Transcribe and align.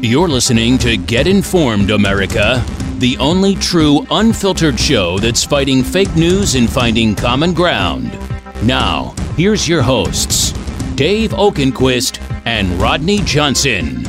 You're 0.00 0.28
listening 0.28 0.78
to 0.78 0.96
Get 0.96 1.26
Informed 1.26 1.90
America, 1.90 2.64
the 2.98 3.18
only 3.18 3.56
true 3.56 4.06
unfiltered 4.12 4.78
show 4.78 5.18
that's 5.18 5.42
fighting 5.42 5.82
fake 5.82 6.14
news 6.14 6.54
and 6.54 6.70
finding 6.70 7.16
common 7.16 7.52
ground. 7.52 8.16
Now, 8.62 9.12
here's 9.36 9.66
your 9.68 9.82
hosts, 9.82 10.52
Dave 10.94 11.32
Oakenquist 11.32 12.20
and 12.44 12.70
Rodney 12.80 13.18
Johnson. 13.24 14.04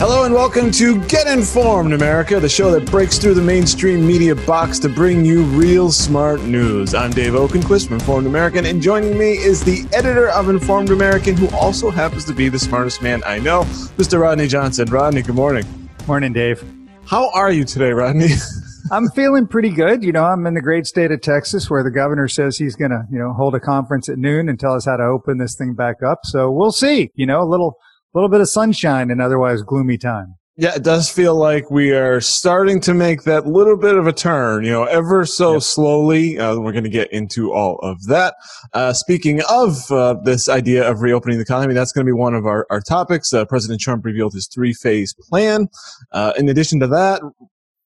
Hello 0.00 0.24
and 0.24 0.32
welcome 0.32 0.70
to 0.70 0.98
Get 1.08 1.26
Informed 1.26 1.92
America, 1.92 2.40
the 2.40 2.48
show 2.48 2.70
that 2.70 2.90
breaks 2.90 3.18
through 3.18 3.34
the 3.34 3.42
mainstream 3.42 4.06
media 4.06 4.34
box 4.34 4.78
to 4.78 4.88
bring 4.88 5.26
you 5.26 5.42
real 5.42 5.92
smart 5.92 6.40
news. 6.40 6.94
I'm 6.94 7.10
Dave 7.10 7.34
Oakenquist 7.34 7.88
from 7.88 7.96
Informed 7.96 8.26
American, 8.26 8.64
and 8.64 8.80
joining 8.80 9.18
me 9.18 9.32
is 9.32 9.62
the 9.62 9.86
editor 9.92 10.30
of 10.30 10.48
Informed 10.48 10.88
American, 10.88 11.36
who 11.36 11.50
also 11.50 11.90
happens 11.90 12.24
to 12.24 12.32
be 12.32 12.48
the 12.48 12.58
smartest 12.58 13.02
man 13.02 13.22
I 13.26 13.40
know, 13.40 13.64
Mr. 13.98 14.18
Rodney 14.18 14.48
Johnson. 14.48 14.88
Rodney, 14.88 15.20
good 15.20 15.34
morning. 15.34 15.66
Morning, 16.06 16.32
Dave. 16.32 16.64
How 17.04 17.30
are 17.32 17.52
you 17.52 17.64
today, 17.64 17.90
Rodney? 17.90 18.30
I'm 18.90 19.10
feeling 19.10 19.46
pretty 19.46 19.68
good. 19.68 20.02
You 20.02 20.12
know, 20.12 20.24
I'm 20.24 20.46
in 20.46 20.54
the 20.54 20.62
great 20.62 20.86
state 20.86 21.12
of 21.12 21.20
Texas 21.20 21.68
where 21.68 21.84
the 21.84 21.90
governor 21.90 22.26
says 22.26 22.56
he's 22.56 22.74
going 22.74 22.92
to, 22.92 23.04
you 23.12 23.18
know, 23.18 23.34
hold 23.34 23.54
a 23.54 23.60
conference 23.60 24.08
at 24.08 24.16
noon 24.16 24.48
and 24.48 24.58
tell 24.58 24.72
us 24.72 24.86
how 24.86 24.96
to 24.96 25.04
open 25.04 25.36
this 25.36 25.56
thing 25.56 25.74
back 25.74 26.02
up. 26.02 26.20
So 26.24 26.50
we'll 26.50 26.72
see, 26.72 27.10
you 27.16 27.26
know, 27.26 27.42
a 27.42 27.44
little 27.44 27.76
little 28.14 28.28
bit 28.28 28.40
of 28.40 28.48
sunshine 28.48 29.10
in 29.10 29.20
otherwise 29.20 29.62
gloomy 29.62 29.98
time. 29.98 30.36
Yeah, 30.56 30.74
it 30.74 30.82
does 30.82 31.08
feel 31.08 31.36
like 31.36 31.70
we 31.70 31.92
are 31.92 32.20
starting 32.20 32.80
to 32.82 32.92
make 32.92 33.22
that 33.22 33.46
little 33.46 33.78
bit 33.78 33.94
of 33.94 34.06
a 34.06 34.12
turn, 34.12 34.62
you 34.62 34.70
know, 34.70 34.84
ever 34.84 35.24
so 35.24 35.54
yep. 35.54 35.62
slowly. 35.62 36.38
Uh, 36.38 36.58
we're 36.58 36.72
going 36.72 36.84
to 36.84 36.90
get 36.90 37.10
into 37.12 37.50
all 37.50 37.78
of 37.78 38.04
that. 38.08 38.34
Uh, 38.74 38.92
speaking 38.92 39.40
of 39.48 39.90
uh, 39.90 40.16
this 40.22 40.50
idea 40.50 40.86
of 40.86 41.00
reopening 41.00 41.38
the 41.38 41.42
economy, 41.42 41.72
that's 41.72 41.92
going 41.92 42.04
to 42.04 42.08
be 42.10 42.14
one 42.14 42.34
of 42.34 42.44
our, 42.44 42.66
our 42.68 42.82
topics. 42.82 43.32
Uh, 43.32 43.46
President 43.46 43.80
Trump 43.80 44.04
revealed 44.04 44.34
his 44.34 44.48
three 44.48 44.74
phase 44.74 45.14
plan. 45.30 45.68
Uh, 46.12 46.34
in 46.36 46.46
addition 46.50 46.78
to 46.80 46.86
that, 46.88 47.22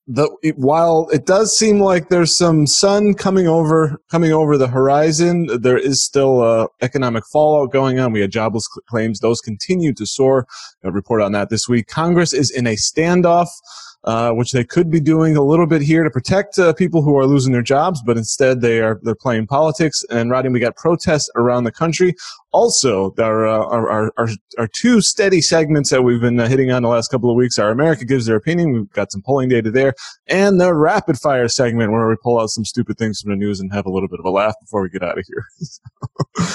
the 0.07 0.29
while 0.55 1.09
it 1.11 1.25
does 1.25 1.57
seem 1.57 1.79
like 1.79 2.09
there's 2.09 2.35
some 2.35 2.67
sun 2.67 3.15
coming 3.15 3.47
over 3.47 3.99
coming 4.11 4.31
over 4.31 4.57
the 4.57 4.67
horizon, 4.67 5.47
there 5.61 5.77
is 5.77 6.05
still 6.05 6.41
uh, 6.41 6.67
economic 6.81 7.23
fallout 7.31 7.71
going 7.71 7.99
on. 7.99 8.11
We 8.11 8.21
had 8.21 8.31
jobless 8.31 8.67
claims; 8.87 9.19
those 9.19 9.41
continue 9.41 9.93
to 9.93 10.05
soar. 10.05 10.45
A 10.83 10.91
report 10.91 11.21
on 11.21 11.31
that 11.31 11.49
this 11.49 11.67
week. 11.67 11.87
Congress 11.87 12.33
is 12.33 12.51
in 12.51 12.67
a 12.67 12.75
standoff 12.75 13.47
uh, 14.05 14.31
which 14.31 14.51
they 14.51 14.63
could 14.63 14.91
be 14.91 14.99
doing 14.99 15.35
a 15.35 15.41
little 15.41 15.65
bit 15.65 15.81
here 15.81 16.03
to 16.03 16.11
protect 16.11 16.59
uh, 16.59 16.73
people 16.73 17.01
who 17.01 17.17
are 17.17 17.25
losing 17.25 17.51
their 17.51 17.63
jobs, 17.63 18.01
but 18.05 18.17
instead 18.17 18.61
they 18.61 18.79
are 18.79 18.99
they're 19.03 19.15
playing 19.15 19.47
politics. 19.47 20.05
And 20.11 20.29
Rodney, 20.29 20.51
we 20.51 20.59
got 20.59 20.75
protests 20.75 21.29
around 21.35 21.63
the 21.63 21.71
country. 21.71 22.13
Also, 22.51 23.11
there 23.17 23.47
uh, 23.47 23.57
are, 23.57 23.89
are, 23.89 24.13
are, 24.17 24.29
are, 24.57 24.67
two 24.67 25.01
steady 25.01 25.41
segments 25.41 25.89
that 25.89 26.03
we've 26.03 26.21
been 26.21 26.39
uh, 26.39 26.47
hitting 26.47 26.71
on 26.71 26.83
the 26.83 26.87
last 26.87 27.09
couple 27.09 27.29
of 27.29 27.35
weeks. 27.35 27.59
Our 27.59 27.71
America 27.71 28.05
gives 28.05 28.27
their 28.27 28.37
opinion. 28.37 28.71
We've 28.71 28.91
got 28.91 29.11
some 29.11 29.21
polling 29.23 29.49
data 29.49 29.71
there, 29.71 29.95
and 30.27 30.61
the 30.61 30.73
rapid 30.73 31.17
fire 31.17 31.47
segment 31.47 31.91
where 31.91 32.07
we 32.07 32.15
pull 32.21 32.39
out 32.39 32.49
some 32.49 32.63
stupid 32.63 32.97
things 32.97 33.19
from 33.19 33.31
the 33.31 33.37
news 33.37 33.59
and 33.59 33.73
have 33.73 33.85
a 33.85 33.91
little 33.91 34.07
bit 34.07 34.19
of 34.19 34.25
a 34.25 34.29
laugh 34.29 34.53
before 34.61 34.81
we 34.83 34.89
get 34.89 35.03
out 35.03 35.17
of 35.17 35.25
here. 35.27 35.45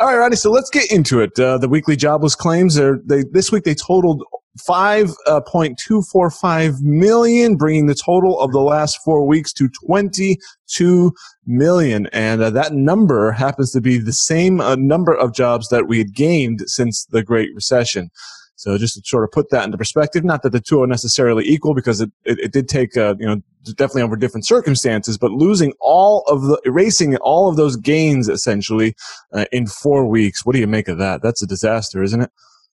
All 0.00 0.08
right, 0.08 0.16
Rodney. 0.16 0.36
So 0.36 0.50
let's 0.50 0.70
get 0.70 0.90
into 0.90 1.20
it. 1.20 1.38
Uh, 1.38 1.58
the 1.58 1.68
weekly 1.68 1.96
jobless 1.96 2.34
claims 2.34 2.78
are 2.78 3.00
they 3.04 3.22
this 3.32 3.52
week 3.52 3.64
they 3.64 3.74
totaled 3.74 4.24
5.245 4.56 6.68
uh, 6.68 7.54
bringing 7.56 7.86
the 7.86 7.94
total 7.94 8.40
of 8.40 8.52
the 8.52 8.60
last 8.60 8.98
four 9.04 9.26
weeks 9.26 9.52
to 9.54 9.68
22 9.84 11.12
million. 11.46 12.06
And 12.12 12.42
uh, 12.42 12.50
that 12.50 12.72
number 12.72 13.32
happens 13.32 13.72
to 13.72 13.80
be 13.80 13.98
the 13.98 14.12
same 14.12 14.60
uh, 14.60 14.76
number 14.76 15.14
of 15.14 15.34
jobs 15.34 15.68
that 15.68 15.86
we 15.86 15.98
had 15.98 16.14
gained 16.14 16.62
since 16.66 17.04
the 17.06 17.22
Great 17.22 17.54
Recession. 17.54 18.10
So 18.56 18.78
just 18.78 18.94
to 18.94 19.02
sort 19.04 19.22
of 19.22 19.30
put 19.32 19.50
that 19.50 19.64
into 19.64 19.76
perspective, 19.76 20.24
not 20.24 20.42
that 20.42 20.50
the 20.50 20.60
two 20.60 20.82
are 20.82 20.86
necessarily 20.86 21.46
equal 21.46 21.74
because 21.74 22.00
it, 22.00 22.10
it, 22.24 22.38
it 22.38 22.52
did 22.52 22.68
take, 22.68 22.96
uh, 22.96 23.14
you 23.18 23.26
know, 23.26 23.42
definitely 23.74 24.02
over 24.02 24.16
different 24.16 24.46
circumstances, 24.46 25.18
but 25.18 25.30
losing 25.30 25.74
all 25.80 26.24
of 26.26 26.42
the, 26.42 26.60
erasing 26.64 27.16
all 27.18 27.50
of 27.50 27.56
those 27.56 27.76
gains 27.76 28.28
essentially 28.28 28.94
uh, 29.34 29.44
in 29.52 29.66
four 29.66 30.06
weeks. 30.06 30.46
What 30.46 30.54
do 30.54 30.60
you 30.60 30.66
make 30.66 30.88
of 30.88 30.96
that? 30.98 31.22
That's 31.22 31.42
a 31.42 31.46
disaster, 31.46 32.02
isn't 32.02 32.22
it? 32.22 32.30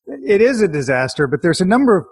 It 0.08 0.42
is 0.42 0.62
a 0.62 0.68
disaster, 0.68 1.28
but 1.28 1.42
there's 1.42 1.62
a 1.62 1.66
number 1.66 1.98
of 1.98 2.06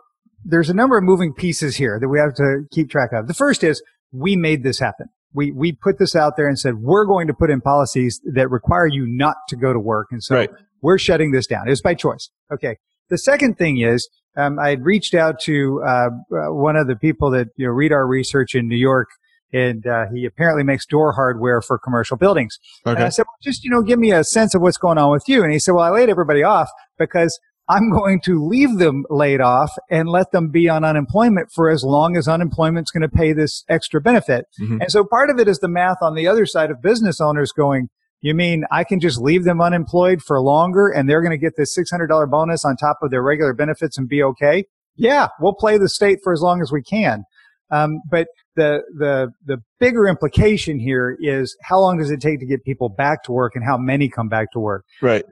there's 0.43 0.69
a 0.69 0.73
number 0.73 0.97
of 0.97 1.03
moving 1.03 1.33
pieces 1.33 1.75
here 1.75 1.99
that 1.99 2.09
we 2.09 2.17
have 2.17 2.33
to 2.35 2.63
keep 2.71 2.89
track 2.89 3.11
of. 3.13 3.27
The 3.27 3.33
first 3.33 3.63
is 3.63 3.81
we 4.11 4.35
made 4.35 4.63
this 4.63 4.79
happen. 4.79 5.07
We 5.33 5.51
we 5.51 5.71
put 5.71 5.99
this 5.99 6.15
out 6.15 6.35
there 6.35 6.47
and 6.47 6.59
said 6.59 6.75
we're 6.79 7.05
going 7.05 7.27
to 7.27 7.33
put 7.33 7.49
in 7.49 7.61
policies 7.61 8.21
that 8.33 8.49
require 8.49 8.87
you 8.87 9.05
not 9.07 9.35
to 9.49 9.55
go 9.55 9.71
to 9.71 9.79
work, 9.79 10.07
and 10.11 10.23
so 10.23 10.35
right. 10.35 10.49
we're 10.81 10.97
shutting 10.97 11.31
this 11.31 11.47
down. 11.47 11.67
It 11.67 11.71
was 11.71 11.81
by 11.81 11.93
choice. 11.93 12.29
Okay. 12.51 12.77
The 13.09 13.17
second 13.17 13.57
thing 13.57 13.81
is 13.81 14.09
um, 14.37 14.57
I 14.59 14.69
had 14.69 14.85
reached 14.85 15.13
out 15.13 15.39
to 15.41 15.81
uh, 15.85 15.89
uh, 15.89 16.53
one 16.53 16.75
of 16.75 16.87
the 16.87 16.95
people 16.95 17.29
that 17.31 17.47
you 17.57 17.65
know 17.65 17.71
read 17.71 17.91
our 17.91 18.07
research 18.07 18.55
in 18.55 18.67
New 18.67 18.77
York, 18.77 19.09
and 19.53 19.85
uh, 19.85 20.05
he 20.13 20.25
apparently 20.25 20.63
makes 20.63 20.85
door 20.85 21.13
hardware 21.13 21.61
for 21.61 21.77
commercial 21.77 22.17
buildings. 22.17 22.57
Okay. 22.85 22.95
And 22.95 23.03
I 23.05 23.09
said, 23.09 23.23
well, 23.23 23.37
just 23.41 23.63
you 23.63 23.69
know, 23.69 23.81
give 23.81 23.99
me 23.99 24.11
a 24.11 24.23
sense 24.23 24.55
of 24.55 24.61
what's 24.61 24.77
going 24.77 24.97
on 24.97 25.11
with 25.11 25.27
you. 25.27 25.43
And 25.43 25.51
he 25.51 25.59
said, 25.59 25.73
well, 25.73 25.83
I 25.83 25.89
laid 25.89 26.09
everybody 26.09 26.43
off 26.43 26.69
because 26.97 27.39
I'm 27.71 27.89
going 27.89 28.19
to 28.25 28.45
leave 28.45 28.79
them 28.79 29.05
laid 29.09 29.39
off 29.39 29.71
and 29.89 30.09
let 30.09 30.31
them 30.31 30.49
be 30.49 30.67
on 30.67 30.83
unemployment 30.83 31.53
for 31.53 31.69
as 31.69 31.85
long 31.85 32.17
as 32.17 32.27
unemployment's 32.27 32.91
going 32.91 33.01
to 33.01 33.09
pay 33.09 33.31
this 33.31 33.63
extra 33.69 34.01
benefit. 34.01 34.45
Mm-hmm. 34.61 34.81
And 34.81 34.91
so 34.91 35.05
part 35.05 35.29
of 35.29 35.39
it 35.39 35.47
is 35.47 35.59
the 35.59 35.69
math 35.69 35.99
on 36.01 36.13
the 36.13 36.27
other 36.27 36.45
side 36.45 36.69
of 36.69 36.81
business 36.81 37.21
owners 37.21 37.53
going, 37.53 37.87
you 38.19 38.35
mean 38.35 38.65
I 38.71 38.83
can 38.83 38.99
just 38.99 39.21
leave 39.21 39.45
them 39.45 39.61
unemployed 39.61 40.21
for 40.21 40.41
longer 40.41 40.89
and 40.89 41.09
they're 41.09 41.21
going 41.21 41.31
to 41.31 41.37
get 41.37 41.53
this 41.55 41.77
$600 41.77 42.29
bonus 42.29 42.65
on 42.65 42.75
top 42.75 42.97
of 43.01 43.09
their 43.09 43.23
regular 43.23 43.53
benefits 43.53 43.97
and 43.97 44.09
be 44.09 44.21
okay? 44.21 44.65
Yeah, 44.97 45.29
we'll 45.39 45.55
play 45.55 45.77
the 45.77 45.87
state 45.87 46.19
for 46.21 46.33
as 46.33 46.41
long 46.41 46.61
as 46.61 46.73
we 46.73 46.83
can. 46.83 47.23
Um, 47.71 48.01
but 48.09 48.27
the, 48.57 48.81
the, 48.97 49.29
the 49.45 49.59
bigger 49.79 50.07
implication 50.07 50.77
here 50.77 51.15
is 51.21 51.55
how 51.63 51.79
long 51.79 51.99
does 51.99 52.11
it 52.11 52.19
take 52.19 52.41
to 52.41 52.45
get 52.45 52.65
people 52.65 52.89
back 52.89 53.23
to 53.23 53.31
work 53.31 53.55
and 53.55 53.63
how 53.63 53.77
many 53.77 54.09
come 54.09 54.27
back 54.27 54.51
to 54.51 54.59
work? 54.59 54.83
Right 55.01 55.23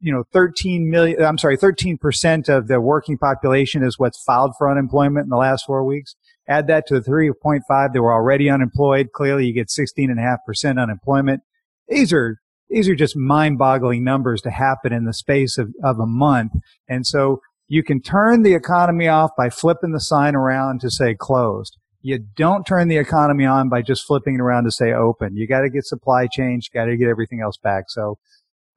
you 0.00 0.12
know, 0.12 0.24
13 0.32 0.90
million, 0.90 1.22
I'm 1.22 1.38
sorry, 1.38 1.56
13% 1.56 2.48
of 2.48 2.68
the 2.68 2.80
working 2.80 3.16
population 3.18 3.82
is 3.82 3.98
what's 3.98 4.22
filed 4.22 4.52
for 4.58 4.70
unemployment 4.70 5.24
in 5.24 5.30
the 5.30 5.36
last 5.36 5.64
four 5.66 5.84
weeks. 5.84 6.14
Add 6.48 6.66
that 6.68 6.86
to 6.88 7.00
the 7.00 7.10
3.5 7.10 7.60
that 7.92 8.02
were 8.02 8.12
already 8.12 8.50
unemployed. 8.50 9.08
Clearly 9.12 9.46
you 9.46 9.54
get 9.54 9.68
16.5% 9.68 10.80
unemployment. 10.80 11.42
These 11.88 12.12
are, 12.12 12.38
these 12.68 12.88
are 12.88 12.94
just 12.94 13.16
mind 13.16 13.58
boggling 13.58 14.04
numbers 14.04 14.42
to 14.42 14.50
happen 14.50 14.92
in 14.92 15.04
the 15.04 15.14
space 15.14 15.58
of, 15.58 15.72
of 15.82 15.98
a 15.98 16.06
month. 16.06 16.52
And 16.88 17.06
so 17.06 17.40
you 17.68 17.82
can 17.82 18.00
turn 18.00 18.42
the 18.42 18.54
economy 18.54 19.08
off 19.08 19.30
by 19.36 19.50
flipping 19.50 19.92
the 19.92 20.00
sign 20.00 20.36
around 20.36 20.80
to 20.82 20.90
say 20.90 21.14
closed. 21.14 21.78
You 22.02 22.20
don't 22.36 22.64
turn 22.64 22.86
the 22.86 22.98
economy 22.98 23.44
on 23.44 23.68
by 23.68 23.82
just 23.82 24.04
flipping 24.04 24.36
it 24.36 24.40
around 24.40 24.64
to 24.64 24.70
say 24.70 24.92
open. 24.92 25.34
You 25.34 25.48
got 25.48 25.62
to 25.62 25.70
get 25.70 25.84
supply 25.84 26.28
chains. 26.30 26.68
You 26.68 26.78
got 26.78 26.86
to 26.86 26.96
get 26.96 27.08
everything 27.08 27.40
else 27.40 27.56
back. 27.56 27.86
So 27.88 28.18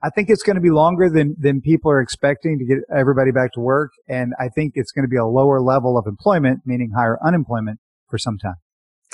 I 0.02 0.10
think 0.10 0.30
it's 0.30 0.44
going 0.44 0.56
to 0.56 0.62
be 0.62 0.70
longer 0.70 1.10
than, 1.10 1.36
than 1.38 1.62
people 1.62 1.92
are 1.92 2.00
expecting 2.00 2.58
to 2.60 2.66
get 2.66 2.78
everybody 2.96 3.32
back 3.32 3.52
to 3.54 3.60
work. 3.60 3.92
And 4.08 4.34
I 4.40 4.48
think 4.48 4.74
it's 4.76 4.92
going 4.92 5.04
to 5.04 5.10
be 5.10 5.18
a 5.18 5.26
lower 5.26 5.60
level 5.60 5.98
of 5.98 6.08
employment, 6.08 6.62
meaning 6.66 6.92
higher 6.96 7.20
unemployment 7.26 7.80
for 8.10 8.18
some 8.18 8.38
time. 8.38 8.56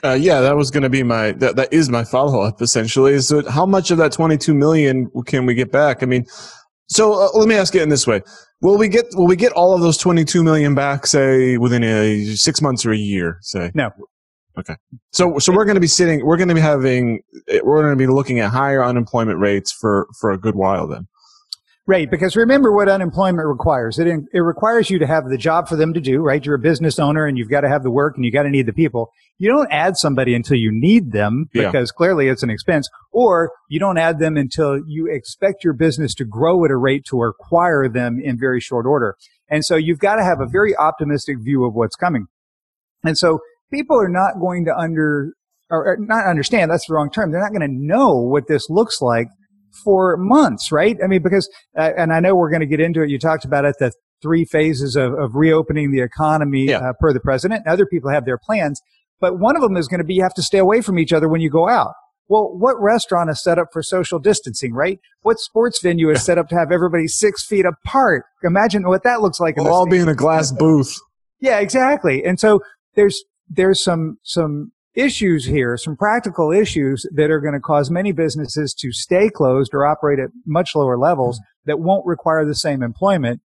Uh, 0.04 0.14
yeah, 0.14 0.42
that 0.42 0.56
was 0.56 0.70
going 0.70 0.84
to 0.84 0.90
be 0.90 1.02
my, 1.02 1.32
that, 1.34 1.56
that 1.56 1.74
is 1.74 1.90
my 1.90 2.04
follow 2.04 2.42
up 2.42 2.62
essentially 2.62 3.14
is 3.14 3.30
that 3.30 3.48
how 3.48 3.66
much 3.66 3.92
of 3.92 3.98
that 3.98 4.12
22 4.12 4.54
million 4.54 5.10
can 5.26 5.46
we 5.46 5.56
get 5.56 5.72
back? 5.72 6.04
I 6.04 6.06
mean, 6.06 6.26
so 6.88 7.14
uh, 7.14 7.30
let 7.34 7.48
me 7.48 7.56
ask 7.56 7.74
it 7.74 7.82
in 7.82 7.90
this 7.90 8.06
way. 8.06 8.22
Will 8.62 8.78
we 8.78 8.90
get, 8.90 9.06
will 9.14 9.26
we 9.26 9.36
get 9.36 9.54
all 9.54 9.74
of 9.74 9.82
those 9.82 9.98
22 9.98 10.44
million 10.44 10.76
back, 10.76 11.08
say 11.08 11.58
within 11.58 11.84
a 11.84 12.36
six 12.36 12.62
months 12.62 12.86
or 12.86 12.92
a 12.92 12.98
year, 12.98 13.40
say? 13.42 13.72
No. 13.74 13.92
Okay. 14.58 14.76
So 15.12 15.40
so 15.40 15.54
we're 15.54 15.66
going 15.66 15.76
to 15.76 15.82
be 15.82 15.88
sitting. 15.88 16.26
We're 16.26 16.38
going 16.38 16.50
to 16.50 16.56
be 16.56 16.62
having. 16.62 17.22
Eh, 17.48 17.60
we're 17.64 17.82
going 17.82 17.94
to 17.94 17.98
be 17.98 18.08
looking 18.08 18.40
at 18.40 18.52
higher 18.52 18.84
unemployment 18.84 19.40
rates 19.40 19.72
for 19.72 20.08
for 20.20 20.32
a 20.32 20.38
good 20.38 20.56
while 20.56 20.88
then. 20.88 21.08
Right, 21.88 22.10
because 22.10 22.36
remember 22.36 22.72
what 22.72 22.90
unemployment 22.90 23.48
requires. 23.48 24.00
It 24.00 24.08
it 24.08 24.40
requires 24.40 24.90
you 24.90 24.98
to 24.98 25.06
have 25.06 25.30
the 25.30 25.38
job 25.38 25.68
for 25.68 25.76
them 25.76 25.94
to 25.94 26.00
do. 26.00 26.20
Right, 26.20 26.44
you're 26.44 26.56
a 26.56 26.60
business 26.60 26.98
owner 26.98 27.28
and 27.28 27.38
you've 27.38 27.50
got 27.50 27.62
to 27.62 27.70
have 27.70 27.84
the 27.84 27.92
work 27.92 28.16
and 28.16 28.26
you 28.26 28.32
got 28.32 28.44
to 28.44 28.50
need 28.50 28.66
the 28.66 28.74
people. 28.74 29.12
You 29.38 29.52
don't 29.52 29.72
add 29.72 29.96
somebody 29.96 30.34
until 30.34 30.58
you 30.58 30.72
need 30.72 31.12
them 31.12 31.48
because 31.54 31.92
yeah. 31.94 31.98
clearly 31.98 32.28
it's 32.28 32.42
an 32.42 32.50
expense, 32.50 32.90
or 33.12 33.52
you 33.70 33.80
don't 33.80 34.00
add 34.00 34.18
them 34.18 34.36
until 34.36 34.80
you 34.88 35.08
expect 35.12 35.64
your 35.64 35.74
business 35.74 36.16
to 36.16 36.26
grow 36.26 36.66
at 36.66 36.72
a 36.72 36.78
rate 36.78 37.06
to 37.10 37.22
acquire 37.22 37.88
them 37.88 38.20
in 38.24 38.40
very 38.40 38.62
short 38.62 38.88
order. 38.88 39.16
And 39.48 39.64
so 39.64 39.76
you've 39.76 40.00
got 40.00 40.16
to 40.16 40.24
have 40.24 40.40
a 40.40 40.48
very 40.48 40.76
optimistic 40.76 41.38
view 41.40 41.66
of 41.66 41.76
what's 41.76 41.96
coming. 41.96 42.26
And 43.04 43.16
so 43.16 43.42
people 43.72 44.00
are 44.00 44.10
not 44.10 44.40
going 44.40 44.66
to 44.66 44.76
under 44.76 45.34
or 45.70 45.98
not 46.00 46.26
understand 46.26 46.70
that's 46.70 46.88
the 46.88 46.94
wrong 46.94 47.10
term 47.10 47.32
they're 47.32 47.42
not 47.42 47.52
going 47.52 47.62
to 47.62 47.76
know 47.76 48.16
what 48.16 48.48
this 48.48 48.70
looks 48.70 49.02
like 49.02 49.28
for 49.84 50.16
months 50.18 50.72
right 50.72 50.98
i 51.04 51.08
mean 51.08 51.22
because 51.22 51.50
uh, 51.78 51.92
and 51.98 52.14
i 52.14 52.20
know 52.20 52.36
we're 52.36 52.50
going 52.50 52.62
to 52.62 52.68
get 52.68 52.80
into 52.80 53.02
it 53.02 53.10
you 53.10 53.20
talked 53.20 53.46
about 53.46 53.66
it 53.66 53.76
the 53.80 53.92
three 54.22 54.46
phases 54.46 54.96
of, 54.96 55.14
of 55.14 55.36
reopening 55.36 55.92
the 55.92 56.02
economy 56.02 56.66
yeah. 56.66 56.78
uh, 56.78 56.94
per 57.00 57.12
the 57.14 57.20
president 57.20 57.66
other 57.68 57.86
people 57.86 58.10
have 58.10 58.26
their 58.26 58.38
plans 58.38 58.82
but 59.20 59.40
one 59.40 59.56
of 59.56 59.62
them 59.62 59.76
is 59.76 59.88
going 59.88 60.00
to 60.00 60.06
be 60.06 60.16
you 60.16 60.24
have 60.24 60.34
to 60.34 60.44
stay 60.44 60.60
away 60.60 60.82
from 60.82 61.00
each 61.00 61.12
other 61.12 61.28
when 61.28 61.42
you 61.42 61.50
go 61.50 61.68
out 61.68 61.94
well, 62.28 62.58
what 62.58 62.82
restaurant 62.82 63.30
is 63.30 63.44
set 63.44 63.60
up 63.60 63.68
for 63.72 63.84
social 63.84 64.18
distancing, 64.18 64.74
right? 64.74 65.00
What 65.22 65.40
sports 65.40 65.80
venue 65.82 66.10
is 66.10 66.24
set 66.24 66.38
up 66.38 66.50
to 66.50 66.56
have 66.56 66.72
everybody 66.72 67.08
six 67.08 67.46
feet 67.46 67.66
apart? 67.66 68.26
Imagine 68.44 68.88
what 68.88 69.04
that 69.04 69.22
looks 69.22 69.40
like. 69.40 69.58
We'll 69.58 69.72
all 69.72 69.88
be 69.88 70.00
in 70.00 70.10
a 70.10 70.16
glass 70.16 70.52
booth. 70.52 70.96
Yeah, 71.40 71.60
exactly. 71.60 72.26
And 72.26 72.40
so 72.40 72.62
there's 72.96 73.24
there's 73.50 73.84
some 73.84 74.18
some 74.24 74.72
issues 74.96 75.46
here, 75.46 75.78
some 75.78 75.96
practical 75.96 76.52
issues 76.52 77.06
that 77.14 77.30
are 77.30 77.42
going 77.42 77.54
to 77.54 77.60
cause 77.60 77.92
many 77.92 78.12
businesses 78.12 78.74
to 78.74 78.92
stay 78.92 79.30
closed 79.30 79.74
or 79.74 79.86
operate 79.86 80.20
at 80.20 80.30
much 80.46 80.76
lower 80.76 80.98
levels 80.98 81.38
mm-hmm. 81.38 81.70
that 81.70 81.80
won't 81.80 82.06
require 82.06 82.46
the 82.46 82.56
same 82.56 82.82
employment. 82.82 83.42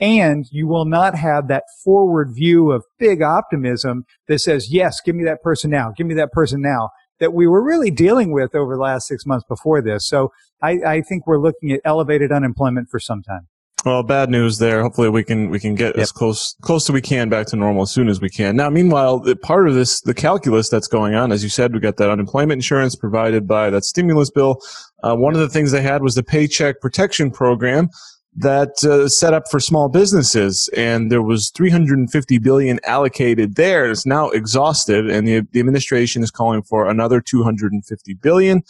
And 0.00 0.46
you 0.50 0.66
will 0.66 0.86
not 0.86 1.14
have 1.14 1.46
that 1.48 1.64
forward 1.84 2.30
view 2.34 2.72
of 2.72 2.84
big 2.98 3.22
optimism 3.22 4.04
that 4.26 4.40
says, 4.40 4.72
yes, 4.72 5.00
give 5.00 5.14
me 5.14 5.24
that 5.24 5.42
person 5.42 5.70
now, 5.70 5.92
give 5.96 6.06
me 6.06 6.14
that 6.14 6.32
person 6.32 6.60
now 6.60 6.90
that 7.20 7.32
we 7.32 7.46
were 7.46 7.62
really 7.62 7.92
dealing 7.92 8.32
with 8.32 8.54
over 8.54 8.74
the 8.74 8.82
last 8.82 9.06
six 9.06 9.24
months 9.24 9.44
before 9.48 9.80
this. 9.80 10.06
So 10.06 10.32
I, 10.60 10.80
I 10.84 11.00
think 11.00 11.26
we're 11.26 11.40
looking 11.40 11.70
at 11.70 11.80
elevated 11.84 12.32
unemployment 12.32 12.88
for 12.90 12.98
some 12.98 13.22
time. 13.22 13.48
Well, 13.84 14.02
bad 14.02 14.30
news 14.30 14.56
there. 14.56 14.80
Hopefully 14.80 15.10
we 15.10 15.22
can, 15.22 15.50
we 15.50 15.60
can 15.60 15.74
get 15.74 15.94
yep. 15.94 16.04
as 16.04 16.10
close, 16.10 16.56
close 16.62 16.88
as 16.88 16.94
we 16.94 17.02
can 17.02 17.28
back 17.28 17.46
to 17.48 17.56
normal 17.56 17.82
as 17.82 17.90
soon 17.90 18.08
as 18.08 18.18
we 18.18 18.30
can. 18.30 18.56
Now, 18.56 18.70
meanwhile, 18.70 19.22
part 19.42 19.68
of 19.68 19.74
this, 19.74 20.00
the 20.00 20.14
calculus 20.14 20.70
that's 20.70 20.88
going 20.88 21.14
on, 21.14 21.32
as 21.32 21.42
you 21.42 21.50
said, 21.50 21.74
we 21.74 21.80
got 21.80 21.98
that 21.98 22.08
unemployment 22.08 22.58
insurance 22.58 22.94
provided 22.94 23.46
by 23.46 23.68
that 23.68 23.84
stimulus 23.84 24.30
bill. 24.30 24.62
Uh, 25.02 25.14
one 25.14 25.34
of 25.34 25.40
the 25.40 25.50
things 25.50 25.70
they 25.70 25.82
had 25.82 26.02
was 26.02 26.14
the 26.14 26.22
paycheck 26.22 26.80
protection 26.80 27.30
program 27.30 27.90
that 28.36 28.82
uh, 28.84 29.06
set 29.06 29.34
up 29.34 29.44
for 29.50 29.60
small 29.60 29.88
businesses 29.88 30.68
and 30.76 31.12
there 31.12 31.22
was 31.22 31.50
350 31.50 32.38
billion 32.38 32.80
allocated 32.84 33.54
there 33.54 33.88
it's 33.88 34.04
now 34.04 34.28
exhausted 34.30 35.08
and 35.08 35.28
the, 35.28 35.46
the 35.52 35.60
administration 35.60 36.20
is 36.22 36.32
calling 36.32 36.60
for 36.60 36.88
another 36.88 37.20
250 37.20 38.14
billion 38.14 38.64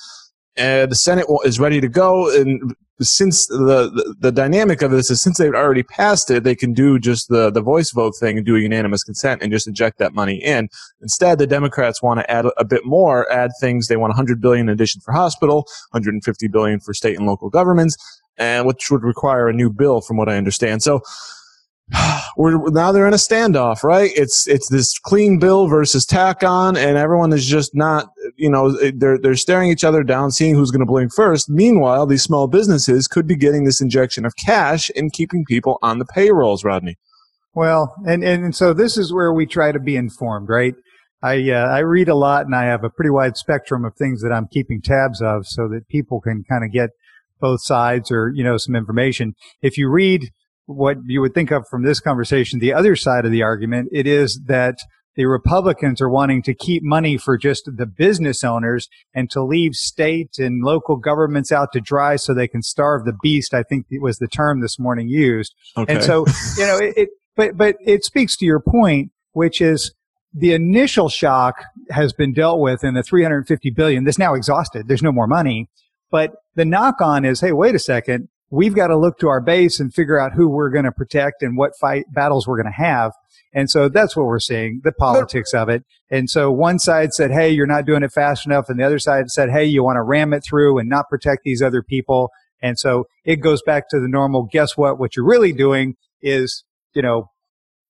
and 0.57 0.93
the 0.93 0.95
senate 0.95 1.25
is 1.45 1.59
ready 1.59 1.81
to 1.81 1.89
go 1.89 2.31
and 2.39 2.75
since 3.01 3.47
the, 3.49 3.57
the, 3.93 4.15
the 4.21 4.33
dynamic 4.33 4.81
of 4.83 4.91
this 4.91 5.11
is 5.11 5.21
since 5.21 5.39
they've 5.39 5.55
already 5.55 5.83
passed 5.83 6.31
it 6.31 6.45
they 6.45 6.55
can 6.55 6.73
do 6.73 6.99
just 6.99 7.29
the 7.29 7.51
the 7.51 7.61
voice 7.61 7.91
vote 7.91 8.15
thing 8.19 8.37
and 8.37 8.47
do 8.47 8.55
a 8.55 8.61
unanimous 8.61 9.03
consent 9.03 9.43
and 9.43 9.51
just 9.51 9.67
inject 9.67 9.99
that 9.99 10.15
money 10.15 10.37
in 10.37 10.69
instead 11.01 11.39
the 11.39 11.47
democrats 11.47 12.03
want 12.03 12.21
to 12.21 12.31
add 12.31 12.47
a 12.57 12.65
bit 12.65 12.85
more 12.85 13.31
add 13.33 13.51
things 13.61 13.89
they 13.89 13.97
want 13.97 14.11
100 14.11 14.41
billion 14.41 14.69
in 14.69 14.73
addition 14.73 15.01
for 15.01 15.13
hospital 15.13 15.67
150 15.91 16.49
billion 16.49 16.79
for 16.79 16.95
state 16.95 17.19
and 17.19 17.27
local 17.27 17.51
governments 17.51 17.97
and 18.37 18.67
which 18.67 18.91
would 18.91 19.03
require 19.03 19.49
a 19.49 19.53
new 19.53 19.71
bill, 19.71 20.01
from 20.01 20.17
what 20.17 20.29
I 20.29 20.37
understand. 20.37 20.83
So 20.83 21.03
we're 22.37 22.71
now 22.71 22.93
they're 22.93 23.07
in 23.07 23.15
a 23.15 23.19
standoff, 23.19 23.83
right? 23.83 24.11
It's 24.15 24.47
it's 24.47 24.69
this 24.69 24.99
clean 24.99 25.39
bill 25.39 25.67
versus 25.67 26.07
tack 26.07 26.43
on, 26.43 26.77
and 26.77 26.97
everyone 26.97 27.33
is 27.33 27.47
just 27.47 27.75
not, 27.75 28.09
you 28.37 28.51
know, 28.51 28.77
they're 28.95 29.19
they're 29.19 29.35
staring 29.35 29.71
each 29.71 29.85
other 29.85 30.03
down, 30.03 30.31
seeing 30.31 30.55
who's 30.55 30.71
going 30.71 30.81
to 30.81 30.87
blink 30.87 31.13
first. 31.15 31.51
Meanwhile, 31.51 32.07
these 32.07 32.23
small 32.23 32.47
businesses 32.47 33.07
could 33.07 33.27
be 33.27 33.37
getting 33.37 33.65
this 33.65 33.81
injection 33.81 34.25
of 34.25 34.35
cash 34.37 34.91
and 34.97 35.13
keeping 35.13 35.45
people 35.45 35.79
on 35.83 35.99
the 35.99 36.07
payrolls, 36.07 36.65
Rodney. 36.65 36.97
Well, 37.55 37.95
and 38.07 38.25
and 38.25 38.55
so 38.55 38.73
this 38.73 38.97
is 38.97 39.13
where 39.13 39.33
we 39.33 39.47
try 39.47 39.73
to 39.73 39.81
be 39.81 39.97
informed, 39.97 40.49
right? 40.49 40.75
I 41.23 41.51
uh, 41.51 41.67
I 41.67 41.81
read 41.81 42.09
a 42.09 42.15
lot, 42.15 42.47
and 42.47 42.55
I 42.55 42.65
have 42.65 42.83
a 42.83 42.91
pretty 42.91 43.11
wide 43.11 43.37
spectrum 43.37 43.85
of 43.85 43.95
things 43.95 44.23
that 44.23 44.33
I'm 44.33 44.49
keeping 44.51 44.81
tabs 44.81 45.21
of, 45.21 45.47
so 45.47 45.69
that 45.69 45.89
people 45.89 46.21
can 46.21 46.45
kind 46.49 46.65
of 46.65 46.73
get 46.73 46.91
both 47.41 47.63
sides 47.63 48.11
or, 48.11 48.33
you 48.35 48.43
know, 48.43 48.57
some 48.57 48.75
information. 48.75 49.35
If 49.61 49.77
you 49.77 49.91
read 49.91 50.31
what 50.67 50.99
you 51.07 51.21
would 51.21 51.35
think 51.35 51.51
of 51.51 51.67
from 51.69 51.83
this 51.83 52.01
conversation, 52.01 52.59
the 52.59 52.73
other 52.73 52.97
side 52.97 53.25
of 53.25 53.31
the 53.31 53.43
argument, 53.43 53.89
it 53.93 54.07
is 54.07 54.41
that 54.47 54.77
the 55.17 55.27
Republicans 55.27 56.01
are 56.01 56.09
wanting 56.09 56.43
to 56.43 56.55
keep 56.55 56.83
money 56.83 57.17
for 57.17 57.39
just 57.39 57.69
the 57.77 57.87
business 57.87 58.43
owners 58.43 58.89
and 59.15 59.31
to 59.31 59.43
leave 59.43 59.75
state 59.75 60.39
and 60.39 60.65
local 60.65 60.97
governments 60.97 61.53
out 61.53 61.73
to 61.73 61.81
dry 61.81 62.17
so 62.17 62.35
they 62.35 62.49
can 62.49 62.63
starve 62.63 63.05
the 63.05 63.17
beast. 63.23 63.55
I 63.55 63.63
think 63.63 63.87
it 63.91 64.03
was 64.03 64.19
the 64.19 64.27
term 64.27 64.61
this 64.61 64.79
morning 64.79 65.09
used. 65.09 65.55
Okay. 65.77 65.95
And 65.95 66.03
so, 66.03 66.25
you 66.57 66.67
know, 66.67 66.79
it, 66.79 66.95
it, 66.97 67.09
but, 67.37 67.57
but 67.57 67.77
it 67.81 68.05
speaks 68.05 68.37
to 68.39 68.45
your 68.45 68.61
point, 68.61 69.13
which 69.33 69.61
is 69.61 69.95
the 70.33 70.53
initial 70.53 71.09
shock 71.09 71.63
has 71.91 72.13
been 72.13 72.33
dealt 72.33 72.59
with 72.59 72.83
in 72.83 72.95
the 72.95 73.03
350 73.05 73.71
billion. 73.71 74.05
This 74.05 74.19
now 74.19 74.35
exhausted. 74.35 74.89
There's 74.89 75.03
no 75.03 75.13
more 75.13 75.29
money. 75.29 75.69
But 76.11 76.33
the 76.55 76.65
knock 76.65 77.01
on 77.01 77.25
is, 77.25 77.41
hey, 77.41 77.53
wait 77.53 77.75
a 77.75 77.79
second. 77.79 78.29
We've 78.55 78.75
got 78.75 78.87
to 78.89 78.97
look 78.97 79.19
to 79.19 79.29
our 79.29 79.41
base 79.41 79.81
and 79.81 79.93
figure 79.93 80.19
out 80.19 80.33
who 80.35 80.49
we're 80.49 80.71
going 80.71 80.85
to 80.85 80.93
protect 80.93 81.43
and 81.43 81.57
what 81.57 81.77
fight 81.77 82.05
battles 82.13 82.47
we're 82.47 82.63
going 82.63 82.73
to 82.73 82.85
have. 82.85 83.13
And 83.53 83.69
so 83.69 83.89
that's 83.89 84.17
what 84.17 84.27
we're 84.27 84.39
seeing, 84.39 84.81
the 84.85 84.93
politics 84.93 85.53
of 85.53 85.69
it. 85.69 85.83
And 86.09 86.31
so 86.31 86.53
one 86.53 86.79
side 86.79 87.13
said, 87.13 87.33
Hey, 87.33 87.51
you're 87.51 87.67
not 87.67 87.85
doing 87.85 88.05
it 88.05 88.13
fast 88.13 88.47
enough. 88.47 88.69
And 88.69 88.79
the 88.79 88.85
other 88.85 89.01
side 89.01 89.29
said, 89.31 89.51
Hey, 89.51 89.65
you 89.65 89.83
want 89.83 89.97
to 89.97 90.03
ram 90.03 90.33
it 90.33 90.45
through 90.49 90.79
and 90.79 90.89
not 90.89 91.09
protect 91.09 91.43
these 91.45 91.63
other 91.63 91.83
people. 91.83 92.31
And 92.63 92.79
so 92.79 93.07
it 93.25 93.37
goes 93.37 93.61
back 93.63 93.89
to 93.91 93.99
the 93.99 94.09
normal. 94.09 94.49
Guess 94.51 94.77
what? 94.77 94.99
What 95.01 95.17
you're 95.17 95.27
really 95.27 95.53
doing 95.53 95.97
is, 96.23 96.65
you 96.95 97.03
know, 97.03 97.31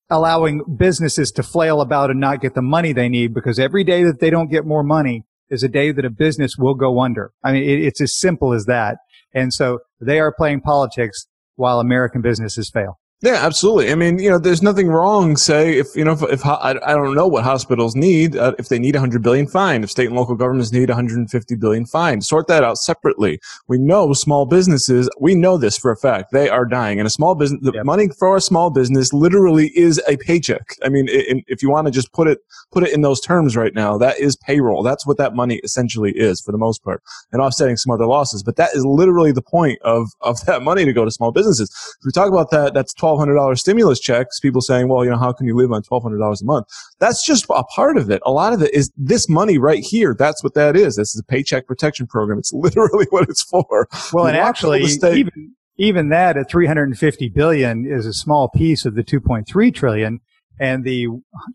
allowing 0.09 0.63
businesses 0.79 1.31
to 1.33 1.43
flail 1.43 1.83
about 1.83 2.11
and 2.11 2.21
not 2.21 2.41
get 2.41 2.55
the 2.55 2.63
money 2.63 2.93
they 2.93 3.09
need 3.11 3.35
because 3.35 3.59
every 3.59 3.85
day 3.85 4.03
that 4.05 4.21
they 4.21 4.31
don't 4.31 4.51
get 4.51 4.65
more 4.65 4.83
money, 4.83 5.25
is 5.51 5.63
a 5.63 5.69
day 5.69 5.93
that 5.93 6.05
a 6.05 6.11
business 6.11 6.57
will 6.59 6.75
go 6.75 7.01
under. 7.01 7.33
I 7.43 7.53
mean, 7.53 7.63
it, 7.65 7.81
it's 7.83 8.01
as 8.01 8.19
simple 8.19 8.53
as 8.53 8.65
that. 8.67 8.99
And 9.35 9.53
so 9.53 9.81
they 10.01 10.21
are 10.21 10.33
playing 10.33 10.61
politics 10.61 11.27
while 11.57 11.81
American 11.81 12.23
businesses 12.23 12.71
fail. 12.71 12.99
Yeah, 13.25 13.37
absolutely. 13.37 13.91
I 13.91 13.95
mean, 13.95 14.19
you 14.19 14.29
know, 14.29 14.39
there's 14.39 14.61
nothing 14.61 14.89
wrong. 14.89 15.39
Say 15.39 15.79
if 15.79 15.97
you 15.97 16.05
know, 16.05 16.13
if, 16.13 16.23
if 16.25 16.45
I, 16.45 16.79
I 16.85 16.93
don't 16.93 17.15
know 17.15 17.27
what 17.27 17.43
hospitals 17.43 17.97
need. 17.97 18.37
Uh, 18.37 18.53
if 18.59 18.69
they 18.69 18.79
need 18.79 18.95
100 18.95 19.23
billion, 19.23 19.47
fine. 19.47 19.83
If 19.83 19.91
state 19.91 20.09
and 20.09 20.15
local 20.15 20.35
governments 20.35 20.73
need 20.73 20.91
150 20.91 21.55
billion, 21.57 21.87
fine. 21.87 22.21
Sort 22.21 22.49
that 22.49 22.63
out 22.63 22.77
separately. 22.77 23.41
We 23.67 23.79
know 23.79 24.13
small 24.13 24.45
businesses. 24.45 25.09
We 25.19 25.35
know 25.35 25.57
this 25.57 25.79
for 25.79 25.91
a 25.91 25.97
fact. 25.97 26.33
They 26.33 26.51
are 26.51 26.67
dying, 26.67 27.01
and 27.01 27.07
a 27.07 27.11
small 27.11 27.35
business, 27.35 27.63
the 27.63 27.73
yep. 27.73 27.87
money 27.87 28.11
for 28.11 28.37
a 28.37 28.43
small 28.43 28.69
business 28.69 29.15
literally 29.15 29.69
is 29.75 30.03
a 30.07 30.19
paycheck. 30.19 30.75
I 30.85 30.91
mean, 30.91 31.07
it, 31.09 31.45
if 31.47 31.63
you 31.63 31.71
want 31.71 31.87
to 31.87 31.91
just 31.91 32.13
put 32.13 32.29
it 32.29 32.41
put 32.73 32.83
it 32.83 32.93
in 32.93 33.01
those 33.01 33.23
terms 33.23 33.57
right 33.57 33.75
now, 33.75 33.97
that 33.97 34.21
is 34.21 34.37
payroll. 34.37 34.83
That's 34.83 35.07
what 35.07 35.17
that 35.17 35.35
money 35.35 35.63
essentially 35.65 36.13
is 36.13 36.43
for 36.43 36.53
the 36.53 36.59
most 36.59 36.85
part, 36.85 37.03
and 37.33 37.41
offsetting 37.41 37.79
some 37.79 37.91
other 37.91 38.07
losses. 38.07 38.43
But 38.43 38.57
that 38.57 38.75
is 38.75 38.85
literally 38.85 39.33
the 39.33 39.41
point 39.41 39.79
of 39.81 40.11
of 40.21 40.45
that 40.45 40.61
money 40.61 40.85
to 40.85 40.93
go 40.93 41.07
to 41.07 41.11
small 41.11 41.33
businesses. 41.33 41.71
If 42.01 42.05
we 42.05 42.13
talk 42.13 42.29
about 42.29 42.51
that, 42.51 42.75
that's 42.75 42.93
12 42.93 43.14
$1,200 43.19 43.59
stimulus 43.59 44.01
checks, 44.01 44.41
people 44.41 44.61
saying, 44.61 44.89
well, 44.89 45.05
you 45.05 45.11
know, 45.11 45.19
how 45.19 45.33
can 45.33 45.47
you 45.47 45.57
live 45.57 45.73
on 45.73 45.83
$1,200 45.83 46.43
a 46.43 46.45
month? 46.45 46.67
That's 46.99 47.25
just 47.25 47.47
a 47.51 47.65
part 47.65 47.97
of 47.97 48.11
it. 48.11 48.23
A 48.25 48.31
lot 48.31 48.53
of 48.53 48.63
it 48.63 48.73
is 48.75 48.93
this 48.97 49.29
money 49.29 49.59
right 49.59 49.83
here. 49.83 50.15
That's 50.19 50.43
what 50.43 50.55
that 50.55 50.77
is. 50.77 50.97
This 50.97 51.15
is 51.15 51.21
a 51.21 51.25
paycheck 51.25 51.67
protection 51.67 52.07
program. 52.07 52.39
It's 52.39 52.53
literally 52.55 53.07
what 53.11 53.29
it's 53.29 53.43
for. 53.43 53.89
Well, 54.13 54.27
and 54.27 54.37
actually, 54.37 54.83
even, 54.83 55.55
even 55.77 56.09
that 56.11 56.37
at 56.37 56.51
350 56.51 57.29
billion 57.31 57.87
is 57.87 58.07
a 58.07 58.13
small 58.13 58.49
piece 58.49 58.85
of 58.85 58.95
the 58.95 59.03
2.3 59.03 59.75
trillion 59.75 60.21
and 60.61 60.85
the 60.85 61.09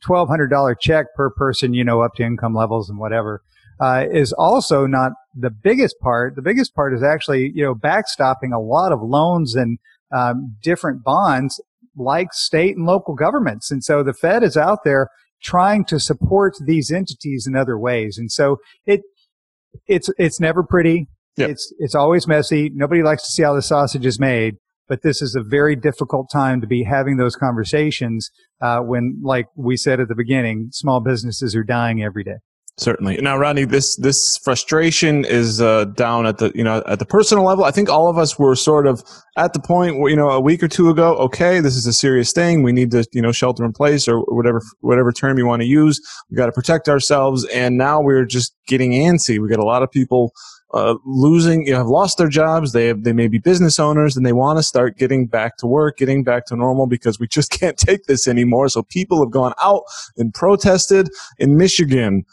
$1,200 0.05 0.75
check 0.79 1.07
per 1.15 1.29
person, 1.29 1.73
you 1.73 1.83
know, 1.83 2.01
up 2.01 2.15
to 2.15 2.23
income 2.23 2.53
levels 2.53 2.89
and 2.89 2.99
whatever. 2.99 3.41
Uh, 3.81 4.05
is 4.11 4.33
also 4.33 4.85
not 4.85 5.13
the 5.33 5.49
biggest 5.49 5.97
part. 6.01 6.35
The 6.35 6.41
biggest 6.41 6.75
part 6.75 6.93
is 6.93 7.01
actually, 7.01 7.53
you 7.55 7.63
know, 7.63 7.73
backstopping 7.73 8.53
a 8.53 8.59
lot 8.59 8.91
of 8.91 9.01
loans 9.01 9.55
and 9.55 9.79
um, 10.15 10.55
different 10.61 11.03
bonds 11.03 11.61
like 11.95 12.33
state 12.33 12.77
and 12.77 12.85
local 12.85 13.15
governments. 13.15 13.71
And 13.71 13.83
so 13.83 14.03
the 14.03 14.13
Fed 14.13 14.43
is 14.43 14.55
out 14.55 14.79
there 14.83 15.09
trying 15.41 15.85
to 15.85 15.99
support 15.99 16.53
these 16.65 16.91
entities 16.91 17.45
in 17.47 17.55
other 17.55 17.77
ways. 17.77 18.17
And 18.17 18.31
so 18.31 18.57
it, 18.85 19.01
it's, 19.87 20.09
it's 20.17 20.39
never 20.39 20.63
pretty. 20.63 21.07
Yep. 21.37 21.49
It's, 21.51 21.73
it's 21.79 21.95
always 21.95 22.27
messy. 22.27 22.69
Nobody 22.73 23.03
likes 23.03 23.23
to 23.23 23.31
see 23.31 23.43
how 23.43 23.53
the 23.53 23.61
sausage 23.61 24.05
is 24.05 24.19
made, 24.19 24.55
but 24.87 25.01
this 25.03 25.21
is 25.21 25.35
a 25.35 25.43
very 25.43 25.75
difficult 25.75 26.29
time 26.31 26.59
to 26.61 26.67
be 26.67 26.83
having 26.83 27.17
those 27.17 27.35
conversations, 27.35 28.29
uh, 28.61 28.79
when, 28.79 29.19
like 29.23 29.45
we 29.55 29.77
said 29.77 29.99
at 29.99 30.09
the 30.09 30.15
beginning, 30.15 30.69
small 30.71 30.99
businesses 30.99 31.55
are 31.55 31.63
dying 31.63 32.03
every 32.03 32.23
day. 32.23 32.37
Certainly. 32.77 33.17
Now, 33.17 33.37
Rodney, 33.37 33.65
this 33.65 33.97
this 33.97 34.37
frustration 34.37 35.25
is 35.25 35.59
uh, 35.59 35.85
down 35.85 36.25
at 36.25 36.37
the 36.37 36.51
you 36.55 36.63
know 36.63 36.81
at 36.87 36.99
the 36.99 37.05
personal 37.05 37.43
level. 37.43 37.65
I 37.65 37.71
think 37.71 37.89
all 37.89 38.09
of 38.09 38.17
us 38.17 38.39
were 38.39 38.55
sort 38.55 38.87
of 38.87 39.03
at 39.35 39.51
the 39.51 39.59
point 39.59 39.99
where 39.99 40.09
you 40.09 40.15
know 40.15 40.29
a 40.29 40.39
week 40.39 40.63
or 40.63 40.69
two 40.69 40.89
ago. 40.89 41.15
Okay, 41.17 41.59
this 41.59 41.75
is 41.75 41.85
a 41.85 41.91
serious 41.91 42.31
thing. 42.31 42.63
We 42.63 42.71
need 42.71 42.91
to 42.91 43.05
you 43.11 43.21
know 43.21 43.33
shelter 43.33 43.65
in 43.65 43.73
place 43.73 44.07
or 44.07 44.21
whatever 44.33 44.61
whatever 44.79 45.11
term 45.11 45.37
you 45.37 45.45
want 45.45 45.61
to 45.61 45.67
use. 45.67 45.99
We 46.29 46.37
got 46.37 46.45
to 46.45 46.53
protect 46.53 46.87
ourselves. 46.87 47.45
And 47.47 47.77
now 47.77 48.01
we're 48.01 48.25
just 48.25 48.55
getting 48.65 48.91
antsy. 48.91 49.39
We 49.39 49.49
got 49.49 49.59
a 49.59 49.65
lot 49.65 49.83
of 49.83 49.91
people 49.91 50.31
uh, 50.73 50.95
losing, 51.05 51.65
you 51.65 51.71
know, 51.71 51.79
have 51.79 51.87
lost 51.87 52.17
their 52.17 52.27
jobs. 52.27 52.73
They 52.73 52.87
have, 52.87 53.03
they 53.03 53.13
may 53.13 53.27
be 53.27 53.39
business 53.39 53.79
owners 53.79 54.15
and 54.15 54.25
they 54.25 54.33
want 54.33 54.59
to 54.59 54.63
start 54.63 54.97
getting 54.97 55.25
back 55.25 55.57
to 55.57 55.67
work, 55.67 55.97
getting 55.97 56.23
back 56.23 56.45
to 56.47 56.55
normal 56.55 56.87
because 56.87 57.19
we 57.19 57.27
just 57.27 57.51
can't 57.59 57.77
take 57.77 58.05
this 58.05 58.27
anymore. 58.27 58.69
So 58.69 58.83
people 58.83 59.19
have 59.19 59.31
gone 59.31 59.53
out 59.61 59.83
and 60.17 60.33
protested 60.33 61.09
in 61.37 61.57
Michigan 61.57 62.25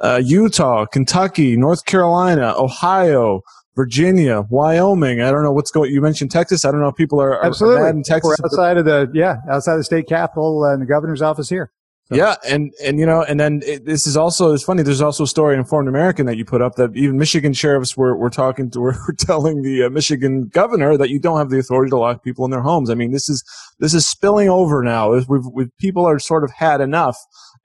uh, 0.00 0.20
Utah, 0.24 0.86
Kentucky, 0.86 1.56
North 1.56 1.84
Carolina, 1.84 2.54
Ohio, 2.56 3.42
Virginia, 3.76 4.42
Wyoming. 4.50 5.20
I 5.20 5.30
don't 5.30 5.42
know 5.42 5.52
what's 5.52 5.70
going. 5.70 5.92
You 5.92 6.00
mentioned 6.00 6.30
Texas. 6.30 6.64
I 6.64 6.70
don't 6.70 6.80
know 6.80 6.88
if 6.88 6.96
people 6.96 7.20
are, 7.20 7.34
are 7.34 7.46
absolutely 7.46 7.82
mad 7.82 7.94
in 7.94 8.02
Texas. 8.02 8.36
We're 8.38 8.46
outside 8.46 8.76
of 8.76 8.84
the 8.84 9.10
yeah, 9.14 9.36
outside 9.50 9.74
of 9.74 9.80
the 9.80 9.84
state 9.84 10.08
capitol 10.08 10.64
and 10.64 10.82
the 10.82 10.86
governor's 10.86 11.22
office 11.22 11.48
here. 11.48 11.70
So. 12.10 12.16
Yeah, 12.16 12.34
and 12.44 12.72
and 12.82 12.98
you 12.98 13.06
know, 13.06 13.22
and 13.22 13.38
then 13.38 13.62
it, 13.64 13.84
this 13.84 14.04
is 14.04 14.16
also 14.16 14.52
it's 14.52 14.64
funny. 14.64 14.82
There's 14.82 15.00
also 15.00 15.22
a 15.22 15.28
story 15.28 15.54
in 15.54 15.60
Informed 15.60 15.88
American 15.88 16.26
that 16.26 16.36
you 16.36 16.44
put 16.44 16.60
up 16.60 16.74
that 16.74 16.90
even 16.96 17.16
Michigan 17.18 17.52
sheriffs 17.52 17.96
were, 17.96 18.16
were 18.16 18.30
talking 18.30 18.68
to 18.72 18.80
were 18.80 18.96
telling 19.16 19.62
the 19.62 19.84
uh, 19.84 19.90
Michigan 19.90 20.48
governor 20.48 20.96
that 20.96 21.08
you 21.08 21.20
don't 21.20 21.38
have 21.38 21.50
the 21.50 21.58
authority 21.60 21.90
to 21.90 21.96
lock 21.96 22.24
people 22.24 22.44
in 22.44 22.50
their 22.50 22.62
homes. 22.62 22.90
I 22.90 22.94
mean, 22.94 23.12
this 23.12 23.28
is 23.28 23.44
this 23.78 23.94
is 23.94 24.08
spilling 24.08 24.48
over 24.48 24.82
now. 24.82 25.12
We've, 25.12 25.46
we've 25.52 25.76
people 25.78 26.04
are 26.04 26.18
sort 26.18 26.42
of 26.42 26.50
had 26.50 26.80
enough, 26.80 27.16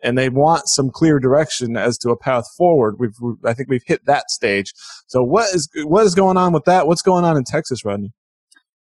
and 0.03 0.17
they 0.17 0.29
want 0.29 0.67
some 0.67 0.89
clear 0.91 1.19
direction 1.19 1.77
as 1.77 1.97
to 1.99 2.09
a 2.09 2.17
path 2.17 2.45
forward. 2.57 2.95
We've, 2.99 3.15
we've 3.21 3.35
I 3.45 3.53
think 3.53 3.69
we've 3.69 3.83
hit 3.85 4.05
that 4.05 4.29
stage. 4.29 4.73
So 5.07 5.23
what 5.23 5.53
is 5.53 5.69
what 5.83 6.05
is 6.05 6.15
going 6.15 6.37
on 6.37 6.53
with 6.53 6.65
that? 6.65 6.87
What's 6.87 7.01
going 7.01 7.25
on 7.25 7.37
in 7.37 7.43
Texas, 7.43 7.83
Rodney? 7.83 8.11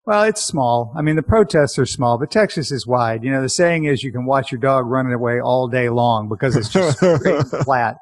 Well, 0.06 0.22
it's 0.22 0.42
small. 0.42 0.94
I 0.96 1.02
mean, 1.02 1.16
the 1.16 1.22
protests 1.22 1.78
are 1.78 1.84
small, 1.84 2.16
but 2.16 2.30
Texas 2.30 2.72
is 2.72 2.86
wide. 2.86 3.24
You 3.24 3.30
know, 3.30 3.42
the 3.42 3.48
saying 3.50 3.84
is 3.84 4.02
you 4.02 4.10
can 4.10 4.24
watch 4.24 4.50
your 4.50 4.58
dog 4.58 4.86
running 4.86 5.12
away 5.12 5.38
all 5.38 5.68
day 5.68 5.90
long 5.90 6.30
because 6.30 6.56
it's 6.56 6.70
just 6.70 6.96
straight 6.96 7.26
and 7.26 7.50
flat. 7.50 7.96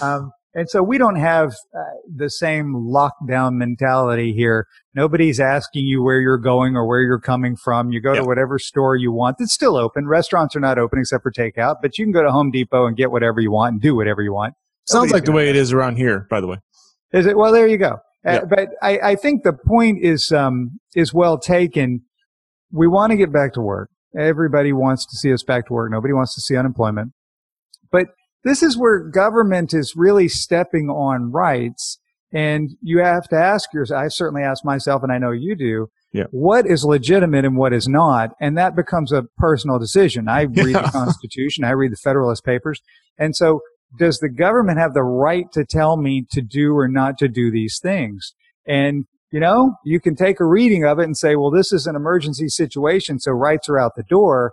Um, 0.00 0.30
and 0.54 0.68
so 0.68 0.82
we 0.82 0.98
don't 0.98 1.16
have 1.16 1.54
uh, 1.76 1.80
the 2.12 2.30
same 2.30 2.74
lockdown 2.74 3.54
mentality 3.54 4.32
here. 4.32 4.66
Nobody's 4.94 5.38
asking 5.38 5.86
you 5.86 6.02
where 6.02 6.20
you're 6.20 6.38
going 6.38 6.74
or 6.74 6.86
where 6.86 7.00
you're 7.00 7.20
coming 7.20 7.54
from. 7.54 7.90
You 7.90 8.00
go 8.00 8.14
yep. 8.14 8.22
to 8.22 8.26
whatever 8.26 8.58
store 8.58 8.96
you 8.96 9.12
want. 9.12 9.36
It's 9.40 9.52
still 9.52 9.76
open. 9.76 10.06
Restaurants 10.06 10.56
are 10.56 10.60
not 10.60 10.78
open 10.78 10.98
except 10.98 11.22
for 11.22 11.30
takeout, 11.30 11.76
but 11.82 11.98
you 11.98 12.04
can 12.04 12.12
go 12.12 12.22
to 12.22 12.30
Home 12.30 12.50
Depot 12.50 12.86
and 12.86 12.96
get 12.96 13.10
whatever 13.10 13.40
you 13.40 13.50
want 13.50 13.74
and 13.74 13.80
do 13.80 13.94
whatever 13.94 14.22
you 14.22 14.32
want. 14.32 14.54
Sounds 14.86 15.10
Nobody's 15.10 15.12
like 15.12 15.24
the 15.24 15.32
way 15.32 15.48
it 15.50 15.56
is 15.56 15.72
around 15.72 15.96
here, 15.96 16.26
by 16.30 16.40
the 16.40 16.46
way. 16.46 16.56
Is 17.12 17.26
it? 17.26 17.36
Well, 17.36 17.52
there 17.52 17.66
you 17.66 17.76
go. 17.76 17.98
Uh, 18.24 18.44
but 18.44 18.70
I, 18.82 18.98
I, 18.98 19.14
think 19.14 19.42
the 19.42 19.52
point 19.52 20.02
is 20.02 20.32
um, 20.32 20.80
is 20.94 21.14
well 21.14 21.38
taken. 21.38 22.02
We 22.72 22.88
want 22.88 23.12
to 23.12 23.16
get 23.16 23.32
back 23.32 23.52
to 23.54 23.60
work. 23.60 23.90
Everybody 24.18 24.72
wants 24.72 25.06
to 25.06 25.16
see 25.16 25.32
us 25.32 25.42
back 25.42 25.68
to 25.68 25.72
work. 25.72 25.90
Nobody 25.90 26.12
wants 26.12 26.34
to 26.34 26.40
see 26.40 26.56
unemployment. 26.56 27.12
But 27.90 28.08
this 28.44 28.62
is 28.62 28.76
where 28.76 28.98
government 29.00 29.74
is 29.74 29.94
really 29.96 30.28
stepping 30.28 30.88
on 30.88 31.32
rights. 31.32 31.98
And 32.32 32.70
you 32.82 32.98
have 32.98 33.28
to 33.28 33.36
ask 33.36 33.72
yourself, 33.72 34.02
I 34.02 34.08
certainly 34.08 34.42
ask 34.42 34.64
myself, 34.64 35.02
and 35.02 35.10
I 35.10 35.18
know 35.18 35.30
you 35.30 35.56
do, 35.56 35.88
yeah. 36.12 36.24
what 36.30 36.66
is 36.66 36.84
legitimate 36.84 37.44
and 37.44 37.56
what 37.56 37.72
is 37.72 37.88
not? 37.88 38.34
And 38.40 38.56
that 38.58 38.76
becomes 38.76 39.12
a 39.12 39.24
personal 39.38 39.78
decision. 39.78 40.28
I 40.28 40.42
read 40.50 40.68
yeah. 40.68 40.82
the 40.82 40.90
Constitution. 40.90 41.64
I 41.64 41.70
read 41.70 41.92
the 41.92 41.96
Federalist 41.96 42.44
Papers. 42.44 42.80
And 43.18 43.34
so 43.34 43.60
does 43.96 44.18
the 44.18 44.28
government 44.28 44.78
have 44.78 44.94
the 44.94 45.02
right 45.02 45.50
to 45.52 45.64
tell 45.64 45.96
me 45.96 46.26
to 46.30 46.42
do 46.42 46.76
or 46.76 46.88
not 46.88 47.18
to 47.18 47.28
do 47.28 47.50
these 47.50 47.78
things? 47.80 48.34
And, 48.66 49.06
you 49.32 49.40
know, 49.40 49.74
you 49.84 50.00
can 50.00 50.14
take 50.14 50.40
a 50.40 50.44
reading 50.44 50.84
of 50.84 50.98
it 50.98 51.04
and 51.04 51.16
say, 51.16 51.36
well, 51.36 51.50
this 51.50 51.72
is 51.72 51.86
an 51.86 51.96
emergency 51.96 52.48
situation, 52.48 53.18
so 53.18 53.32
rights 53.32 53.68
are 53.68 53.78
out 53.78 53.92
the 53.96 54.02
door. 54.02 54.52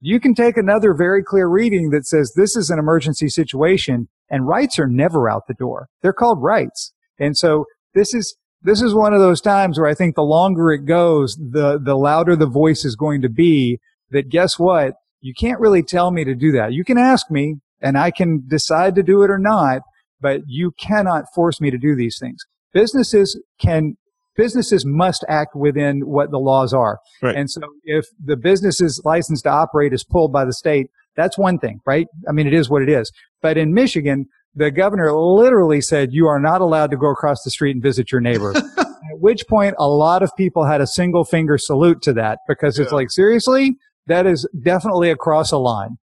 You 0.00 0.18
can 0.18 0.34
take 0.34 0.56
another 0.56 0.94
very 0.94 1.22
clear 1.22 1.46
reading 1.46 1.90
that 1.90 2.06
says 2.06 2.32
this 2.34 2.56
is 2.56 2.70
an 2.70 2.78
emergency 2.78 3.28
situation 3.28 4.08
and 4.30 4.48
rights 4.48 4.78
are 4.78 4.86
never 4.86 5.28
out 5.28 5.42
the 5.46 5.54
door. 5.54 5.88
They're 6.02 6.14
called 6.14 6.42
rights. 6.42 6.92
And 7.18 7.36
so 7.36 7.66
this 7.94 8.14
is, 8.14 8.36
this 8.62 8.80
is 8.80 8.94
one 8.94 9.12
of 9.12 9.20
those 9.20 9.40
times 9.42 9.78
where 9.78 9.88
I 9.88 9.94
think 9.94 10.14
the 10.14 10.22
longer 10.22 10.72
it 10.72 10.86
goes, 10.86 11.36
the, 11.36 11.78
the 11.78 11.96
louder 11.96 12.34
the 12.34 12.46
voice 12.46 12.84
is 12.84 12.96
going 12.96 13.20
to 13.22 13.28
be 13.28 13.78
that 14.10 14.30
guess 14.30 14.58
what? 14.58 14.94
You 15.20 15.34
can't 15.34 15.60
really 15.60 15.82
tell 15.82 16.10
me 16.10 16.24
to 16.24 16.34
do 16.34 16.50
that. 16.52 16.72
You 16.72 16.84
can 16.84 16.96
ask 16.96 17.30
me, 17.30 17.56
and 17.82 17.98
I 17.98 18.10
can 18.10 18.44
decide 18.46 18.94
to 18.94 19.02
do 19.02 19.22
it 19.22 19.30
or 19.30 19.38
not, 19.38 19.82
but 20.20 20.42
you 20.46 20.72
cannot 20.78 21.24
force 21.34 21.60
me 21.60 21.70
to 21.70 21.78
do 21.78 21.94
these 21.94 22.18
things. 22.18 22.42
Businesses 22.72 23.38
can, 23.60 23.96
businesses 24.36 24.84
must 24.86 25.24
act 25.28 25.54
within 25.54 26.00
what 26.00 26.30
the 26.30 26.38
laws 26.38 26.72
are. 26.72 26.98
Right. 27.22 27.36
And 27.36 27.50
so 27.50 27.60
if 27.84 28.06
the 28.22 28.36
business's 28.36 29.02
license 29.04 29.42
to 29.42 29.50
operate 29.50 29.92
is 29.92 30.04
pulled 30.04 30.32
by 30.32 30.44
the 30.44 30.52
state, 30.52 30.86
that's 31.16 31.36
one 31.36 31.58
thing, 31.58 31.80
right? 31.86 32.06
I 32.28 32.32
mean, 32.32 32.46
it 32.46 32.54
is 32.54 32.70
what 32.70 32.82
it 32.82 32.88
is. 32.88 33.10
But 33.42 33.58
in 33.58 33.74
Michigan, 33.74 34.26
the 34.54 34.70
governor 34.70 35.12
literally 35.12 35.80
said 35.80 36.12
you 36.12 36.26
are 36.26 36.40
not 36.40 36.60
allowed 36.60 36.90
to 36.90 36.96
go 36.96 37.10
across 37.10 37.42
the 37.42 37.50
street 37.50 37.72
and 37.72 37.82
visit 37.82 38.10
your 38.10 38.20
neighbor. 38.20 38.54
At 38.78 39.18
which 39.18 39.46
point 39.48 39.74
a 39.78 39.88
lot 39.88 40.22
of 40.22 40.30
people 40.36 40.64
had 40.64 40.80
a 40.80 40.86
single 40.86 41.24
finger 41.24 41.58
salute 41.58 42.02
to 42.02 42.12
that 42.14 42.38
because 42.48 42.78
it's 42.78 42.92
like, 42.92 43.10
seriously? 43.10 43.76
That 44.06 44.26
is 44.26 44.48
definitely 44.64 45.10
across 45.10 45.52
a 45.52 45.58
line. 45.58 45.98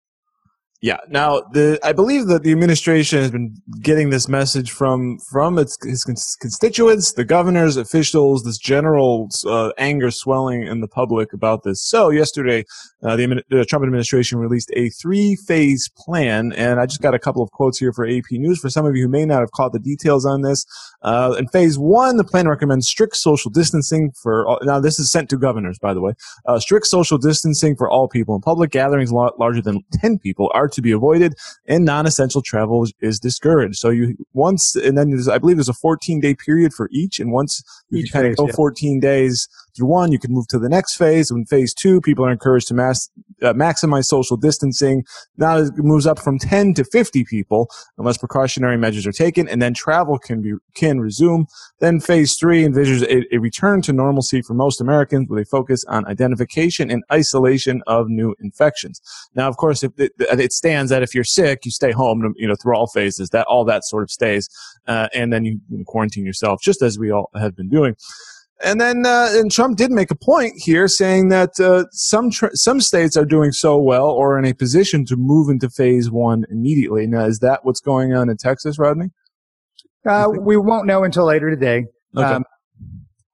Yeah. 0.80 0.98
Now, 1.10 1.42
the 1.54 1.80
I 1.84 1.92
believe 1.92 2.28
that 2.28 2.44
the 2.44 2.52
administration 2.52 3.18
has 3.20 3.32
been 3.32 3.56
getting 3.82 4.12
this 4.12 4.28
message 4.28 4.70
from 4.70 5.18
from 5.32 5.58
its 5.58 5.76
his 5.84 6.04
constituents, 6.04 7.14
the 7.14 7.26
governors, 7.26 7.78
officials, 7.78 8.44
this 8.44 8.60
general 8.60 9.28
uh, 9.48 9.72
anger 9.80 10.12
swelling 10.12 10.68
in 10.68 10.82
the 10.82 10.88
public 10.88 11.34
about 11.34 11.64
this. 11.64 11.82
So 11.82 12.10
yesterday, 12.12 12.64
uh, 13.02 13.16
the, 13.16 13.44
the, 13.50 13.66
Trump 13.66 13.86
administration 13.86 14.38
released 14.38 14.72
a 14.76 14.90
three-phase 14.90 15.90
plan, 15.98 16.54
and 16.54 16.80
I 16.80 16.86
just 16.86 17.02
got 17.02 17.16
a 17.16 17.20
couple 17.20 17.42
of 17.42 17.50
quotes 17.50 17.80
here 17.80 17.92
for 17.92 18.08
AP 18.08 18.26
News 18.32 18.60
for 18.60 18.70
some 18.70 18.86
of 18.86 18.96
you 18.96 19.04
who 19.04 19.10
may 19.10 19.26
not 19.26 19.40
have 19.40 19.52
caught 19.52 19.74
the 19.74 19.80
details 19.80 20.28
on 20.28 20.42
this. 20.42 20.64
Uh, 21.02 21.36
in 21.40 21.48
phase 21.48 21.80
one, 21.80 22.18
the 22.18 22.24
plan 22.24 22.48
recommends 22.48 22.88
strict 22.88 23.16
social 23.16 23.50
distancing 23.50 24.12
for 24.22 24.48
all, 24.48 24.60
now. 24.62 24.80
This 24.80 25.00
is 25.00 25.12
sent 25.12 25.30
to 25.32 25.38
governors, 25.38 25.80
by 25.80 25.96
the 25.96 26.02
way. 26.02 26.14
Uh, 26.46 26.60
strict 26.60 26.86
social 26.86 27.18
distancing 27.18 27.76
for 27.76 27.90
all 27.90 28.08
people, 28.08 28.36
and 28.36 28.44
public 28.44 28.70
gatherings 28.70 29.12
larger 29.12 29.62
than 29.62 29.84
ten 29.92 30.20
people 30.20 30.52
are 30.54 30.67
are 30.68 30.70
to 30.74 30.82
be 30.82 30.92
avoided, 30.92 31.36
and 31.66 31.86
non-essential 31.86 32.42
travel 32.42 32.86
is 33.00 33.20
discouraged. 33.20 33.78
So 33.78 33.90
you 33.90 34.16
once, 34.34 34.76
and 34.76 34.98
then 34.98 35.18
I 35.32 35.38
believe 35.38 35.58
there's 35.58 35.70
a 35.70 35.74
14 35.74 36.20
day 36.20 36.36
period 36.36 36.74
for 36.74 36.90
each, 36.92 37.20
and 37.20 37.32
once 37.32 37.64
you 37.90 38.00
each 38.00 38.12
kind 38.12 38.28
of 38.28 38.36
go 38.36 38.48
yeah. 38.48 38.54
14 38.54 39.00
days 39.00 39.48
through 39.78 39.88
one, 39.88 40.12
you 40.12 40.20
can 40.20 40.34
move 40.34 40.48
to 40.48 40.60
the 40.60 40.70
next 40.70 40.96
phase. 40.96 41.30
In 41.30 41.46
phase 41.46 41.74
two, 41.74 42.02
people 42.02 42.26
are 42.26 42.32
encouraged 42.32 42.68
to 42.70 42.74
mass, 42.74 43.10
uh, 43.42 43.54
maximize 43.54 44.06
social 44.06 44.36
distancing. 44.36 45.06
Now 45.38 45.58
it 45.58 45.78
moves 45.78 46.08
up 46.08 46.20
from 46.20 46.40
10 46.40 46.74
to 46.76 46.84
50 46.84 47.24
people 47.26 47.70
unless 47.98 48.18
precautionary 48.18 48.78
measures 48.78 49.06
are 49.06 49.12
taken, 49.12 49.48
and 49.48 49.62
then 49.62 49.74
travel 49.74 50.18
can 50.18 50.42
be 50.42 50.54
can 50.74 51.00
resume. 51.00 51.48
Then 51.80 52.00
phase 52.00 52.36
three 52.36 52.64
envisions 52.64 53.04
a, 53.04 53.36
a 53.36 53.38
return 53.38 53.82
to 53.84 53.94
normalcy 53.94 54.42
for 54.42 54.54
most 54.54 54.82
Americans 54.82 55.30
with 55.30 55.44
a 55.44 55.46
focus 55.46 55.86
on 55.86 56.08
identification 56.08 56.90
and 56.90 57.04
isolation 57.12 57.84
of 57.88 58.10
new 58.10 58.36
infections. 58.40 59.00
Now, 59.36 59.48
of 59.48 59.58
course, 59.58 59.84
if 59.84 59.92
it, 59.98 60.14
it 60.20 60.52
stands 60.52 60.90
that 60.90 61.04
if 61.04 61.14
you're 61.14 61.24
sick, 61.24 61.66
you 61.66 61.72
stay 61.72 61.92
home, 61.92 62.34
you 62.38 62.48
know, 62.48 62.56
through 62.56 62.76
all 62.76 62.88
phases. 62.88 63.30
That 63.30 63.46
all 63.48 63.64
that 63.66 63.84
sort 63.84 64.04
of 64.04 64.10
stays, 64.10 64.50
uh, 64.88 65.08
and 65.14 65.32
then 65.32 65.46
you, 65.46 65.60
you 65.70 65.86
quarantine 65.86 66.26
yourself, 66.26 66.62
just 66.62 66.82
as 66.82 66.98
we 66.98 67.12
all 67.12 67.30
have 67.36 67.56
been 67.56 67.70
doing. 67.70 67.96
And 68.64 68.82
then, 68.82 69.06
uh, 69.06 69.30
and 69.34 69.52
Trump 69.52 69.78
did 69.78 69.92
make 69.92 70.10
a 70.10 70.16
point 70.16 70.54
here, 70.58 70.88
saying 70.88 71.30
that 71.30 71.60
uh, 71.60 71.86
some 71.92 72.32
tr- 72.32 72.54
some 72.54 72.82
states 72.82 73.16
are 73.16 73.26
doing 73.26 73.52
so 73.52 73.78
well 73.78 74.10
or 74.10 74.40
in 74.40 74.46
a 74.46 74.54
position 74.54 75.06
to 75.06 75.16
move 75.16 75.50
into 75.50 75.70
phase 75.70 76.10
one 76.10 76.44
immediately. 76.50 77.06
Now, 77.06 77.26
is 77.26 77.40
that 77.40 77.66
what's 77.66 77.82
going 77.82 78.14
on 78.14 78.30
in 78.30 78.38
Texas, 78.38 78.80
Rodney? 78.80 79.12
Uh, 80.08 80.30
we 80.40 80.58
won't 80.58 80.88
know 80.88 81.04
until 81.04 81.26
later 81.26 81.50
today. 81.50 81.86
Okay. 82.16 82.26
Um, 82.26 82.46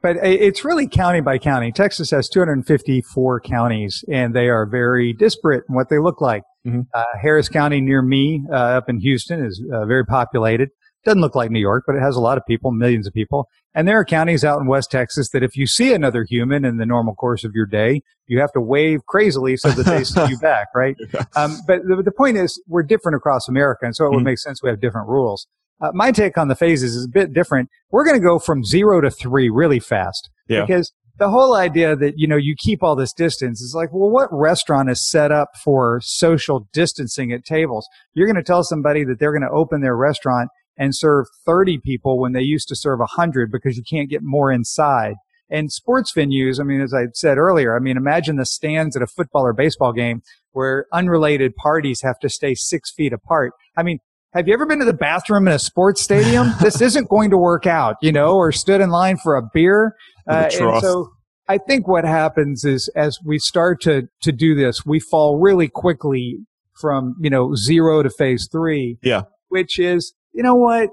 but 0.02 0.18
it's 0.18 0.66
really 0.66 0.86
county 0.86 1.22
by 1.22 1.38
county. 1.38 1.72
Texas 1.72 2.12
has 2.12 2.28
254 2.28 3.40
counties, 3.40 4.04
and 4.12 4.36
they 4.36 4.50
are 4.50 4.66
very 4.66 5.14
disparate 5.14 5.64
in 5.70 5.76
what 5.76 5.88
they 5.88 5.98
look 5.98 6.20
like. 6.20 6.44
Mm-hmm. 6.68 6.82
Uh, 6.94 7.04
Harris 7.22 7.48
County 7.48 7.80
near 7.80 8.02
me, 8.02 8.44
uh, 8.52 8.56
up 8.56 8.90
in 8.90 9.00
Houston, 9.00 9.46
is 9.46 9.64
uh, 9.74 9.86
very 9.86 10.06
populated. 10.06 10.70
Doesn't 11.06 11.22
look 11.22 11.36
like 11.36 11.52
New 11.52 11.60
York, 11.60 11.84
but 11.86 11.96
it 11.96 12.02
has 12.02 12.16
a 12.16 12.22
lot 12.22 12.38
of 12.38 12.46
people, 12.46 12.72
millions 12.72 13.08
of 13.08 13.14
people. 13.14 13.50
And 13.76 13.88
there 13.88 14.00
are 14.00 14.06
counties 14.06 14.46
out 14.46 14.62
in 14.62 14.68
West 14.68 14.92
Texas 14.92 15.30
that 15.32 15.44
if 15.44 15.58
you 15.58 15.68
see 15.68 15.94
another 15.94 16.24
human 16.24 16.64
in 16.64 16.78
the 16.78 16.86
normal 16.86 17.14
course 17.16 17.44
of 17.44 17.52
your 17.54 17.66
day, 17.66 18.02
you 18.28 18.40
have 18.40 18.54
to 18.54 18.62
wave 18.62 19.02
crazily 19.08 19.58
so 19.58 19.70
that 19.70 19.86
they 19.86 20.04
see 20.04 20.26
you 20.28 20.38
back, 20.42 20.68
right? 20.74 20.96
Um, 21.36 21.58
but 21.68 21.82
the, 21.84 22.02
the, 22.04 22.12
point 22.12 22.38
is, 22.38 22.62
we're 22.68 22.84
different 22.84 23.18
across 23.18 23.50
America, 23.50 23.86
and 23.86 23.96
so 23.96 24.06
it 24.06 24.08
mm-hmm. 24.08 24.16
would 24.18 24.24
make 24.24 24.40
sense 24.40 24.64
we 24.64 24.70
have 24.70 24.80
different 24.80 25.10
rules. 25.10 25.48
Uh, 25.82 25.92
my 25.94 26.12
take 26.12 26.38
on 26.38 26.48
the 26.48 26.56
phases 26.56 26.96
is 26.96 27.06
a 27.06 27.10
bit 27.10 27.34
different. 27.34 27.70
We're 27.92 28.06
going 28.06 28.20
to 28.20 28.26
go 28.26 28.40
from 28.40 28.64
zero 28.64 29.02
to 29.02 29.12
three 29.12 29.50
really 29.50 29.80
fast 29.80 30.30
yeah. 30.48 30.62
because 30.62 30.94
the 31.18 31.30
whole 31.30 31.56
idea 31.56 31.96
that, 31.96 32.14
you 32.18 32.28
know, 32.28 32.38
you 32.38 32.56
keep 32.58 32.82
all 32.82 32.96
this 32.96 33.14
distance 33.14 33.62
is 33.62 33.74
like, 33.76 33.92
well, 33.92 34.10
what 34.10 34.30
restaurant 34.32 34.90
is 34.90 35.10
set 35.10 35.32
up 35.32 35.50
for 35.64 36.00
social 36.02 36.68
distancing 36.74 37.32
at 37.32 37.44
tables? 37.44 37.88
You're 38.14 38.28
going 38.28 38.38
to 38.38 38.44
tell 38.44 38.64
somebody 38.64 39.04
that 39.04 39.20
they're 39.20 39.32
going 39.32 39.48
to 39.48 39.56
open 39.56 39.82
their 39.82 39.96
restaurant 39.96 40.50
and 40.78 40.96
serve 40.96 41.28
30 41.46 41.80
people 41.80 42.20
when 42.20 42.34
they 42.34 42.42
used 42.42 42.68
to 42.70 42.76
serve 42.76 43.00
100 43.00 43.52
because 43.52 43.78
you 43.78 43.84
can't 43.88 44.10
get 44.10 44.22
more 44.24 44.52
inside. 44.52 45.16
And 45.50 45.72
sports 45.72 46.12
venues, 46.14 46.60
I 46.60 46.64
mean, 46.64 46.82
as 46.82 46.94
I 46.94 47.08
said 47.14 47.38
earlier, 47.38 47.76
I 47.76 47.80
mean, 47.80 47.98
imagine 47.98 48.38
the 48.38 48.46
stands 48.46 48.96
at 48.96 49.04
a 49.04 49.08
football 49.08 49.46
or 49.46 49.54
baseball 49.54 49.94
game 49.94 50.22
where 50.52 50.88
unrelated 50.92 51.56
parties 51.56 52.02
have 52.02 52.18
to 52.20 52.30
stay 52.30 52.56
six 52.56 52.92
feet 52.92 53.14
apart. 53.14 53.54
I 53.78 53.84
mean, 53.84 54.00
have 54.34 54.48
you 54.48 54.54
ever 54.56 54.66
been 54.66 54.80
to 54.80 54.86
the 54.86 54.94
bathroom 54.94 55.48
in 55.48 55.54
a 55.54 55.60
sports 55.60 56.02
stadium? 56.02 56.54
this 56.62 56.82
isn't 56.82 57.08
going 57.08 57.30
to 57.30 57.38
work 57.38 57.68
out, 57.68 57.98
you 58.02 58.12
know, 58.12 58.36
or 58.36 58.52
stood 58.52 58.82
in 58.82 58.90
line 58.90 59.18
for 59.18 59.36
a 59.36 59.44
beer. 59.54 59.96
Uh, 60.28 60.50
and 60.52 60.82
so 60.82 61.12
I 61.48 61.60
think 61.60 61.88
what 61.88 62.04
happens 62.04 62.66
is 62.66 62.88
as 62.96 63.20
we 63.24 63.38
start 63.38 63.80
to, 63.82 64.08
to 64.22 64.32
do 64.32 64.56
this, 64.56 64.86
we 64.86 65.00
fall 65.00 65.40
really 65.40 65.68
quickly 65.68 66.38
from, 66.80 67.16
you 67.20 67.30
know, 67.30 67.54
zero 67.54 68.02
to 68.02 68.10
phase 68.10 68.50
three. 68.52 68.98
Yeah. 69.04 69.24
Which 69.50 69.78
is, 69.78 70.14
you 70.34 70.44
know 70.44 70.56
what? 70.56 70.90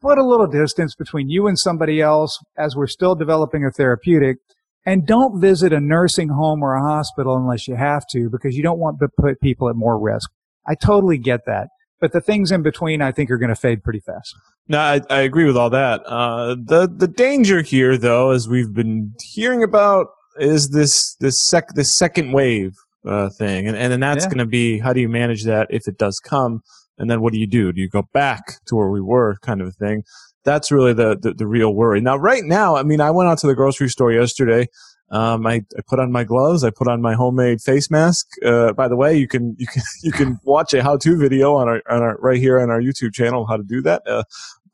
Put 0.00 0.18
a 0.18 0.24
little 0.26 0.46
distance 0.48 0.94
between 0.94 1.28
you 1.28 1.46
and 1.46 1.58
somebody 1.58 2.00
else 2.00 2.38
as 2.58 2.74
we're 2.74 2.86
still 2.88 3.14
developing 3.14 3.64
a 3.64 3.70
therapeutic. 3.70 4.38
And 4.84 5.06
don't 5.06 5.40
visit 5.40 5.72
a 5.72 5.78
nursing 5.80 6.28
home 6.30 6.60
or 6.60 6.74
a 6.74 6.82
hospital 6.82 7.36
unless 7.36 7.68
you 7.68 7.76
have 7.76 8.04
to 8.10 8.28
because 8.28 8.56
you 8.56 8.64
don't 8.64 8.80
want 8.80 8.98
to 8.98 9.08
put 9.16 9.40
people 9.40 9.68
at 9.68 9.76
more 9.76 9.96
risk. 9.96 10.28
I 10.66 10.74
totally 10.74 11.18
get 11.18 11.46
that. 11.46 11.68
But 12.00 12.10
the 12.10 12.20
things 12.20 12.50
in 12.50 12.62
between, 12.62 13.00
I 13.00 13.12
think, 13.12 13.30
are 13.30 13.38
going 13.38 13.48
to 13.50 13.54
fade 13.54 13.84
pretty 13.84 14.00
fast. 14.00 14.34
No, 14.66 14.80
I, 14.80 15.00
I 15.08 15.20
agree 15.20 15.44
with 15.44 15.56
all 15.56 15.70
that. 15.70 16.02
Uh, 16.04 16.56
the 16.56 16.92
the 16.92 17.06
danger 17.06 17.62
here, 17.62 17.96
though, 17.96 18.30
as 18.30 18.48
we've 18.48 18.72
been 18.74 19.12
hearing 19.22 19.62
about, 19.62 20.08
is 20.38 20.70
this 20.70 21.14
this 21.20 21.40
sec 21.40 21.68
this 21.74 21.92
second 21.92 22.32
wave 22.32 22.72
uh, 23.06 23.28
thing, 23.38 23.68
and 23.68 23.76
and 23.76 23.92
then 23.92 24.00
that's 24.00 24.24
Yeah. 24.24 24.30
going 24.30 24.38
to 24.38 24.46
be 24.46 24.78
how 24.80 24.92
do 24.92 25.00
you 25.00 25.08
manage 25.08 25.44
that 25.44 25.68
if 25.70 25.86
it 25.86 25.96
does 25.96 26.18
come, 26.18 26.60
and 26.98 27.10
then 27.10 27.20
what 27.20 27.32
do 27.32 27.38
you 27.38 27.46
do? 27.46 27.72
Do 27.72 27.80
you 27.80 27.88
go 27.88 28.08
back 28.12 28.60
to 28.66 28.76
where 28.76 28.90
we 28.90 29.00
were, 29.00 29.36
kind 29.42 29.60
of 29.60 29.68
a 29.68 29.72
thing? 29.72 30.04
That's 30.44 30.72
really 30.72 30.92
the, 30.92 31.16
the 31.20 31.34
the 31.34 31.46
real 31.46 31.72
worry. 31.74 32.00
Now, 32.00 32.16
right 32.16 32.42
now, 32.44 32.76
I 32.76 32.82
mean, 32.82 33.00
I 33.00 33.10
went 33.10 33.28
out 33.28 33.38
to 33.38 33.46
the 33.46 33.54
grocery 33.54 33.88
store 33.88 34.12
yesterday. 34.12 34.66
Um, 35.12 35.46
I, 35.46 35.56
I 35.76 35.82
put 35.86 36.00
on 36.00 36.10
my 36.10 36.24
gloves. 36.24 36.64
I 36.64 36.70
put 36.70 36.88
on 36.88 37.02
my 37.02 37.14
homemade 37.14 37.60
face 37.60 37.90
mask. 37.90 38.26
Uh, 38.44 38.72
by 38.72 38.88
the 38.88 38.96
way, 38.96 39.16
you 39.16 39.28
can 39.28 39.54
you 39.58 39.66
can 39.66 39.82
you 40.02 40.10
can 40.10 40.40
watch 40.42 40.72
a 40.74 40.82
how-to 40.82 41.16
video 41.16 41.54
on 41.54 41.68
our 41.68 41.82
on 41.88 42.02
our 42.02 42.16
right 42.18 42.38
here 42.38 42.60
on 42.60 42.70
our 42.70 42.80
YouTube 42.80 43.12
channel 43.12 43.46
how 43.46 43.56
to 43.56 43.62
do 43.62 43.82
that. 43.82 44.02
Uh, 44.06 44.24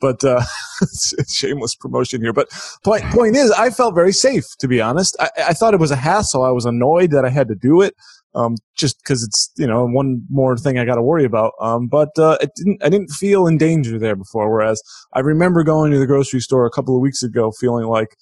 but 0.01 0.23
uh, 0.23 0.43
shameless 1.29 1.75
promotion 1.75 2.23
here. 2.23 2.33
But 2.33 2.49
point 2.85 3.05
point 3.07 3.37
is, 3.37 3.51
I 3.51 3.71
felt 3.71 3.95
very 3.95 4.13
safe 4.13 4.45
to 4.61 4.69
be 4.69 4.81
honest. 4.81 5.17
I, 5.21 5.31
I 5.49 5.53
thought 5.53 5.75
it 5.75 5.81
was 5.81 5.91
a 5.91 5.97
hassle. 5.97 6.45
I 6.45 6.51
was 6.51 6.65
annoyed 6.65 7.11
that 7.11 7.25
I 7.25 7.31
had 7.31 7.49
to 7.49 7.57
do 7.57 7.83
it, 7.83 7.95
um, 8.35 8.57
just 8.77 8.99
because 9.03 9.23
it's 9.23 9.51
you 9.57 9.67
know 9.67 9.87
one 9.87 10.23
more 10.31 10.57
thing 10.57 10.79
I 10.79 10.85
got 10.85 10.97
to 10.97 11.03
worry 11.03 11.25
about. 11.25 11.53
Um, 11.61 11.89
but 11.89 12.11
uh, 12.19 12.39
it 12.41 12.51
didn't. 12.57 12.83
I 12.83 12.89
didn't 12.89 13.11
feel 13.11 13.47
in 13.47 13.59
danger 13.59 13.99
there 13.99 14.17
before. 14.17 14.51
Whereas 14.51 14.83
I 15.13 15.21
remember 15.21 15.65
going 15.65 15.93
to 15.93 15.99
the 15.99 16.07
grocery 16.07 16.41
store 16.41 16.67
a 16.67 16.71
couple 16.71 16.95
of 16.95 17.01
weeks 17.03 17.23
ago, 17.23 17.53
feeling 17.61 17.87
like, 17.87 18.17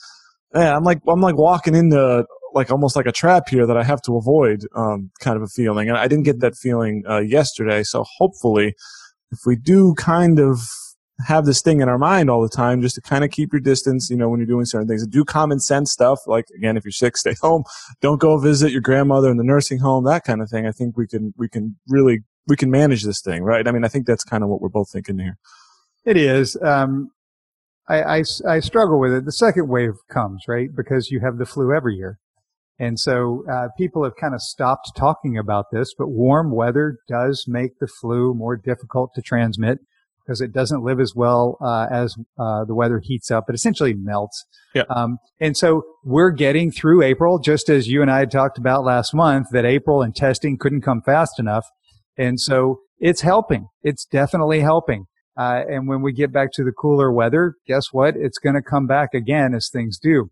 I'm 0.54 0.84
like 0.84 1.00
I'm 1.08 1.20
like 1.20 1.36
walking 1.36 1.74
into 1.74 2.26
like 2.54 2.70
almost 2.70 2.96
like 2.96 3.06
a 3.06 3.12
trap 3.12 3.48
here 3.48 3.66
that 3.66 3.76
I 3.76 3.84
have 3.84 4.00
to 4.02 4.16
avoid, 4.16 4.62
um, 4.74 5.10
kind 5.20 5.36
of 5.36 5.42
a 5.42 5.48
feeling. 5.48 5.88
And 5.88 5.98
I 5.98 6.08
didn't 6.08 6.24
get 6.24 6.40
that 6.40 6.56
feeling 6.56 7.02
uh, 7.08 7.18
yesterday. 7.18 7.82
So 7.82 8.04
hopefully, 8.16 8.74
if 9.30 9.40
we 9.44 9.56
do 9.56 9.94
kind 9.94 10.38
of 10.38 10.60
have 11.24 11.46
this 11.46 11.62
thing 11.62 11.80
in 11.80 11.88
our 11.88 11.98
mind 11.98 12.28
all 12.28 12.42
the 12.42 12.48
time, 12.48 12.82
just 12.82 12.94
to 12.96 13.00
kind 13.00 13.24
of 13.24 13.30
keep 13.30 13.52
your 13.52 13.60
distance, 13.60 14.10
you 14.10 14.16
know, 14.16 14.28
when 14.28 14.38
you're 14.38 14.46
doing 14.46 14.66
certain 14.66 14.86
things, 14.86 15.06
do 15.06 15.24
common 15.24 15.60
sense 15.60 15.90
stuff. 15.90 16.20
Like 16.26 16.46
again, 16.54 16.76
if 16.76 16.84
you're 16.84 16.92
sick, 16.92 17.16
stay 17.16 17.34
home. 17.40 17.64
Don't 18.00 18.20
go 18.20 18.38
visit 18.38 18.72
your 18.72 18.82
grandmother 18.82 19.30
in 19.30 19.36
the 19.36 19.44
nursing 19.44 19.78
home. 19.78 20.04
That 20.04 20.24
kind 20.24 20.42
of 20.42 20.50
thing. 20.50 20.66
I 20.66 20.72
think 20.72 20.96
we 20.96 21.06
can 21.06 21.32
we 21.36 21.48
can 21.48 21.76
really 21.88 22.20
we 22.46 22.56
can 22.56 22.70
manage 22.70 23.02
this 23.02 23.20
thing, 23.20 23.42
right? 23.42 23.66
I 23.66 23.72
mean, 23.72 23.84
I 23.84 23.88
think 23.88 24.06
that's 24.06 24.24
kind 24.24 24.42
of 24.42 24.48
what 24.48 24.60
we're 24.60 24.68
both 24.68 24.90
thinking 24.90 25.18
here. 25.18 25.38
It 26.04 26.16
is. 26.16 26.56
Um, 26.62 27.10
I, 27.88 28.18
I, 28.18 28.24
I 28.48 28.60
struggle 28.60 29.00
with 29.00 29.12
it. 29.12 29.24
The 29.24 29.32
second 29.32 29.68
wave 29.68 29.94
comes, 30.10 30.44
right? 30.48 30.68
Because 30.74 31.10
you 31.10 31.20
have 31.20 31.38
the 31.38 31.46
flu 31.46 31.74
every 31.74 31.96
year. 31.96 32.18
And 32.78 32.98
so, 32.98 33.44
uh, 33.50 33.68
people 33.78 34.04
have 34.04 34.16
kind 34.16 34.34
of 34.34 34.42
stopped 34.42 34.92
talking 34.96 35.38
about 35.38 35.66
this, 35.72 35.94
but 35.96 36.08
warm 36.08 36.52
weather 36.52 36.98
does 37.08 37.46
make 37.48 37.78
the 37.78 37.86
flu 37.86 38.34
more 38.34 38.56
difficult 38.56 39.14
to 39.14 39.22
transmit 39.22 39.78
because 40.26 40.40
it 40.40 40.52
doesn't 40.52 40.82
live 40.82 40.98
as 40.98 41.14
well, 41.14 41.56
uh, 41.60 41.86
as, 41.90 42.16
uh, 42.38 42.64
the 42.64 42.74
weather 42.74 43.00
heats 43.02 43.30
up. 43.30 43.44
It 43.48 43.54
essentially 43.54 43.94
melts. 43.94 44.44
Yeah. 44.74 44.82
Um, 44.90 45.18
and 45.40 45.56
so 45.56 45.82
we're 46.04 46.32
getting 46.32 46.72
through 46.72 47.02
April, 47.02 47.38
just 47.38 47.68
as 47.68 47.86
you 47.86 48.02
and 48.02 48.10
I 48.10 48.18
had 48.18 48.30
talked 48.30 48.58
about 48.58 48.84
last 48.84 49.14
month 49.14 49.48
that 49.52 49.64
April 49.64 50.02
and 50.02 50.14
testing 50.14 50.58
couldn't 50.58 50.82
come 50.82 51.00
fast 51.00 51.38
enough. 51.38 51.64
And 52.18 52.40
so 52.40 52.80
it's 52.98 53.20
helping. 53.20 53.68
It's 53.82 54.04
definitely 54.04 54.60
helping. 54.60 55.04
Uh, 55.38 55.62
and 55.68 55.86
when 55.86 56.02
we 56.02 56.12
get 56.12 56.32
back 56.32 56.48
to 56.54 56.64
the 56.64 56.72
cooler 56.72 57.12
weather, 57.12 57.54
guess 57.66 57.92
what? 57.92 58.14
It's 58.16 58.38
going 58.38 58.56
to 58.56 58.62
come 58.62 58.86
back 58.86 59.10
again 59.14 59.54
as 59.54 59.68
things 59.70 59.98
do. 59.98 60.30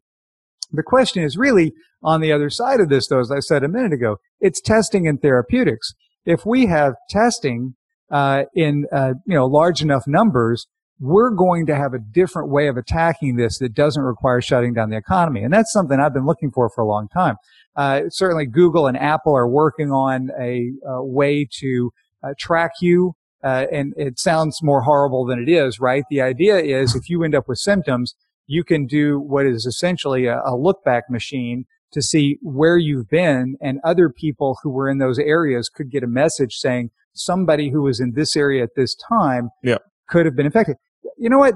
The 0.72 0.82
question 0.82 1.22
is 1.22 1.36
really 1.36 1.72
on 2.02 2.20
the 2.20 2.32
other 2.32 2.50
side 2.50 2.80
of 2.80 2.88
this, 2.88 3.06
though, 3.06 3.20
as 3.20 3.30
I 3.30 3.40
said 3.40 3.62
a 3.62 3.68
minute 3.68 3.92
ago, 3.92 4.16
it's 4.40 4.60
testing 4.60 5.06
and 5.06 5.20
therapeutics. 5.20 5.92
If 6.24 6.46
we 6.46 6.66
have 6.66 6.94
testing 7.10 7.74
uh, 8.14 8.44
in 8.54 8.86
uh, 8.92 9.14
you 9.26 9.34
know 9.34 9.46
large 9.46 9.82
enough 9.82 10.04
numbers, 10.06 10.66
we're 11.00 11.30
going 11.30 11.66
to 11.66 11.74
have 11.74 11.92
a 11.92 11.98
different 11.98 12.48
way 12.48 12.68
of 12.68 12.76
attacking 12.76 13.36
this 13.36 13.58
that 13.58 13.74
doesn't 13.74 14.04
require 14.04 14.40
shutting 14.40 14.72
down 14.72 14.90
the 14.90 14.96
economy, 14.96 15.42
and 15.42 15.52
that's 15.52 15.72
something 15.72 16.00
I've 16.00 16.14
been 16.14 16.26
looking 16.26 16.50
for 16.50 16.70
for 16.70 16.82
a 16.82 16.86
long 16.86 17.08
time. 17.08 17.36
Uh, 17.76 18.02
certainly, 18.08 18.46
Google 18.46 18.86
and 18.86 18.96
Apple 18.96 19.36
are 19.36 19.48
working 19.48 19.90
on 19.90 20.30
a, 20.40 20.70
uh 20.88 21.02
way 21.02 21.46
to 21.60 21.92
uh, 22.22 22.34
track 22.38 22.70
you 22.80 23.14
uh, 23.44 23.66
and 23.70 23.92
it 23.98 24.18
sounds 24.18 24.60
more 24.62 24.82
horrible 24.82 25.26
than 25.26 25.38
it 25.38 25.50
is, 25.50 25.78
right? 25.78 26.04
The 26.08 26.22
idea 26.22 26.58
is 26.58 26.96
if 26.96 27.10
you 27.10 27.22
end 27.22 27.34
up 27.34 27.46
with 27.46 27.58
symptoms, 27.58 28.14
you 28.46 28.64
can 28.64 28.86
do 28.86 29.20
what 29.20 29.44
is 29.44 29.66
essentially 29.66 30.26
a, 30.26 30.40
a 30.46 30.56
look 30.56 30.82
back 30.82 31.10
machine 31.10 31.66
to 31.92 32.00
see 32.00 32.38
where 32.40 32.78
you've 32.78 33.08
been 33.08 33.56
and 33.60 33.80
other 33.84 34.08
people 34.08 34.58
who 34.62 34.70
were 34.70 34.88
in 34.88 34.98
those 34.98 35.18
areas 35.18 35.68
could 35.68 35.90
get 35.90 36.02
a 36.02 36.08
message 36.08 36.54
saying 36.56 36.90
somebody 37.14 37.70
who 37.70 37.82
was 37.82 38.00
in 38.00 38.12
this 38.14 38.36
area 38.36 38.62
at 38.62 38.70
this 38.76 38.94
time 38.94 39.50
Yeah. 39.62 39.78
could 40.08 40.26
have 40.26 40.36
been 40.36 40.46
infected. 40.46 40.76
You 41.18 41.30
know 41.30 41.38
what? 41.38 41.54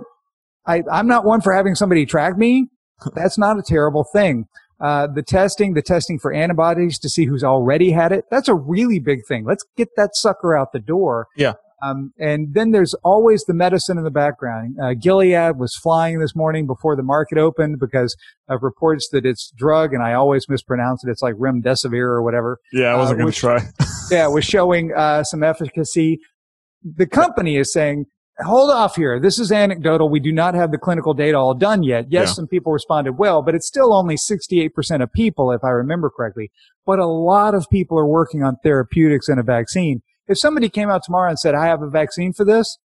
I, 0.67 0.83
I'm 0.91 1.07
not 1.07 1.25
one 1.25 1.41
for 1.41 1.53
having 1.53 1.75
somebody 1.75 2.07
track 2.07 2.37
me. 2.37 2.69
That's 3.15 3.39
not 3.39 3.59
a 3.59 3.63
terrible 3.63 4.05
thing. 4.05 4.47
Uh, 4.81 5.09
the 5.13 5.23
testing, 5.23 5.75
the 5.75 5.83
testing 5.83 6.19
for 6.19 6.33
antibodies 6.33 6.99
to 7.01 7.09
see 7.09 7.25
who's 7.25 7.43
already 7.43 7.91
had 7.91 8.13
it, 8.13 8.25
that's 8.31 8.49
a 8.49 8.55
really 8.55 8.99
big 9.01 9.21
thing. 9.27 9.45
Let's 9.45 9.65
get 9.77 9.89
that 9.97 10.11
sucker 10.15 10.57
out 10.57 10.73
the 10.73 10.79
door. 10.79 11.27
Yeah. 11.37 11.55
Um, 11.83 12.13
and 12.19 12.55
then 12.55 12.73
there's 12.73 12.95
always 13.05 13.45
the 13.45 13.55
medicine 13.55 13.99
in 13.99 14.05
the 14.05 14.11
background. 14.11 14.77
Uh, 14.83 14.95
Gilead 14.95 15.57
was 15.59 15.77
flying 15.77 16.19
this 16.19 16.35
morning 16.35 16.67
before 16.67 16.97
the 16.97 17.03
market 17.05 17.39
opened 17.39 17.79
because 17.79 18.17
of 18.49 18.63
reports 18.63 19.09
that 19.13 19.25
it's 19.25 19.53
drug, 19.57 19.93
and 19.95 20.03
I 20.03 20.15
always 20.15 20.49
mispronounce 20.49 21.05
it. 21.05 21.11
It's 21.11 21.23
like 21.23 21.35
remdesivir 21.37 21.95
or 22.03 22.23
whatever. 22.23 22.59
Yeah, 22.73 22.87
I 22.87 22.97
wasn't 22.97 23.21
Uh, 23.21 23.23
going 23.23 23.33
to 23.33 23.39
try. 23.39 23.59
Yeah, 24.11 24.27
it 24.27 24.33
was 24.33 24.45
showing 24.47 24.93
uh, 24.97 25.23
some 25.23 25.43
efficacy. 25.43 26.21
The 26.83 27.07
company 27.07 27.59
is 27.59 27.71
saying, 27.71 28.07
hold 28.41 28.71
off 28.71 28.97
here. 28.97 29.21
This 29.21 29.39
is 29.39 29.53
anecdotal. 29.53 30.09
We 30.09 30.19
do 30.19 30.33
not 30.33 30.55
have 30.55 30.71
the 30.71 30.79
clinical 30.79 31.13
data 31.13 31.37
all 31.37 31.53
done 31.53 31.83
yet. 31.83 32.07
Yes, 32.09 32.29
Yeah. 32.29 32.33
some 32.33 32.47
people 32.47 32.73
responded 32.73 33.19
well, 33.19 33.43
but 33.43 33.55
it's 33.55 33.67
still 33.67 33.93
only 33.93 34.17
68% 34.17 35.03
of 35.03 35.13
people, 35.13 35.53
if 35.53 35.63
I 35.63 35.69
remember 35.69 36.09
correctly. 36.09 36.51
But 36.87 36.99
a 37.01 37.07
lot 37.07 37.55
of 37.55 37.67
people 37.71 37.99
are 37.99 38.07
working 38.07 38.43
on 38.43 38.57
therapeutics 38.63 39.29
and 39.29 39.39
a 39.39 39.43
vaccine. 39.43 40.01
If 40.29 40.39
somebody 40.39 40.69
came 40.69 40.91
out 40.91 41.03
tomorrow 41.05 41.31
and 41.31 41.39
said, 41.39 41.55
I 41.55 41.67
have 41.67 41.83
a 41.83 41.89
vaccine 41.89 42.33
for 42.33 42.45
this, 42.45 42.79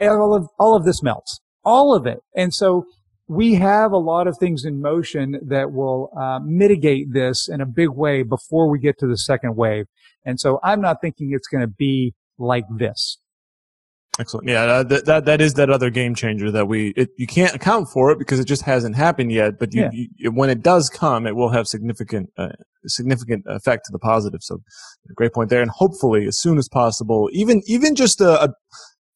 all 0.00 0.34
of, 0.34 0.48
all 0.58 0.76
of 0.76 0.84
this 0.84 1.02
melts. 1.02 1.40
All 1.64 1.94
of 1.94 2.06
it. 2.06 2.20
And 2.36 2.54
so 2.54 2.84
we 3.26 3.54
have 3.54 3.92
a 3.92 3.98
lot 3.98 4.26
of 4.26 4.38
things 4.38 4.64
in 4.64 4.80
motion 4.80 5.38
that 5.46 5.72
will 5.72 6.10
uh, 6.18 6.40
mitigate 6.42 7.12
this 7.12 7.48
in 7.48 7.60
a 7.60 7.66
big 7.66 7.90
way 7.90 8.22
before 8.22 8.70
we 8.70 8.78
get 8.78 8.98
to 9.00 9.06
the 9.06 9.18
second 9.18 9.56
wave. 9.56 9.86
And 10.24 10.40
so 10.40 10.60
I'm 10.62 10.80
not 10.80 11.00
thinking 11.02 11.32
it's 11.32 11.48
going 11.48 11.60
to 11.60 11.72
be 11.72 12.14
like 12.38 12.64
this. 12.74 13.18
Excellent. 14.20 14.48
Yeah, 14.48 14.62
uh, 14.62 14.82
that, 14.84 15.04
that 15.06 15.24
that 15.26 15.40
is 15.40 15.54
that 15.54 15.70
other 15.70 15.90
game 15.90 16.14
changer 16.14 16.50
that 16.50 16.66
we 16.66 16.88
it, 16.96 17.10
you 17.18 17.26
can't 17.26 17.54
account 17.54 17.88
for 17.92 18.10
it 18.10 18.18
because 18.18 18.40
it 18.40 18.46
just 18.46 18.62
hasn't 18.62 18.96
happened 18.96 19.30
yet. 19.30 19.58
But 19.60 19.72
you, 19.74 19.82
Yeah. 19.82 19.90
you 20.16 20.32
when 20.32 20.50
it 20.50 20.62
does 20.62 20.90
come, 20.90 21.26
it 21.26 21.36
will 21.36 21.50
have 21.50 21.66
significant 21.68 22.30
uh, 22.36 22.48
significant 22.86 23.44
effect 23.46 23.84
to 23.86 23.92
the 23.92 23.98
positive. 24.00 24.40
So, 24.42 24.58
great 25.14 25.32
point 25.32 25.50
there. 25.50 25.62
And 25.62 25.70
hopefully, 25.70 26.26
as 26.26 26.40
soon 26.40 26.58
as 26.58 26.68
possible, 26.68 27.28
even 27.32 27.62
even 27.66 27.94
just 27.94 28.20
a, 28.20 28.42
a 28.44 28.48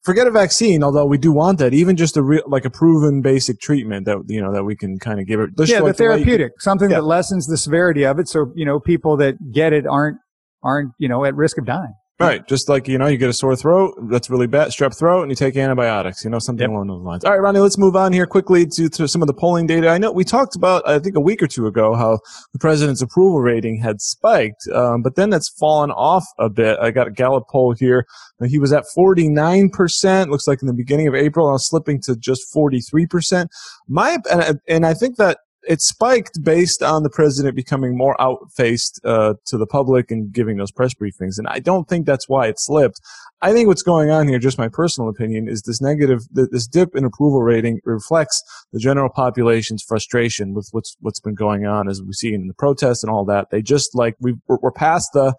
forget 0.05 0.25
a 0.27 0.31
vaccine, 0.31 0.83
although 0.83 1.05
we 1.05 1.17
do 1.17 1.31
want 1.33 1.59
that. 1.59 1.73
Even 1.73 1.97
just 1.97 2.15
a 2.15 2.23
real 2.23 2.43
like 2.47 2.63
a 2.63 2.69
proven 2.69 3.21
basic 3.21 3.59
treatment 3.59 4.05
that 4.05 4.17
you 4.27 4.41
know 4.41 4.53
that 4.53 4.63
we 4.63 4.75
can 4.75 4.99
kind 4.99 5.19
of 5.19 5.27
give 5.27 5.39
it. 5.41 5.49
yeah, 5.57 5.65
the 5.65 5.73
like 5.73 5.83
way 5.83 5.87
you- 5.89 5.93
therapeutic, 5.93 6.61
something 6.61 6.89
Yeah. 6.89 6.97
that 6.97 7.03
lessens 7.03 7.47
the 7.47 7.57
severity 7.57 8.03
of 8.05 8.19
it. 8.19 8.29
So, 8.29 8.53
you 8.55 8.65
know, 8.65 8.79
people 8.79 9.17
that 9.17 9.35
get 9.51 9.73
it 9.73 9.85
aren't, 9.85 10.17
aren't, 10.63 10.91
you 10.97 11.09
know, 11.09 11.25
at 11.25 11.35
risk 11.35 11.57
of 11.57 11.65
dying. 11.65 11.93
Right. 12.27 12.47
Just 12.47 12.69
like, 12.69 12.87
you 12.87 12.97
know, 12.97 13.07
you 13.07 13.17
get 13.17 13.29
a 13.29 13.33
sore 13.33 13.55
throat, 13.55 13.95
that's 14.09 14.29
really 14.29 14.47
bad, 14.47 14.69
strep 14.69 14.97
throat, 14.97 15.21
and 15.23 15.31
you 15.31 15.35
take 15.35 15.55
antibiotics, 15.55 16.23
you 16.23 16.29
know, 16.29 16.39
something 16.39 16.63
Yep. 16.63 16.69
along 16.71 16.87
those 16.87 17.01
lines. 17.01 17.23
All 17.25 17.31
right, 17.31 17.39
Ronnie, 17.39 17.59
let's 17.59 17.77
move 17.77 17.95
on 17.95 18.13
here 18.13 18.25
quickly 18.25 18.65
to, 18.67 18.89
to 18.89 19.07
some 19.07 19.21
of 19.21 19.27
the 19.27 19.33
polling 19.33 19.67
data. 19.67 19.89
I 19.89 19.97
know 19.97 20.11
we 20.11 20.23
talked 20.23 20.55
about, 20.55 20.87
I 20.87 20.99
think 20.99 21.15
a 21.15 21.19
week 21.21 21.41
or 21.43 21.47
two 21.47 21.67
ago, 21.67 21.95
how 21.95 22.19
the 22.53 22.59
president's 22.59 23.01
approval 23.01 23.41
rating 23.41 23.79
had 23.81 24.01
spiked, 24.01 24.67
um, 24.73 25.01
but 25.01 25.15
then 25.15 25.29
that's 25.29 25.49
fallen 25.49 25.91
off 25.91 26.25
a 26.39 26.49
bit. 26.49 26.77
I 26.79 26.91
got 26.91 27.07
a 27.07 27.11
Gallup 27.11 27.45
poll 27.49 27.73
here. 27.73 28.05
Uh, 28.41 28.45
He 28.45 28.59
was 28.59 28.73
at 28.73 28.85
49%, 28.95 30.29
looks 30.29 30.47
like 30.47 30.61
in 30.61 30.67
the 30.67 30.73
beginning 30.73 31.07
of 31.07 31.15
April, 31.15 31.49
now 31.49 31.57
slipping 31.57 32.01
to 32.01 32.15
just 32.15 32.53
43%. 32.53 33.47
My, 33.87 34.17
and, 34.31 34.59
and 34.67 34.85
I 34.85 34.93
think 34.93 35.17
that 35.17 35.39
it 35.67 35.81
spiked 35.81 36.43
based 36.43 36.83
on 36.83 37.03
the 37.03 37.09
president 37.09 37.55
becoming 37.55 37.97
more 37.97 38.15
outfaced 38.19 38.99
uh, 39.03 39.35
to 39.45 39.57
the 39.57 39.65
public 39.65 40.11
and 40.11 40.31
giving 40.31 40.57
those 40.57 40.71
press 40.71 40.93
briefings. 40.93 41.37
And 41.37 41.47
I 41.47 41.59
don't 41.59 41.87
think 41.87 42.05
that's 42.05 42.27
why 42.27 42.47
it 42.47 42.59
slipped. 42.59 42.99
I 43.41 43.51
think 43.51 43.67
what's 43.67 43.81
going 43.81 44.09
on 44.09 44.27
here, 44.27 44.39
just 44.39 44.57
my 44.57 44.69
personal 44.69 45.09
opinion, 45.09 45.47
is 45.47 45.63
this 45.63 45.81
negative, 45.81 46.21
this 46.31 46.67
dip 46.67 46.95
in 46.95 47.03
approval 47.03 47.41
rating 47.41 47.81
reflects 47.83 48.41
the 48.71 48.79
general 48.79 49.09
population's 49.09 49.83
frustration 49.83 50.53
with 50.53 50.69
what's 50.71 50.95
what's 51.01 51.19
been 51.19 51.35
going 51.35 51.65
on, 51.65 51.89
as 51.89 52.01
we 52.01 52.13
see 52.13 52.33
in 52.33 52.47
the 52.47 52.53
protests 52.53 53.03
and 53.03 53.11
all 53.11 53.25
that. 53.25 53.49
They 53.51 53.61
just 53.61 53.95
like 53.95 54.15
we 54.19 54.35
we're, 54.47 54.59
we're 54.61 54.71
past 54.71 55.09
the 55.13 55.35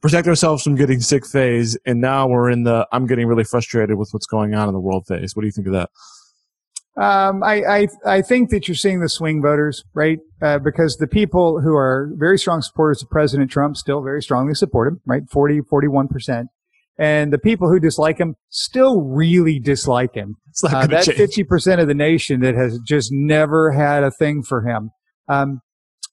protect 0.00 0.28
ourselves 0.28 0.62
from 0.62 0.76
getting 0.76 1.00
sick 1.00 1.26
phase, 1.26 1.76
and 1.84 2.00
now 2.00 2.28
we're 2.28 2.50
in 2.50 2.62
the 2.62 2.86
I'm 2.92 3.06
getting 3.06 3.26
really 3.26 3.44
frustrated 3.44 3.98
with 3.98 4.10
what's 4.12 4.26
going 4.26 4.54
on 4.54 4.68
in 4.68 4.74
the 4.74 4.80
world 4.80 5.06
phase. 5.06 5.34
What 5.34 5.42
do 5.42 5.46
you 5.46 5.52
think 5.52 5.66
of 5.66 5.72
that? 5.72 5.90
Um, 6.96 7.42
I, 7.42 7.62
I, 7.64 7.88
I 8.04 8.22
think 8.22 8.50
that 8.50 8.68
you're 8.68 8.74
seeing 8.74 9.00
the 9.00 9.08
swing 9.08 9.40
voters, 9.42 9.84
right? 9.94 10.18
Uh, 10.42 10.58
because 10.58 10.96
the 10.96 11.06
people 11.06 11.60
who 11.60 11.74
are 11.74 12.10
very 12.16 12.38
strong 12.38 12.62
supporters 12.62 13.02
of 13.02 13.08
President 13.10 13.50
Trump 13.50 13.76
still 13.76 14.02
very 14.02 14.22
strongly 14.22 14.54
support 14.54 14.88
him, 14.88 15.00
right? 15.06 15.22
40, 15.30 15.60
41%. 15.72 16.46
And 16.98 17.32
the 17.32 17.38
people 17.38 17.68
who 17.70 17.80
dislike 17.80 18.18
him 18.18 18.34
still 18.50 19.00
really 19.02 19.58
dislike 19.58 20.14
him. 20.14 20.36
It's 20.50 20.62
Uh, 20.62 20.86
that 20.88 21.04
change. 21.04 21.16
fifty 21.16 21.44
percent 21.44 21.80
of 21.80 21.88
the 21.88 21.94
nation 21.94 22.40
that 22.40 22.54
has 22.54 22.78
just 22.86 23.10
never 23.10 23.70
had 23.72 24.04
a 24.04 24.10
thing 24.10 24.42
for 24.42 24.62
him. 24.68 24.90
Um, 25.26 25.60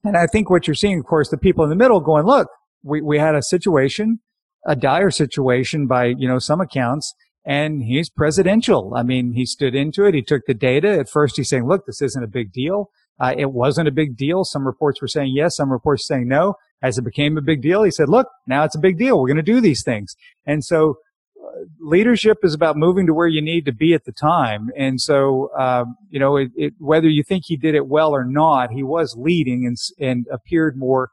and 0.06 0.16
I 0.16 0.28
think 0.28 0.50
what 0.50 0.66
you're 0.68 0.76
seeing, 0.76 1.00
of 1.00 1.06
course, 1.06 1.30
the 1.30 1.38
people 1.38 1.66
in 1.66 1.70
the 1.70 1.76
middle 1.76 2.00
going, 2.00 2.26
look, 2.26 2.48
we, 2.84 3.02
we 3.02 3.18
had 3.20 3.36
a 3.36 3.42
situation, 3.42 4.20
a 4.66 4.78
dire 4.78 5.12
situation 5.12 5.88
by, 5.88 6.13
you 6.18 6.28
know, 6.28 6.40
some 6.40 6.62
accounts, 6.62 7.13
and 7.48 7.82
he's 7.82 8.10
presidential. 8.10 8.94
I 8.94 9.04
mean, 9.04 9.32
he 9.32 9.46
stood 9.46 9.74
into 9.74 10.04
it. 10.06 10.14
He 10.14 10.22
took 10.22 10.46
the 10.46 10.54
data. 10.54 11.00
At 11.00 11.10
first, 11.10 11.38
he's 11.38 11.48
saying, 11.48 11.66
look, 11.66 11.86
this 11.86 12.02
isn't 12.02 12.22
a 12.22 12.28
big 12.28 12.52
deal. 12.52 12.92
Uh, 13.22 13.34
it 13.38 13.54
wasn't 13.54 13.88
a 13.88 13.92
big 13.92 14.18
deal. 14.18 14.44
Some 14.44 14.68
reports 14.68 15.02
were 15.02 15.08
saying 15.08 15.32
yes, 15.34 15.56
some 15.56 15.72
reports 15.72 16.06
saying 16.06 16.28
no. 16.28 16.56
As 16.84 16.98
it 16.98 17.06
became 17.06 17.38
a 17.38 17.42
big 17.42 17.62
deal, 17.62 17.84
he 17.84 17.90
said, 17.90 18.10
look, 18.10 18.28
now 18.48 18.66
it's 18.66 18.76
a 18.76 18.80
big 18.80 18.98
deal. 19.00 19.20
We're 19.20 19.28
going 19.28 19.38
to 19.38 19.44
do 19.44 19.62
these 19.62 19.82
things. 19.82 20.16
And 20.46 20.64
so 20.64 20.98
uh, 21.42 21.62
leadership 21.80 22.40
is 22.44 22.54
about 22.54 22.76
moving 22.76 23.08
to 23.08 23.14
where 23.14 23.28
you 23.28 23.42
need 23.42 23.66
to 23.66 23.72
be 23.72 23.94
at 23.94 24.04
the 24.04 24.12
time. 24.12 24.70
And 24.78 25.00
so, 25.00 25.50
um, 25.58 25.96
you 26.10 26.20
know, 26.20 26.36
it, 26.36 26.52
it, 26.56 26.74
whether 26.80 27.08
you 27.08 27.24
think 27.24 27.46
he 27.48 27.56
did 27.56 27.76
it 27.76 27.88
well 27.88 28.12
or 28.12 28.26
not, 28.26 28.72
he 28.72 28.84
was 28.84 29.16
leading 29.18 29.66
and, 29.66 29.78
and 30.06 30.28
appeared 30.32 30.78
more 30.78 31.12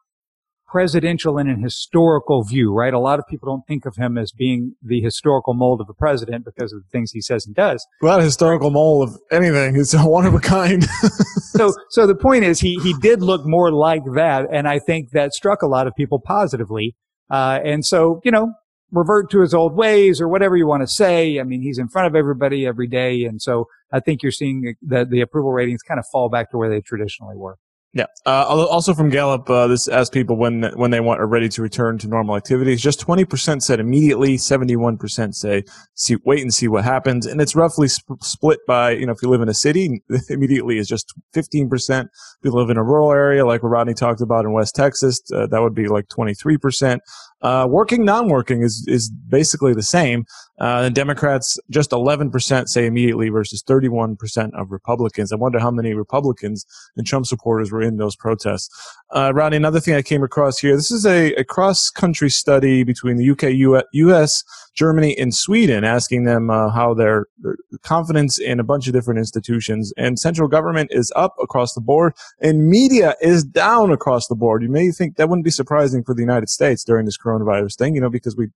presidential 0.75 1.39
in 1.39 1.49
an 1.49 1.63
historical 1.63 2.43
view, 2.43 2.73
right? 2.73 2.93
A 2.93 2.99
lot 2.99 3.21
of 3.21 3.29
people 3.29 3.49
don't 3.49 3.65
think 3.69 3.87
of 3.87 3.95
him 3.95 4.19
as 4.19 4.33
being 4.33 4.75
the 4.83 5.01
historical 5.01 5.55
mold 5.55 5.81
of 5.81 5.89
a 5.89 5.95
president 5.95 6.45
because 6.45 6.73
of 6.73 6.83
the 6.83 6.89
things 6.91 7.13
he 7.13 7.21
says 7.21 7.47
and 7.47 7.55
does. 7.55 7.87
Well, 8.03 8.19
a 8.19 8.25
historical 8.25 8.71
mold 8.71 9.09
of 9.09 9.17
anything, 9.31 9.77
it's 9.77 9.95
a 9.95 10.01
one 10.05 10.27
of 10.27 10.35
a 10.35 10.41
kind. 10.41 10.85
so 11.55 11.73
so 11.91 12.07
the 12.07 12.15
point 12.15 12.43
is 12.43 12.59
he 12.59 12.81
he 12.83 12.93
did 12.95 13.23
look 13.23 13.47
more 13.47 13.71
like 13.71 14.03
that 14.15 14.47
and 14.51 14.67
i 14.67 14.79
think 14.79 15.11
that 15.11 15.33
struck 15.33 15.63
a 15.63 15.67
lot 15.67 15.87
of 15.87 15.95
people 15.95 16.21
positively 16.21 16.97
uh, 17.31 17.61
and 17.65 17.87
so 17.87 18.21
you 18.25 18.31
know 18.31 18.53
revert 18.91 19.31
to 19.31 19.41
his 19.41 19.55
old 19.55 19.77
ways 19.77 20.21
or 20.21 20.29
whatever 20.29 20.57
you 20.57 20.67
want 20.67 20.83
to 20.83 20.87
say 20.87 21.39
i 21.39 21.43
mean 21.43 21.63
he's 21.63 21.79
in 21.79 21.89
front 21.89 22.07
of 22.07 22.15
everybody 22.15 22.67
every 22.67 22.89
day 22.89 23.25
and 23.25 23.41
so 23.41 23.67
i 23.93 24.01
think 24.01 24.23
you're 24.23 24.33
seeing 24.33 24.75
the 24.83 25.05
the 25.05 25.21
approval 25.21 25.53
ratings 25.53 25.83
kind 25.83 26.01
of 26.01 26.07
fall 26.11 26.29
back 26.29 26.51
to 26.51 26.59
where 26.59 26.69
they 26.69 26.81
traditionally 26.81 27.37
were 27.37 27.57
Yeah. 27.95 28.07
Uh, 28.27 28.45
also 28.49 28.93
from 28.93 29.09
Gallup, 29.09 29.49
uh, 29.49 29.69
this 29.69 29.87
asked 29.87 30.13
people 30.13 30.37
when 30.37 30.65
when 30.75 30.91
they 30.91 30.99
want 30.99 31.21
are 31.21 31.29
ready 31.29 31.49
to 31.51 31.63
return 31.63 31.97
to 31.99 32.09
normal 32.09 32.37
activities. 32.37 32.83
Just 32.83 33.07
20% 33.07 33.63
said 33.63 33.79
immediately. 33.79 34.37
71% 34.37 35.33
say 35.33 35.63
see 35.95 36.17
wait 36.25 36.43
and 36.43 36.53
see 36.53 36.67
what 36.67 36.83
happens. 36.83 37.25
And 37.25 37.41
it's 37.41 37.55
roughly 37.55 37.87
sp- 37.87 38.19
split 38.21 38.59
by 38.67 38.91
you 38.91 39.07
know 39.07 39.13
if 39.13 39.23
you 39.23 39.29
live 39.29 39.43
in 39.43 39.49
a 39.49 39.55
city, 39.55 40.03
immediately 40.29 40.79
is 40.79 40.89
just 40.89 41.15
15%. 41.37 42.01
If 42.01 42.09
you 42.43 42.51
live 42.51 42.69
in 42.69 42.77
a 42.77 42.83
rural 42.83 43.13
area 43.13 43.47
like 43.47 43.63
what 43.63 43.69
Rodney 43.69 43.95
talked 43.95 44.21
about 44.21 44.45
in 44.45 44.53
West 44.53 44.75
Texas, 44.75 45.23
uh, 45.33 45.47
that 45.47 45.63
would 45.63 45.75
be 45.75 45.87
like 45.87 46.09
23%. 46.09 46.99
Uh, 47.45 47.67
working, 47.69 48.05
non-working 48.05 48.63
is 48.63 48.85
is 48.89 49.11
basically 49.11 49.75
the 49.75 49.83
same. 49.83 50.25
Uh, 50.61 50.89
Democrats 50.89 51.59
just 51.69 51.91
11% 51.91 52.69
say 52.69 52.87
immediately 52.87 53.29
versus 53.29 53.63
31% 53.63 54.51
of 54.55 54.71
Republicans. 54.71 55.33
I 55.33 55.37
wonder 55.37 55.59
how 55.59 55.73
many 55.73 55.95
Republicans 55.95 56.65
and 56.97 57.05
Trump 57.05 57.27
supporters 57.27 57.73
were 57.73 57.83
in 57.83 57.97
those 57.97 58.15
protests. 58.15 58.71
Uh, 59.11 59.33
Rodney, 59.35 59.57
another 59.57 59.81
thing 59.81 59.95
I 59.95 60.03
came 60.03 60.23
across 60.23 60.59
here. 60.59 60.77
This 60.77 60.93
is 60.93 61.05
a, 61.05 61.35
a 61.35 61.45
cross-country 61.45 62.31
study 62.31 62.85
between 62.85 63.17
the 63.17 63.31
UK, 63.31 63.85
US, 63.93 64.45
Germany, 64.75 65.19
and 65.19 65.35
Sweden, 65.35 65.83
asking 65.83 66.25
them 66.25 66.51
uh, 66.51 66.71
how 66.71 66.95
their, 66.95 67.27
their 67.39 67.57
confidence 67.83 68.39
in 68.39 68.61
a 68.61 68.65
bunch 68.65 68.87
of 68.87 68.93
different 68.93 69.19
institutions. 69.19 69.93
And 69.97 70.21
central 70.21 70.49
government 70.49 70.91
is 70.93 71.13
up 71.17 71.35
across 71.43 71.75
the 71.75 71.81
board, 71.81 72.15
and 72.41 72.69
media 72.69 73.17
is 73.21 73.45
down 73.45 73.91
across 73.91 74.29
the 74.29 74.37
board. 74.37 74.63
You 74.63 74.69
may 74.69 74.93
think 74.93 75.17
that 75.17 75.29
wouldn't 75.29 75.45
be 75.45 75.51
surprising 75.51 76.05
for 76.05 76.15
the 76.15 76.23
United 76.23 76.49
States 76.49 76.85
during 76.85 77.07
this 77.07 77.19
coronavirus 77.19 77.34
thing, 77.79 77.95
you 77.95 78.01
know, 78.01 78.11
because 78.11 78.37
we 78.37 78.49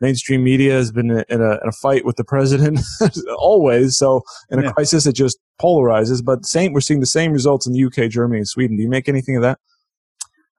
mainstream 0.00 0.42
media 0.42 0.72
has 0.72 0.90
been 0.92 1.10
in 1.10 1.18
a, 1.18 1.24
in 1.28 1.40
a, 1.42 1.52
in 1.52 1.68
a 1.68 1.72
fight 1.72 2.04
with 2.04 2.16
the 2.16 2.24
president 2.24 2.80
always. 3.38 3.96
So 3.96 4.22
in 4.50 4.58
a 4.58 4.62
Yeah. 4.62 4.72
crisis, 4.72 5.06
it 5.06 5.14
just 5.14 5.38
polarizes. 5.60 6.24
But 6.24 6.46
same, 6.46 6.72
we're 6.72 6.80
seeing 6.80 7.00
the 7.00 7.06
same 7.06 7.32
results 7.32 7.66
in 7.66 7.72
the 7.74 7.84
UK, 7.84 8.10
Germany, 8.10 8.38
and 8.38 8.48
Sweden. 8.48 8.76
Do 8.76 8.82
you 8.82 8.88
make 8.88 9.08
anything 9.08 9.36
of 9.36 9.42
that? 9.42 9.58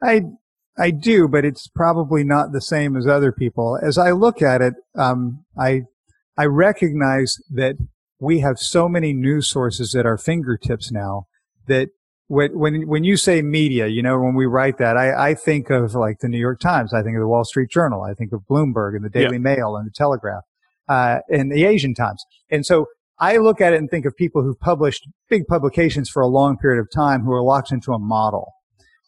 I 0.03 0.23
I 0.77 0.91
do, 0.91 1.27
but 1.27 1.43
it's 1.43 1.67
probably 1.67 2.23
not 2.23 2.53
the 2.53 2.61
same 2.61 2.95
as 2.95 3.05
other 3.05 3.31
people. 3.31 3.77
As 3.81 3.97
I 3.97 4.11
look 4.11 4.41
at 4.41 4.61
it, 4.61 4.73
um, 4.97 5.43
I 5.59 5.81
I 6.37 6.45
recognize 6.45 7.35
that 7.51 7.75
we 8.19 8.39
have 8.39 8.57
so 8.57 8.87
many 8.87 9.13
news 9.13 9.49
sources 9.49 9.95
at 9.95 10.05
our 10.05 10.17
fingertips 10.17 10.91
now 10.91 11.25
that 11.67 11.89
when 12.31 12.57
when 12.57 12.87
when 12.87 13.03
you 13.03 13.17
say 13.17 13.41
media, 13.41 13.87
you 13.87 14.01
know, 14.01 14.17
when 14.17 14.35
we 14.35 14.45
write 14.45 14.77
that, 14.77 14.95
I, 14.95 15.31
I 15.31 15.33
think 15.35 15.69
of 15.69 15.93
like 15.95 16.19
the 16.19 16.29
New 16.29 16.39
York 16.39 16.61
Times, 16.61 16.93
I 16.93 17.03
think 17.03 17.17
of 17.17 17.21
the 17.21 17.27
Wall 17.27 17.43
Street 17.43 17.69
Journal, 17.69 18.03
I 18.03 18.13
think 18.13 18.31
of 18.31 18.41
Bloomberg 18.49 18.95
and 18.95 19.03
the 19.03 19.09
Daily 19.09 19.37
Mail 19.37 19.75
and 19.75 19.85
the 19.85 19.91
Telegraph, 19.93 20.43
uh, 20.87 21.19
and 21.29 21.51
the 21.51 21.65
Asian 21.65 21.93
Times, 21.93 22.23
and 22.49 22.65
so. 22.65 22.87
I 23.23 23.37
look 23.37 23.61
at 23.61 23.71
it 23.71 23.75
and 23.75 23.87
think 23.87 24.07
of 24.07 24.17
people 24.17 24.41
who've 24.41 24.59
published 24.59 25.07
big 25.29 25.45
publications 25.45 26.09
for 26.09 26.23
a 26.23 26.27
long 26.27 26.57
period 26.57 26.81
of 26.81 26.87
time 26.89 27.21
who 27.21 27.31
are 27.31 27.43
locked 27.43 27.71
into 27.71 27.91
a 27.91 27.99
model. 27.99 28.51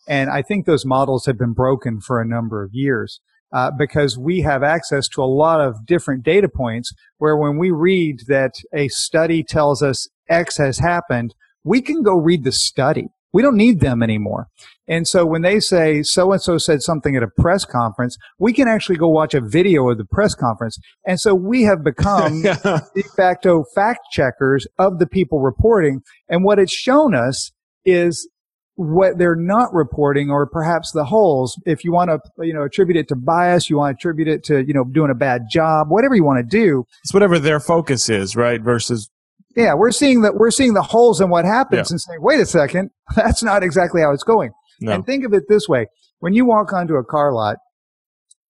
And 0.08 0.30
I 0.30 0.44
think 0.44 0.68
those 0.68 0.86
models 0.86 1.26
have 1.26 1.36
been 1.40 1.54
broken 1.54 2.00
for 2.00 2.22
a 2.22 2.28
number 2.28 2.62
of 2.62 2.70
years 2.74 3.22
uh, 3.52 3.72
because 3.76 4.16
we 4.16 4.42
have 4.42 4.62
access 4.62 5.08
to 5.10 5.24
a 5.24 5.26
lot 5.26 5.62
of 5.62 5.88
different 5.88 6.24
data 6.24 6.48
points 6.48 6.94
where 7.18 7.36
when 7.36 7.58
we 7.58 7.72
read 7.72 8.20
that 8.28 8.54
a 8.72 8.88
study 8.90 9.44
tells 9.44 9.82
us 9.82 10.08
X 10.30 10.58
has 10.58 10.78
happened, 10.78 11.34
we 11.64 11.82
can 11.82 12.04
go 12.04 12.16
read 12.16 12.44
the 12.44 12.52
study. 12.52 13.08
We 13.34 13.42
don't 13.42 13.58
need 13.58 13.80
them 13.80 14.04
anymore. 14.04 14.48
And 14.88 15.08
so 15.08 15.26
when 15.26 15.42
they 15.42 15.60
say 15.60 16.04
so 16.04 16.32
and 16.32 16.42
so 16.42 16.58
said 16.58 16.82
something 16.82 17.16
at 17.16 17.24
a 17.24 17.30
press 17.38 17.66
conference, 17.66 18.18
we 18.38 18.54
can 18.54 18.68
actually 18.68 18.98
go 18.98 19.10
watch 19.10 19.34
a 19.34 19.42
video 19.42 19.90
of 19.90 19.98
the 19.98 20.06
press 20.06 20.36
conference. 20.36 20.78
And 21.08 21.20
so 21.20 21.34
we 21.34 21.64
have 21.64 21.84
become 21.84 22.44
yeah. 22.44 22.82
de 22.96 23.04
facto 23.16 23.64
fact 23.74 24.02
checkers 24.12 24.68
of 24.78 25.00
the 25.00 25.08
people 25.08 25.40
reporting. 25.40 26.02
And 26.30 26.44
what 26.44 26.60
it's 26.60 26.74
shown 26.74 27.16
us 27.16 27.52
is 27.86 28.30
what 28.76 29.18
they're 29.18 29.36
not 29.36 29.74
reporting 29.74 30.30
or 30.30 30.48
perhaps 30.48 30.92
the 30.92 31.06
holes. 31.06 31.60
If 31.66 31.84
you 31.84 31.92
want 31.92 32.10
to, 32.10 32.20
you 32.46 32.54
know, 32.54 32.64
attribute 32.64 32.98
it 32.98 33.08
to 33.10 33.16
bias, 33.16 33.70
you 33.70 33.78
want 33.78 33.98
to 33.98 34.02
attribute 34.02 34.28
it 34.28 34.44
to, 34.46 34.66
you 34.66 34.74
know, 34.74 34.84
doing 34.84 35.12
a 35.12 35.16
bad 35.16 35.44
job, 35.50 35.88
whatever 35.90 36.16
you 36.16 36.24
want 36.24 36.40
to 36.40 36.58
do. 36.58 36.86
It's 37.04 37.14
whatever 37.14 37.40
their 37.40 37.60
focus 37.60 38.10
is, 38.10 38.36
right? 38.36 38.62
Versus 38.62 39.10
Yeah, 39.56 39.74
we're 39.76 39.92
seeing 39.92 40.22
that 40.22 40.36
we're 40.36 40.52
seeing 40.52 40.74
the 40.74 40.82
holes 40.82 41.22
in 41.22 41.30
what 41.30 41.46
happens 41.46 41.90
Yeah. 41.90 41.94
and 41.94 42.02
saying, 42.02 42.22
wait 42.22 42.40
a 42.40 42.46
second, 42.46 42.90
that's 43.16 43.44
not 43.44 43.64
exactly 43.64 44.02
how 44.02 44.12
it's 44.12 44.24
going. 44.24 44.52
no. 44.82 44.94
And 44.94 45.06
think 45.06 45.26
of 45.26 45.34
it 45.34 45.44
this 45.48 45.68
way. 45.68 45.88
When 46.20 46.34
you 46.34 46.46
walk 46.46 46.72
onto 46.74 46.96
a 46.96 47.04
car 47.04 47.34
lot, 47.34 47.58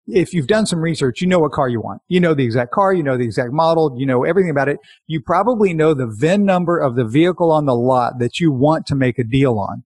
if 0.08 0.34
you've 0.34 0.48
done 0.48 0.66
some 0.66 0.80
research, 0.80 1.22
you 1.22 1.28
know 1.28 1.38
what 1.40 1.52
car 1.52 1.70
you 1.70 1.80
want. 1.82 2.02
You 2.08 2.20
know 2.20 2.34
the 2.34 2.44
exact 2.44 2.72
car, 2.72 2.94
you 2.94 3.04
know 3.04 3.16
the 3.16 3.24
exact 3.26 3.52
model, 3.54 3.94
you 3.96 4.06
know 4.08 4.24
everything 4.24 4.50
about 4.50 4.68
it. 4.68 4.80
You 5.08 5.22
probably 5.22 5.74
know 5.74 5.94
the 5.94 6.08
VIN 6.08 6.46
number 6.46 6.80
of 6.80 6.96
the 6.96 7.06
vehicle 7.06 7.52
on 7.52 7.66
the 7.66 7.76
lot 7.76 8.18
that 8.20 8.40
you 8.40 8.52
want 8.52 8.88
to 8.88 8.96
make 8.96 9.20
a 9.20 9.24
deal 9.24 9.60
on. 9.60 9.84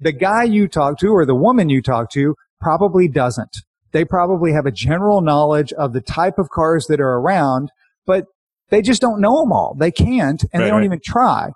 The 0.00 0.12
guy 0.12 0.44
you 0.44 0.68
talk 0.68 0.98
to 0.98 1.08
or 1.08 1.24
the 1.24 1.34
woman 1.34 1.70
you 1.70 1.80
talk 1.80 2.10
to 2.12 2.34
probably 2.60 3.08
doesn't. 3.08 3.56
They 3.92 4.04
probably 4.04 4.52
have 4.52 4.66
a 4.66 4.72
general 4.72 5.20
knowledge 5.22 5.72
of 5.72 5.92
the 5.94 6.00
type 6.02 6.38
of 6.38 6.50
cars 6.50 6.86
that 6.88 7.00
are 7.00 7.14
around, 7.14 7.70
but 8.06 8.26
they 8.70 8.82
just 8.82 9.00
don't 9.00 9.20
know 9.20 9.40
them 9.40 9.52
all. 9.52 9.76
They 9.78 9.90
can't, 9.90 10.42
and 10.52 10.60
Right, 10.60 10.64
they 10.64 10.70
don't 10.70 10.80
right. 10.80 10.86
even 10.86 11.00
try. 11.04 11.50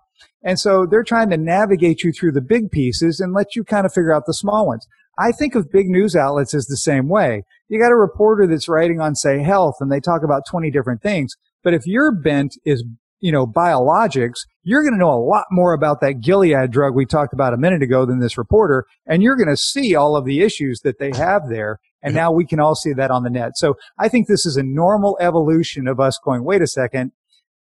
And 0.44 0.58
so 0.58 0.86
they're 0.86 1.04
trying 1.04 1.30
to 1.30 1.36
navigate 1.36 2.02
you 2.04 2.12
through 2.12 2.32
the 2.32 2.40
big 2.40 2.70
pieces 2.70 3.20
and 3.20 3.32
let 3.32 3.56
you 3.56 3.64
kind 3.64 3.84
of 3.84 3.92
figure 3.92 4.14
out 4.14 4.26
the 4.26 4.34
small 4.34 4.66
ones. 4.66 4.86
I 5.18 5.32
think 5.32 5.54
of 5.54 5.72
big 5.72 5.88
news 5.88 6.14
outlets 6.14 6.54
as 6.54 6.66
the 6.66 6.76
same 6.76 7.08
way. 7.08 7.42
You 7.68 7.80
got 7.80 7.90
a 7.90 7.96
reporter 7.96 8.46
that's 8.46 8.68
writing 8.68 9.00
on, 9.00 9.16
say, 9.16 9.42
health, 9.42 9.74
and 9.80 9.90
they 9.90 10.00
talk 10.00 10.22
about 10.22 10.42
20 10.48 10.70
different 10.70 11.02
things. 11.02 11.34
But 11.64 11.74
if 11.74 11.86
your 11.86 12.12
bent 12.12 12.56
is, 12.64 12.84
you 13.20 13.32
know, 13.32 13.46
biologics, 13.46 14.38
you're 14.62 14.82
going 14.82 14.94
to 14.94 14.98
know 14.98 15.10
a 15.10 15.18
lot 15.18 15.46
more 15.50 15.72
about 15.72 16.00
that 16.00 16.20
Gilead 16.20 16.70
drug 16.70 16.94
we 16.94 17.04
talked 17.04 17.32
about 17.32 17.52
a 17.52 17.58
minute 17.58 17.82
ago 17.82 18.06
than 18.06 18.20
this 18.20 18.38
reporter. 18.38 18.84
And 19.06 19.22
you're 19.22 19.36
going 19.36 19.48
to 19.48 19.56
see 19.56 19.96
all 19.96 20.16
of 20.16 20.24
the 20.24 20.40
issues 20.40 20.80
that 20.84 21.00
they 21.00 21.10
have 21.16 21.48
there. 21.48 21.80
And 22.02 22.14
now 22.14 22.30
we 22.30 22.46
can 22.46 22.60
all 22.60 22.74
see 22.74 22.92
that 22.92 23.10
on 23.10 23.24
the 23.24 23.30
net. 23.30 23.56
So 23.56 23.74
I 23.98 24.08
think 24.08 24.28
this 24.28 24.46
is 24.46 24.56
a 24.56 24.62
normal 24.62 25.18
evolution 25.20 25.88
of 25.88 25.98
us 25.98 26.18
going, 26.24 26.44
wait 26.44 26.62
a 26.62 26.66
second. 26.66 27.12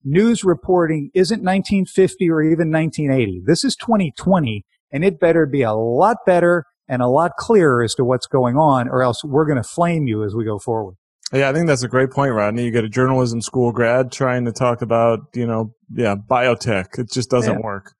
News 0.03 0.45
reporting 0.45 1.11
isn't 1.15 1.43
1950 1.43 2.29
or 2.31 2.43
even 2.43 2.71
1980. 2.71 3.43
This 3.47 3.65
is 3.65 3.75
2020 3.77 4.65
and 4.93 5.05
it 5.05 5.19
better 5.19 5.47
be 5.47 5.63
a 5.63 5.73
lot 5.73 6.19
better 6.27 6.65
and 6.89 7.01
a 7.01 7.09
lot 7.09 7.33
clearer 7.39 7.83
as 7.83 7.95
to 7.95 8.05
what's 8.05 8.27
going 8.27 8.57
on 8.57 8.89
or 8.89 9.03
else 9.03 9.25
we're 9.25 9.47
going 9.47 9.63
to 9.63 9.69
flame 9.69 10.07
you 10.07 10.23
as 10.25 10.35
we 10.35 10.45
go 10.45 10.59
forward. 10.59 10.97
Yeah, 11.33 11.49
I 11.49 11.53
think 11.53 11.67
that's 11.67 11.83
a 11.83 11.89
great 11.89 12.11
point, 12.11 12.33
Rodney. 12.33 12.65
You 12.65 12.71
get 12.71 12.85
a 12.85 12.89
journalism 12.89 13.41
school 13.41 13.73
grad 13.73 14.13
trying 14.13 14.45
to 14.45 14.53
talk 14.53 14.83
about, 14.83 15.21
you 15.35 15.47
know, 15.47 15.73
yeah, 15.93 16.17
biotech. 16.17 16.99
It 16.99 17.11
just 17.11 17.31
doesn't 17.31 17.55
Yeah. 17.55 17.61
work. 17.61 17.93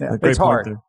Yeah, 0.00 0.16
it's 0.22 0.38
hard. 0.38 0.66
there. 0.66 0.82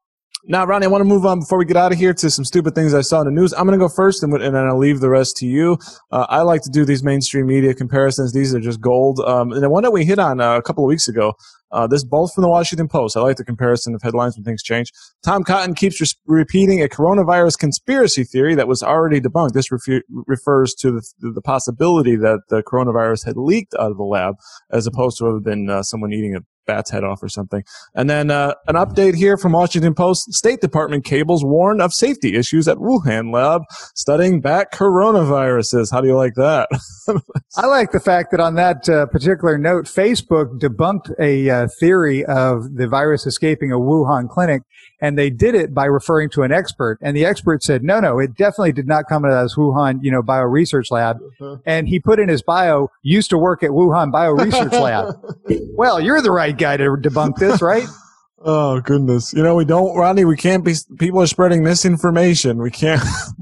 Now, 0.45 0.65
Ronnie, 0.65 0.87
I 0.87 0.89
want 0.89 1.01
to 1.01 1.05
move 1.05 1.23
on 1.23 1.39
before 1.39 1.59
we 1.59 1.65
get 1.65 1.77
out 1.77 1.91
of 1.91 1.99
here 1.99 2.15
to 2.15 2.29
some 2.31 2.43
stupid 2.43 2.73
things 2.73 2.95
I 2.95 3.01
saw 3.01 3.21
in 3.21 3.25
the 3.25 3.31
news. 3.31 3.53
I'm 3.53 3.67
going 3.67 3.77
to 3.77 3.83
go 3.83 3.89
first, 3.89 4.23
and, 4.23 4.33
and 4.33 4.55
then 4.55 4.65
I'll 4.65 4.77
leave 4.77 4.99
the 4.99 5.09
rest 5.09 5.37
to 5.37 5.45
you. 5.45 5.77
Uh, 6.11 6.25
I 6.29 6.41
like 6.41 6.63
to 6.63 6.69
do 6.71 6.83
these 6.83 7.03
mainstream 7.03 7.45
media 7.45 7.75
comparisons. 7.75 8.33
These 8.33 8.55
are 8.55 8.59
just 8.59 8.81
gold. 8.81 9.19
Um, 9.19 9.51
and 9.51 9.61
the 9.61 9.69
one 9.69 9.83
that 9.83 9.91
we 9.91 10.03
hit 10.03 10.17
on 10.17 10.41
uh, 10.41 10.57
a 10.57 10.61
couple 10.63 10.83
of 10.83 10.87
weeks 10.87 11.07
ago, 11.07 11.33
uh, 11.71 11.87
this 11.87 12.03
both 12.03 12.33
from 12.33 12.41
the 12.41 12.49
Washington 12.49 12.87
Post. 12.87 13.15
I 13.15 13.21
like 13.21 13.37
the 13.37 13.45
comparison 13.45 13.93
of 13.95 14.01
headlines 14.01 14.35
when 14.35 14.43
things 14.43 14.63
change. 14.63 14.91
Tom 15.23 15.43
Cotton 15.43 15.73
keeps 15.73 16.01
re- 16.01 16.39
repeating 16.39 16.81
a 16.81 16.87
coronavirus 16.87 17.57
conspiracy 17.59 18.23
theory 18.23 18.55
that 18.55 18.67
was 18.67 18.83
already 18.83 19.21
debunked. 19.21 19.53
This 19.53 19.69
refu- 19.69 20.01
refers 20.09 20.73
to 20.79 20.91
the, 20.91 21.31
the, 21.33 21.41
possibility 21.41 22.15
that 22.15 22.39
the 22.49 22.61
coronavirus 22.63 23.25
had 23.25 23.37
leaked 23.37 23.73
out 23.79 23.91
of 23.91 23.97
the 23.97 24.03
lab, 24.03 24.35
as 24.71 24.85
opposed 24.85 25.17
to 25.19 25.33
have 25.33 25.43
been 25.43 25.69
uh, 25.69 25.81
someone 25.83 26.11
eating 26.13 26.35
a 26.35 26.39
bat's 26.71 26.89
head 26.89 27.03
off 27.03 27.21
or 27.21 27.27
something. 27.27 27.63
And 27.95 28.09
then 28.09 28.31
uh, 28.31 28.53
an 28.67 28.75
update 28.75 29.15
here 29.15 29.35
from 29.35 29.51
Washington 29.51 29.93
Post: 29.93 30.33
State 30.33 30.61
Department 30.61 31.03
cables 31.03 31.43
warn 31.43 31.81
of 31.81 31.93
safety 31.93 32.35
issues 32.35 32.67
at 32.67 32.77
Wuhan 32.77 33.33
lab 33.33 33.63
studying 33.95 34.39
bat 34.39 34.71
coronaviruses. 34.71 35.91
How 35.91 35.99
do 35.99 36.07
you 36.07 36.15
like 36.15 36.35
that? 36.35 36.69
I 37.57 37.65
like 37.67 37.91
the 37.91 37.99
fact 37.99 38.31
that 38.31 38.39
on 38.39 38.55
that 38.55 38.87
uh, 38.87 39.05
particular 39.07 39.57
note, 39.57 39.85
Facebook 39.85 40.59
debunked 40.59 41.13
a 41.19 41.49
uh, 41.49 41.67
theory 41.79 42.23
of 42.25 42.75
the 42.75 42.87
virus 42.87 43.25
escaping 43.25 43.71
a 43.71 43.77
Wuhan 43.77 44.29
clinic 44.29 44.63
and 45.01 45.17
they 45.17 45.29
did 45.31 45.55
it 45.55 45.73
by 45.73 45.85
referring 45.85 46.29
to 46.29 46.43
an 46.43 46.51
expert. 46.51 46.99
And 47.01 47.17
the 47.17 47.25
expert 47.25 47.63
said, 47.63 47.83
no, 47.83 47.99
no, 47.99 48.19
it 48.19 48.35
definitely 48.35 48.71
did 48.71 48.87
not 48.87 49.05
come 49.09 49.25
out 49.25 49.31
of 49.31 49.43
this 49.43 49.55
Wuhan, 49.55 49.99
you 50.03 50.11
know, 50.11 50.21
bio 50.21 50.43
research 50.43 50.91
lab. 50.91 51.17
Uh-huh. 51.17 51.57
And 51.65 51.87
he 51.87 51.99
put 51.99 52.19
in 52.19 52.29
his 52.29 52.43
bio, 52.43 52.89
used 53.01 53.31
to 53.31 53.37
work 53.37 53.63
at 53.63 53.71
Wuhan 53.71 54.11
bio 54.11 54.31
research 54.31 54.73
lab. 54.73 55.15
well, 55.75 55.99
you're 55.99 56.21
the 56.21 56.31
right 56.31 56.55
guy 56.61 56.77
to 56.77 56.83
debunk 56.83 57.37
this, 57.37 57.61
right? 57.61 57.87
oh 58.39 58.81
goodness. 58.81 59.33
You 59.33 59.43
know, 59.43 59.55
we 59.55 59.65
don't, 59.65 59.95
Rodney, 59.95 60.25
we 60.25 60.37
can't 60.37 60.63
be, 60.63 60.75
people 60.97 61.21
are 61.21 61.27
spreading 61.27 61.63
misinformation. 61.63 62.61
We 62.61 62.71
can't. 62.71 63.01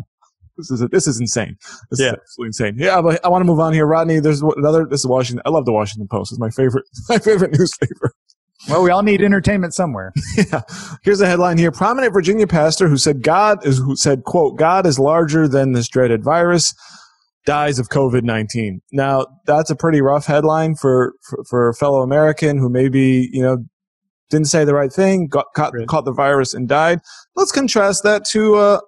this 0.57 0.71
is 0.71 0.87
this 0.89 1.07
is 1.07 1.19
insane. 1.19 1.57
This 1.89 1.99
yeah. 1.99 2.07
is 2.07 2.13
absolutely 2.13 2.47
insane. 2.47 2.75
Yeah, 2.77 3.01
but 3.01 3.23
I 3.23 3.29
want 3.29 3.41
to 3.41 3.45
move 3.45 3.59
on 3.59 3.73
here, 3.73 3.85
Rodney. 3.85 4.19
There's 4.19 4.41
another. 4.41 4.85
This 4.85 5.01
is 5.01 5.05
Washington. 5.05 5.41
I 5.45 5.49
love 5.49 5.65
the 5.65 5.73
Washington 5.73 6.07
Post. 6.07 6.31
It's 6.31 6.39
my 6.39 6.49
favorite. 6.49 6.85
My 7.09 7.17
favorite 7.17 7.57
newspaper. 7.57 8.13
Well, 8.67 8.83
we 8.83 8.89
all 8.89 9.03
need 9.03 9.21
entertainment 9.21 9.73
somewhere. 9.73 10.11
yeah. 10.35 10.61
Here's 11.01 11.21
a 11.21 11.25
headline 11.25 11.57
here. 11.57 11.71
Prominent 11.71 12.11
Virginia 12.11 12.45
pastor 12.45 12.89
who 12.89 12.97
said 12.97 13.23
God 13.23 13.65
is 13.65 13.77
who 13.77 13.95
said, 13.95 14.25
quote, 14.25 14.57
God 14.57 14.85
is 14.85 14.99
larger 14.99 15.47
than 15.47 15.71
this 15.71 15.87
dreaded 15.87 16.23
virus 16.23 16.73
dies 17.45 17.79
of 17.79 17.89
COVID-19. 17.89 18.79
Now, 18.91 19.25
that's 19.45 19.69
a 19.69 19.75
pretty 19.75 20.01
rough 20.01 20.25
headline 20.25 20.75
for, 20.75 21.13
for, 21.23 21.43
for 21.45 21.69
a 21.69 21.73
fellow 21.73 22.01
American 22.01 22.57
who 22.57 22.69
maybe, 22.69 23.29
you 23.31 23.41
know, 23.41 23.65
didn't 24.29 24.47
say 24.47 24.63
the 24.63 24.75
right 24.75 24.91
thing, 24.91 25.27
got 25.27 25.47
caught, 25.55 25.73
right. 25.73 25.87
caught 25.87 26.05
the 26.05 26.13
virus 26.13 26.53
and 26.53 26.67
died. 26.67 26.99
Let's 27.35 27.51
contrast 27.51 28.03
that 28.03 28.25
to, 28.25 28.55
uh, 28.55 28.79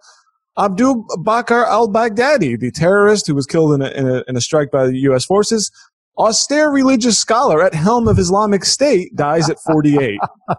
Abdul 0.60 1.06
Bakr 1.20 1.66
al-Baghdadi, 1.66 2.60
the 2.60 2.72
terrorist 2.72 3.26
who 3.26 3.34
was 3.34 3.46
killed 3.46 3.74
in 3.74 3.82
a, 3.82 3.90
in 3.92 4.08
a, 4.08 4.24
in 4.28 4.36
a 4.36 4.42
strike 4.42 4.70
by 4.70 4.86
the 4.86 4.98
U.S. 4.98 5.26
forces 5.26 5.72
austere 6.18 6.70
religious 6.70 7.18
scholar 7.18 7.64
at 7.64 7.74
helm 7.74 8.08
of 8.08 8.20
Islamic 8.20 8.64
State 8.66 9.16
dies 9.16 9.50
at 9.50 9.58
48. 9.60 10.20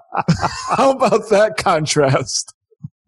How 0.76 0.90
about 0.90 1.28
that 1.30 1.56
contrast? 1.56 2.54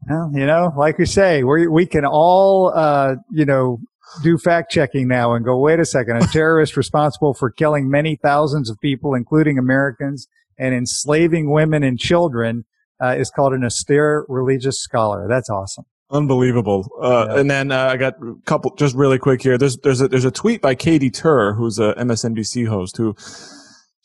Well, 0.09 0.31
you 0.35 0.47
know, 0.47 0.73
like 0.77 0.99
we 0.99 1.07
say, 1.07 1.45
we 1.45 1.67
we 1.67 1.87
can 1.87 2.05
all, 2.05 2.73
uh, 2.75 3.17
you 3.31 3.47
know, 3.47 3.81
do 4.23 4.39
fact 4.39 4.71
checking 4.71 5.09
now 5.09 5.35
and 5.35 5.45
go, 5.45 5.59
wait 5.59 5.81
a 5.81 5.85
second, 5.85 6.17
a 6.17 6.27
terrorist 6.29 6.77
responsible 6.77 7.35
for 7.35 7.51
killing 7.51 7.91
many 7.91 8.17
thousands 8.17 8.71
of 8.71 8.81
people, 8.81 9.15
including 9.15 9.59
Americans, 9.59 10.29
and 10.59 10.75
enslaving 10.75 11.51
women 11.51 11.83
and 11.83 11.99
children, 11.99 12.65
uh, 13.03 13.15
is 13.17 13.31
called 13.31 13.53
an 13.53 13.65
austere 13.65 14.25
religious 14.29 14.81
scholar. 14.81 15.27
That's 15.29 15.51
awesome. 15.51 15.85
Unbelievable. 16.11 16.89
Uh, 17.03 17.27
yeah. 17.29 17.41
And 17.41 17.51
then 17.51 17.73
uh, 17.73 17.87
I 17.87 17.97
got 17.97 18.15
a 18.23 18.35
couple, 18.45 18.75
just 18.77 18.95
really 18.95 19.19
quick 19.19 19.43
here. 19.43 19.59
There's 19.59 19.79
there's 19.79 20.01
a 20.01 20.09
there's 20.09 20.25
a 20.25 20.31
tweet 20.31 20.61
by 20.61 20.75
Katy 20.75 21.11
Tur, 21.11 21.55
who's 21.55 21.79
a 21.79 21.95
MSNBC 21.95 22.69
host, 22.69 22.97
who 22.97 23.17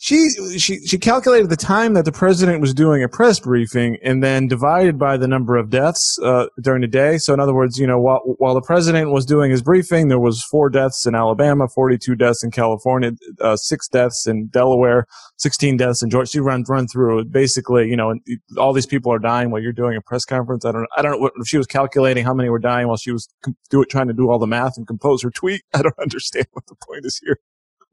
she 0.02 0.30
she 0.58 0.80
she 0.86 0.98
calculated 0.98 1.50
the 1.50 1.58
time 1.58 1.94
that 1.94 2.06
the 2.06 2.12
president 2.14 2.62
was 2.62 2.74
doing 2.74 3.04
a 3.04 3.10
press 3.10 3.38
briefing 3.38 3.98
and 4.02 4.24
then 4.24 4.48
divided 4.48 4.98
by 4.98 5.18
the 5.18 5.28
number 5.28 5.58
of 5.58 5.70
deaths 5.70 6.18
uh, 6.24 6.46
during 6.62 6.80
the 6.80 6.88
day. 6.88 7.18
So 7.18 7.34
in 7.34 7.42
other 7.42 7.54
words, 7.54 7.78
you 7.78 7.86
know, 7.86 8.00
while 8.00 8.22
while 8.38 8.54
the 8.54 8.62
president 8.62 9.12
was 9.12 9.26
doing 9.26 9.52
his 9.52 9.62
briefing, 9.62 10.08
there 10.08 10.18
was 10.18 10.42
four 10.42 10.70
deaths 10.70 11.06
in 11.06 11.16
Alabama, 11.16 11.68
42 11.68 12.16
deaths 12.16 12.46
in 12.46 12.50
California, 12.50 13.12
uh, 13.42 13.58
six 13.58 13.90
deaths 13.90 14.26
in 14.26 14.48
Delaware, 14.48 15.06
16 15.36 15.76
deaths 15.76 16.02
in 16.02 16.10
Georgia. 16.10 16.32
She 16.32 16.40
run 16.40 16.64
run 16.70 16.88
through 16.88 17.26
basically, 17.26 17.90
you 17.90 17.98
know, 17.98 18.16
all 18.58 18.72
these 18.72 18.86
people 18.86 19.12
are 19.12 19.20
dying 19.20 19.52
while 19.52 19.62
you're 19.62 19.74
doing 19.74 19.98
a 19.98 20.02
press 20.02 20.24
conference. 20.24 20.64
I 20.64 20.72
don't 20.72 20.88
I 20.96 21.02
don't 21.02 21.20
know 21.20 21.30
if 21.36 21.48
she 21.50 21.58
was 21.58 21.68
calculating 21.68 22.24
how 22.24 22.34
many 22.34 22.48
were 22.48 22.58
dying 22.58 22.88
while 22.88 22.96
she 22.96 23.12
was 23.12 23.28
do 23.70 23.82
it, 23.82 23.90
trying 23.90 24.08
to 24.08 24.14
do 24.14 24.30
all 24.30 24.40
the 24.40 24.48
math 24.48 24.78
and 24.78 24.88
compose 24.88 25.24
her 25.24 25.30
tweet. 25.30 25.64
I 25.74 25.82
don't 25.82 26.00
understand 26.00 26.48
what 26.54 26.68
the 26.68 26.76
point 26.76 27.04
is 27.04 27.20
here. 27.22 27.38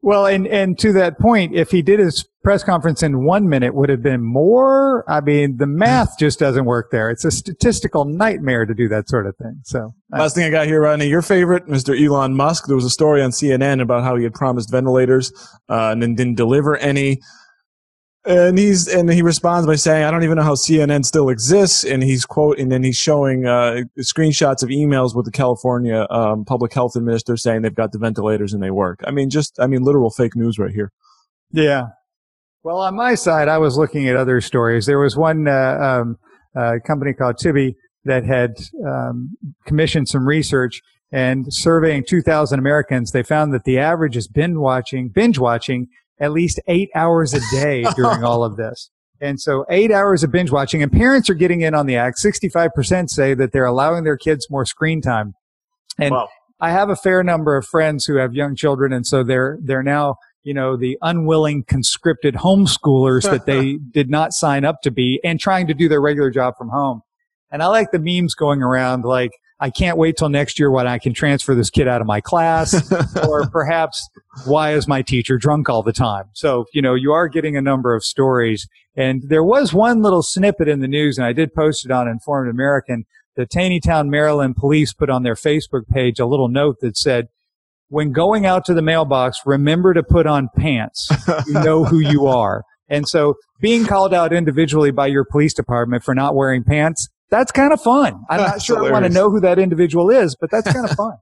Well, 0.01 0.25
and, 0.25 0.47
and 0.47 0.77
to 0.79 0.93
that 0.93 1.19
point, 1.19 1.55
if 1.55 1.71
he 1.71 1.81
did 1.81 1.99
his 1.99 2.27
press 2.43 2.63
conference 2.63 3.03
in 3.03 3.25
one 3.25 3.49
minute, 3.49 3.73
would 3.73 3.89
have 3.89 4.01
been 4.01 4.23
more. 4.23 5.03
I 5.09 5.21
mean, 5.21 5.57
the 5.57 5.67
math 5.67 6.15
just 6.19 6.39
doesn't 6.39 6.65
work 6.65 6.91
there. 6.91 7.09
It's 7.09 7.25
a 7.25 7.31
statistical 7.31 8.05
nightmare 8.05 8.65
to 8.65 8.73
do 8.73 8.87
that 8.89 9.09
sort 9.09 9.25
of 9.25 9.35
thing. 9.37 9.59
So 9.63 9.93
last 10.11 10.35
thing 10.35 10.45
I 10.45 10.49
got 10.49 10.67
here, 10.67 10.81
Rodney, 10.81 11.07
your 11.07 11.21
favorite, 11.21 11.67
Mr. 11.67 11.99
Elon 11.99 12.35
Musk. 12.35 12.67
There 12.67 12.75
was 12.75 12.85
a 12.85 12.89
story 12.89 13.21
on 13.21 13.31
CNN 13.31 13.81
about 13.81 14.03
how 14.03 14.15
he 14.15 14.23
had 14.23 14.33
promised 14.33 14.71
ventilators, 14.71 15.31
uh, 15.69 15.89
and 15.91 16.01
then 16.01 16.15
didn't 16.15 16.35
deliver 16.35 16.77
any 16.77 17.19
and 18.27 18.59
he's 18.59 18.87
and 18.87 19.09
he 19.11 19.21
responds 19.21 19.65
by 19.65 19.75
saying, 19.75 20.03
"I 20.03 20.11
don't 20.11 20.23
even 20.23 20.35
know 20.35 20.43
how 20.43 20.55
CNN 20.55 21.05
still 21.05 21.29
exists." 21.29 21.83
And 21.83 22.03
he's 22.03 22.25
quote, 22.25 22.59
and 22.59 22.71
then 22.71 22.83
he's 22.83 22.97
showing 22.97 23.47
uh, 23.47 23.83
screenshots 23.99 24.63
of 24.63 24.69
emails 24.69 25.15
with 25.15 25.25
the 25.25 25.31
California 25.31 26.05
um, 26.09 26.43
public 26.43 26.73
health 26.73 26.95
administrator 26.95 27.37
saying 27.37 27.61
they've 27.61 27.73
got 27.73 27.93
the 27.93 27.99
ventilators 27.99 28.53
and 28.53 28.61
they 28.61 28.71
work. 28.71 28.99
I 29.05 29.11
mean, 29.11 29.29
just 29.29 29.59
I 29.59 29.67
mean, 29.67 29.83
literal 29.83 30.09
fake 30.09 30.35
news 30.35 30.59
right 30.59 30.71
here. 30.71 30.91
Yeah. 31.51 31.87
Well, 32.63 32.79
on 32.79 32.95
my 32.95 33.15
side, 33.15 33.47
I 33.47 33.59
was 33.59 33.77
looking 33.77 34.09
at 34.09 34.17
other 34.17 34.41
stories. 34.41 34.85
There 34.85 34.99
was 34.99 35.15
one 35.15 35.47
uh, 35.47 35.77
um, 35.79 36.17
uh, 36.53 36.75
company 36.85 37.13
called 37.13 37.37
Tubi 37.37 37.75
that 38.03 38.25
had 38.25 38.55
um, 38.85 39.37
commissioned 39.65 40.09
some 40.09 40.27
research 40.27 40.81
and 41.11 41.45
surveying 41.49 42.03
2,000 42.05 42.59
Americans. 42.59 43.11
They 43.11 43.23
found 43.23 43.53
that 43.53 43.63
the 43.63 43.79
average 43.79 44.17
is 44.17 44.27
binge 44.27 44.57
watching, 44.57 45.07
binge 45.07 45.39
watching 45.39 45.87
at 46.19 46.31
least 46.31 46.59
eight 46.67 46.89
hours 46.95 47.33
a 47.33 47.39
day 47.51 47.85
during 47.95 48.23
all 48.23 48.43
of 48.43 48.57
this. 48.57 48.89
And 49.19 49.39
so 49.39 49.65
eight 49.69 49.91
hours 49.91 50.23
of 50.23 50.31
binge 50.31 50.51
watching 50.51 50.83
and 50.83 50.91
parents 50.91 51.29
are 51.29 51.33
getting 51.33 51.61
in 51.61 51.73
on 51.73 51.87
the 51.87 51.95
act. 51.95 52.17
65% 52.23 53.09
say 53.09 53.33
that 53.33 53.51
they're 53.51 53.65
allowing 53.65 54.03
their 54.03 54.17
kids 54.17 54.47
more 54.49 54.65
screen 54.65 55.01
time. 55.01 55.33
And 55.99 56.11
wow. 56.11 56.27
I 56.59 56.71
have 56.71 56.89
a 56.89 56.95
fair 56.95 57.23
number 57.23 57.55
of 57.55 57.65
friends 57.65 58.05
who 58.05 58.17
have 58.17 58.33
young 58.33 58.55
children. 58.55 58.93
And 58.93 59.05
so 59.05 59.23
they're, 59.23 59.57
they're 59.61 59.83
now, 59.83 60.15
you 60.43 60.53
know, 60.53 60.77
the 60.77 60.97
unwilling 61.01 61.63
conscripted 61.63 62.35
homeschoolers 62.35 63.23
that 63.23 63.45
they 63.45 63.77
did 63.91 64.09
not 64.09 64.33
sign 64.33 64.65
up 64.65 64.81
to 64.83 64.91
be 64.91 65.19
and 65.23 65.39
trying 65.39 65.65
to 65.67 65.73
do 65.73 65.89
their 65.89 66.01
regular 66.01 66.29
job 66.29 66.53
from 66.57 66.69
home. 66.69 67.01
And 67.51 67.63
I 67.63 67.67
like 67.67 67.91
the 67.91 67.99
memes 67.99 68.35
going 68.35 68.61
around 68.61 69.03
like, 69.03 69.31
I 69.59 69.69
can't 69.71 69.97
wait 69.97 70.17
till 70.17 70.29
next 70.29 70.59
year 70.59 70.69
when 70.69 70.87
I 70.87 70.99
can 70.99 71.13
transfer 71.13 71.55
this 71.55 71.69
kid 71.69 71.87
out 71.87 72.01
of 72.01 72.07
my 72.07 72.21
class. 72.21 72.91
or 73.27 73.47
perhaps, 73.49 74.07
why 74.45 74.73
is 74.73 74.87
my 74.87 75.01
teacher 75.01 75.37
drunk 75.37 75.67
all 75.69 75.81
the 75.81 75.93
time? 75.93 76.25
So, 76.33 76.65
you 76.73 76.81
know, 76.81 76.93
you 76.93 77.11
are 77.11 77.27
getting 77.27 77.57
a 77.57 77.61
number 77.61 77.95
of 77.95 78.03
stories. 78.03 78.67
And 78.95 79.23
there 79.27 79.43
was 79.43 79.73
one 79.73 80.01
little 80.01 80.21
snippet 80.21 80.67
in 80.67 80.79
the 80.79 80.87
news, 80.87 81.17
and 81.17 81.25
I 81.25 81.33
did 81.33 81.53
post 81.53 81.85
it 81.85 81.91
on 81.91 82.07
Informed 82.07 82.49
American. 82.49 83.05
The 83.35 83.45
Taneytown, 83.45 84.09
Maryland 84.09 84.55
police 84.55 84.93
put 84.93 85.09
on 85.09 85.23
their 85.23 85.35
Facebook 85.35 85.87
page 85.87 86.19
a 86.19 86.25
little 86.25 86.49
note 86.49 86.77
that 86.81 86.97
said, 86.97 87.27
when 87.89 88.11
going 88.11 88.45
out 88.45 88.65
to 88.65 88.73
the 88.73 88.81
mailbox, 88.81 89.39
remember 89.45 89.93
to 89.93 90.03
put 90.03 90.27
on 90.27 90.49
pants. 90.57 91.09
You 91.47 91.53
know 91.53 91.85
who 91.85 91.99
you 91.99 92.27
are. 92.27 92.63
And 92.89 93.07
so 93.07 93.35
being 93.59 93.85
called 93.85 94.13
out 94.13 94.33
individually 94.33 94.91
by 94.91 95.07
your 95.07 95.25
police 95.25 95.53
department 95.53 96.03
for 96.03 96.13
not 96.13 96.35
wearing 96.35 96.63
pants, 96.63 97.07
that's 97.29 97.51
kind 97.51 97.73
of 97.73 97.81
fun. 97.81 98.23
I'm 98.29 98.41
not 98.41 98.61
sure 98.61 98.77
hilarious. 98.77 98.91
I 98.91 99.01
want 99.01 99.13
to 99.13 99.19
know 99.19 99.29
who 99.29 99.39
that 99.41 99.59
individual 99.59 100.09
is, 100.09 100.35
but 100.39 100.49
that's 100.51 100.71
kind 100.71 100.89
of 100.89 100.91
fun. 100.95 101.13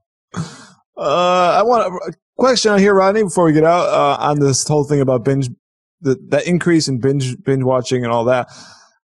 uh, 0.96 1.58
I 1.58 1.62
want 1.62 1.86
a 1.86 2.12
question 2.36 2.78
here, 2.78 2.94
Rodney, 2.94 3.24
before 3.24 3.44
we 3.44 3.52
get 3.52 3.64
out 3.64 3.88
uh, 3.88 4.16
on 4.20 4.40
this 4.40 4.66
whole 4.66 4.84
thing 4.84 5.00
about 5.00 5.24
binge, 5.24 5.48
the, 6.00 6.16
that 6.28 6.46
increase 6.46 6.88
in 6.88 7.00
binge 7.00 7.42
binge 7.42 7.64
watching 7.64 8.04
and 8.04 8.12
all 8.12 8.24
that. 8.24 8.48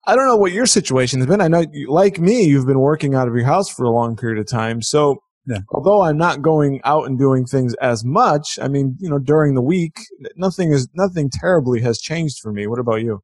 I 0.06 0.16
don't 0.16 0.26
know 0.26 0.36
what 0.36 0.52
your 0.52 0.66
situation 0.66 1.20
has 1.20 1.28
been. 1.28 1.40
I 1.40 1.48
know, 1.48 1.64
you, 1.72 1.90
like 1.90 2.18
me, 2.18 2.42
you've 2.42 2.66
been 2.66 2.80
working 2.80 3.14
out 3.14 3.28
of 3.28 3.34
your 3.34 3.44
house 3.44 3.68
for 3.68 3.84
a 3.84 3.90
long 3.90 4.16
period 4.16 4.40
of 4.40 4.46
time. 4.46 4.82
So, 4.82 5.18
yeah. 5.46 5.58
although 5.70 6.02
I'm 6.02 6.16
not 6.16 6.42
going 6.42 6.80
out 6.84 7.06
and 7.06 7.18
doing 7.18 7.44
things 7.44 7.74
as 7.74 8.02
much, 8.04 8.58
I 8.60 8.68
mean, 8.68 8.96
you 8.98 9.10
know, 9.10 9.18
during 9.18 9.54
the 9.54 9.62
week, 9.62 9.98
nothing 10.36 10.72
is 10.72 10.88
nothing 10.94 11.30
terribly 11.30 11.82
has 11.82 12.00
changed 12.00 12.38
for 12.42 12.50
me. 12.50 12.66
What 12.66 12.78
about 12.78 13.02
you? 13.02 13.20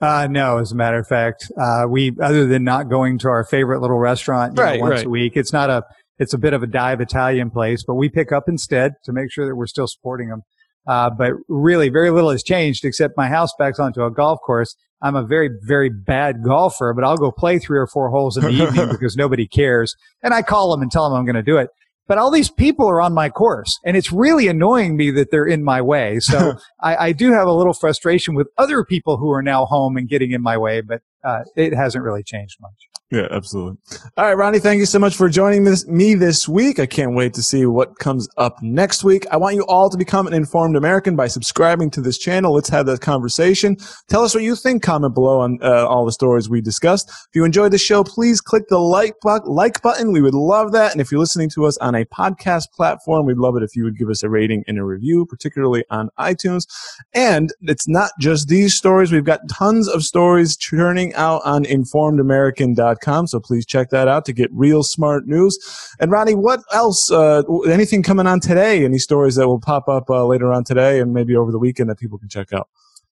Uh, 0.00 0.26
no, 0.30 0.58
as 0.58 0.72
a 0.72 0.76
matter 0.76 0.98
of 0.98 1.06
fact, 1.06 1.50
uh, 1.58 1.84
we, 1.88 2.12
other 2.20 2.46
than 2.46 2.64
not 2.64 2.90
going 2.90 3.18
to 3.18 3.28
our 3.28 3.44
favorite 3.44 3.80
little 3.80 3.98
restaurant 3.98 4.58
right, 4.58 4.78
know, 4.78 4.82
once 4.82 4.98
right. 4.98 5.06
a 5.06 5.08
week, 5.10 5.32
it's 5.36 5.52
not 5.52 5.70
a, 5.70 5.82
it's 6.18 6.34
a 6.34 6.38
bit 6.38 6.52
of 6.52 6.62
a 6.62 6.66
dive 6.66 7.00
Italian 7.00 7.50
place, 7.50 7.82
but 7.86 7.94
we 7.94 8.08
pick 8.08 8.30
up 8.30 8.44
instead 8.46 8.92
to 9.04 9.12
make 9.12 9.32
sure 9.32 9.46
that 9.46 9.56
we're 9.56 9.66
still 9.66 9.86
supporting 9.86 10.28
them. 10.28 10.42
Uh, 10.86 11.10
but 11.10 11.32
really, 11.48 11.88
very 11.88 12.10
little 12.10 12.30
has 12.30 12.42
changed 12.42 12.84
except 12.84 13.14
my 13.16 13.28
house 13.28 13.50
backs 13.58 13.78
onto 13.78 14.04
a 14.04 14.10
golf 14.10 14.38
course. 14.44 14.76
I'm 15.02 15.16
a 15.16 15.26
very, 15.26 15.50
very 15.62 15.90
bad 15.90 16.42
golfer, 16.44 16.94
but 16.94 17.04
I'll 17.04 17.16
go 17.16 17.32
play 17.32 17.58
three 17.58 17.78
or 17.78 17.86
four 17.86 18.10
holes 18.10 18.36
in 18.36 18.44
the 18.44 18.50
evening 18.50 18.88
because 18.90 19.16
nobody 19.16 19.46
cares. 19.46 19.94
And 20.22 20.32
I 20.32 20.42
call 20.42 20.70
them 20.70 20.82
and 20.82 20.90
tell 20.90 21.08
them 21.08 21.18
I'm 21.18 21.24
going 21.24 21.36
to 21.36 21.42
do 21.42 21.58
it. 21.58 21.70
But 22.08 22.18
all 22.18 22.30
these 22.30 22.50
people 22.50 22.88
are 22.88 23.00
on 23.00 23.12
my 23.12 23.28
course 23.28 23.80
and 23.84 23.96
it's 23.96 24.12
really 24.12 24.48
annoying 24.48 24.96
me 24.96 25.10
that 25.12 25.30
they're 25.30 25.46
in 25.46 25.64
my 25.64 25.80
way. 25.82 26.20
So 26.26 26.54
I, 26.82 26.96
I, 26.96 27.12
do 27.12 27.32
have 27.32 27.46
a 27.46 27.52
little 27.52 27.72
frustration 27.72 28.34
with 28.34 28.48
other 28.58 28.84
people 28.84 29.16
who 29.16 29.30
are 29.30 29.42
now 29.42 29.64
home 29.64 29.96
and 29.96 30.08
getting 30.08 30.32
in 30.32 30.42
my 30.42 30.58
way, 30.58 30.80
but 30.80 31.00
uh, 31.24 31.44
it 31.54 31.72
hasn't 31.72 32.02
really 32.04 32.24
changed 32.24 32.56
much. 32.60 32.74
Yeah, 33.12 33.28
absolutely. 33.30 33.78
All 34.16 34.24
right, 34.24 34.36
Ronnie, 34.36 34.58
thank 34.58 34.80
you 34.80 34.86
so 34.86 34.98
much 34.98 35.14
for 35.14 35.28
joining 35.28 35.62
this, 35.62 35.86
me 35.86 36.16
this 36.16 36.48
week. 36.48 36.80
I 36.80 36.86
can't 36.86 37.14
wait 37.14 37.34
to 37.34 37.42
see 37.42 37.64
what 37.64 38.00
comes 38.00 38.28
up 38.36 38.60
next 38.62 39.04
week. 39.04 39.24
I 39.30 39.36
want 39.36 39.54
you 39.54 39.64
all 39.66 39.88
to 39.90 39.96
become 39.96 40.26
an 40.26 40.32
informed 40.32 40.74
American 40.74 41.14
by 41.14 41.28
subscribing 41.28 41.88
to 41.92 42.00
this 42.00 42.18
channel. 42.18 42.52
Let's 42.52 42.68
have 42.70 42.86
that 42.86 43.00
conversation. 43.00 43.76
Tell 44.08 44.24
us 44.24 44.34
what 44.34 44.42
you 44.42 44.56
think. 44.56 44.82
Comment 44.82 45.14
below 45.14 45.38
on 45.38 45.60
uh, 45.62 45.86
all 45.86 46.04
the 46.04 46.10
stories 46.10 46.48
we 46.48 46.60
discussed. 46.60 47.08
If 47.08 47.28
you 47.34 47.44
enjoyed 47.44 47.70
the 47.70 47.78
show, 47.78 48.02
please 48.02 48.40
click 48.40 48.66
the 48.66 48.80
like, 48.80 49.14
bu- 49.22 49.48
like 49.48 49.80
button. 49.82 50.10
We 50.10 50.20
would 50.20 50.34
love 50.34 50.72
that. 50.72 50.90
And 50.90 51.00
if 51.00 51.12
you're 51.12 51.20
listening 51.20 51.50
to 51.50 51.64
us 51.64 51.78
on 51.78 51.94
a 51.94 52.04
podcast 52.06 52.72
platform, 52.72 53.24
we'd 53.24 53.38
love 53.38 53.56
it 53.56 53.62
if 53.62 53.76
you 53.76 53.84
would 53.84 53.96
give 53.96 54.10
us 54.10 54.24
a 54.24 54.28
rating 54.28 54.64
and 54.66 54.78
a 54.78 54.84
review, 54.84 55.26
particularly 55.26 55.84
on 55.90 56.10
iTunes. 56.18 56.66
And 57.14 57.52
it's 57.60 57.86
not 57.86 58.10
just 58.18 58.48
these 58.48 58.74
stories. 58.74 59.12
We've 59.12 59.22
got 59.22 59.48
tons 59.48 59.86
of 59.86 60.02
stories 60.02 60.56
churning 60.56 61.14
out 61.14 61.42
on 61.44 61.62
informedamerican.com 61.64 62.95
so 63.26 63.40
please 63.40 63.66
check 63.66 63.90
that 63.90 64.08
out 64.08 64.24
to 64.26 64.32
get 64.32 64.50
real 64.52 64.82
smart 64.82 65.26
news. 65.26 65.58
And 66.00 66.10
Ronnie, 66.10 66.34
what 66.34 66.60
else? 66.72 67.10
Uh, 67.10 67.42
anything 67.68 68.02
coming 68.02 68.26
on 68.26 68.40
today? 68.40 68.84
Any 68.84 68.98
stories 68.98 69.36
that 69.36 69.46
will 69.46 69.60
pop 69.60 69.88
up 69.88 70.10
uh, 70.10 70.24
later 70.26 70.52
on 70.52 70.64
today 70.64 71.00
and 71.00 71.12
maybe 71.12 71.36
over 71.36 71.52
the 71.52 71.58
weekend 71.58 71.90
that 71.90 71.98
people 71.98 72.18
can 72.18 72.28
check 72.28 72.52
out? 72.52 72.68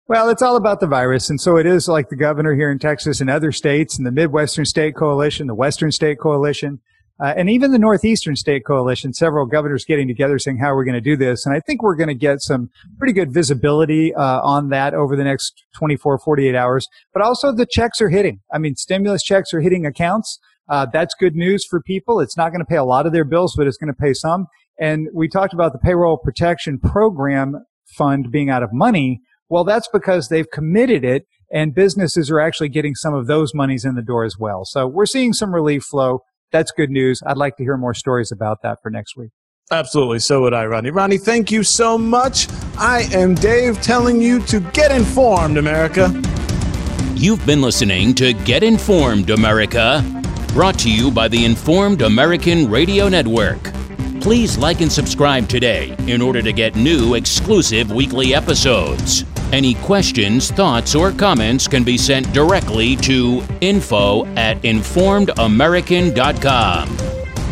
Well, 0.07 0.29
it's 0.29 0.41
all 0.41 0.57
about 0.57 0.81
the 0.81 0.87
virus. 0.87 1.29
And 1.29 1.39
so 1.39 1.57
it 1.57 1.65
is 1.65 1.87
like 1.87 2.09
the 2.09 2.17
governor 2.17 2.53
here 2.53 2.69
in 2.69 2.79
Texas 2.79 3.21
and 3.21 3.29
other 3.29 3.51
states 3.51 3.97
and 3.97 4.05
the 4.05 4.11
Midwestern 4.11 4.65
State 4.65 4.95
Coalition, 4.95 5.47
the 5.47 5.55
Western 5.55 5.91
State 5.91 6.19
Coalition, 6.19 6.81
uh, 7.21 7.33
and 7.37 7.49
even 7.49 7.71
the 7.71 7.77
Northeastern 7.77 8.35
State 8.35 8.65
Coalition, 8.65 9.13
several 9.13 9.45
governors 9.45 9.85
getting 9.85 10.07
together 10.07 10.39
saying 10.39 10.57
how 10.57 10.73
we're 10.73 10.85
going 10.85 10.95
to 10.95 11.01
do 11.01 11.15
this. 11.15 11.45
And 11.45 11.55
I 11.55 11.59
think 11.59 11.83
we're 11.83 11.95
going 11.95 12.07
to 12.07 12.15
get 12.15 12.41
some 12.41 12.69
pretty 12.97 13.13
good 13.13 13.31
visibility 13.31 14.13
uh, 14.15 14.41
on 14.41 14.69
that 14.69 14.95
over 14.95 15.15
the 15.15 15.23
next 15.23 15.63
24, 15.75 16.17
48 16.17 16.55
hours. 16.55 16.87
But 17.13 17.21
also 17.21 17.53
the 17.53 17.67
checks 17.69 18.01
are 18.01 18.09
hitting. 18.09 18.39
I 18.51 18.57
mean, 18.57 18.75
stimulus 18.75 19.21
checks 19.21 19.53
are 19.53 19.61
hitting 19.61 19.85
accounts. 19.85 20.39
Uh, 20.67 20.87
that's 20.91 21.13
good 21.13 21.35
news 21.35 21.63
for 21.69 21.81
people. 21.81 22.19
It's 22.19 22.37
not 22.37 22.49
going 22.49 22.61
to 22.61 22.65
pay 22.65 22.77
a 22.77 22.83
lot 22.83 23.05
of 23.05 23.13
their 23.13 23.25
bills, 23.25 23.53
but 23.55 23.67
it's 23.67 23.77
going 23.77 23.93
to 23.93 24.01
pay 24.01 24.13
some. 24.13 24.47
And 24.79 25.07
we 25.13 25.27
talked 25.27 25.53
about 25.53 25.73
the 25.73 25.79
payroll 25.79 26.17
protection 26.17 26.79
program 26.79 27.65
fund 27.85 28.31
being 28.31 28.49
out 28.49 28.63
of 28.63 28.69
money. 28.73 29.21
Well, 29.47 29.63
that's 29.63 29.89
because 29.93 30.29
they've 30.29 30.49
committed 30.49 31.03
it 31.03 31.27
and 31.51 31.75
businesses 31.75 32.31
are 32.31 32.39
actually 32.39 32.69
getting 32.69 32.95
some 32.95 33.13
of 33.13 33.27
those 33.27 33.53
monies 33.53 33.85
in 33.85 33.95
the 33.95 34.01
door 34.01 34.23
as 34.23 34.37
well. 34.39 34.63
So 34.63 34.87
we're 34.87 35.05
seeing 35.05 35.33
some 35.33 35.53
relief 35.53 35.83
flow 35.83 36.21
that's 36.51 36.71
good 36.71 36.89
news. 36.89 37.21
I'd 37.25 37.37
like 37.37 37.57
to 37.57 37.63
hear 37.63 37.77
more 37.77 37.93
stories 37.93 38.31
about 38.31 38.61
that 38.63 38.79
for 38.81 38.89
next 38.89 39.15
week. 39.15 39.31
Absolutely. 39.71 40.19
So 40.19 40.41
would 40.41 40.53
I, 40.53 40.65
Ronnie. 40.65 40.91
Ronnie, 40.91 41.17
thank 41.17 41.49
you 41.49 41.63
so 41.63 41.97
much. 41.97 42.47
I 42.77 43.07
am 43.13 43.35
Dave 43.35 43.81
telling 43.81 44.21
you 44.21 44.41
to 44.43 44.59
get 44.59 44.91
informed, 44.91 45.57
America. 45.57 46.09
You've 47.15 47.45
been 47.45 47.61
listening 47.61 48.13
to 48.15 48.33
Get 48.33 48.63
Informed, 48.63 49.29
America, 49.29 50.03
brought 50.53 50.77
to 50.79 50.91
you 50.91 51.11
by 51.11 51.27
the 51.27 51.45
Informed 51.45 52.01
American 52.01 52.69
Radio 52.69 53.07
Network. 53.07 53.61
Please 54.21 54.57
like 54.57 54.81
and 54.81 54.91
subscribe 54.91 55.47
today 55.47 55.95
in 56.07 56.21
order 56.21 56.41
to 56.41 56.51
get 56.51 56.75
new 56.75 57.13
exclusive 57.13 57.91
weekly 57.91 58.33
episodes. 58.35 59.23
Any 59.51 59.73
questions, 59.75 60.49
thoughts, 60.49 60.95
or 60.95 61.11
comments 61.11 61.67
can 61.67 61.83
be 61.83 61.97
sent 61.97 62.31
directly 62.31 62.95
to 62.97 63.43
info 63.59 64.25
at 64.35 64.61
informedamerican.com. 64.61 66.97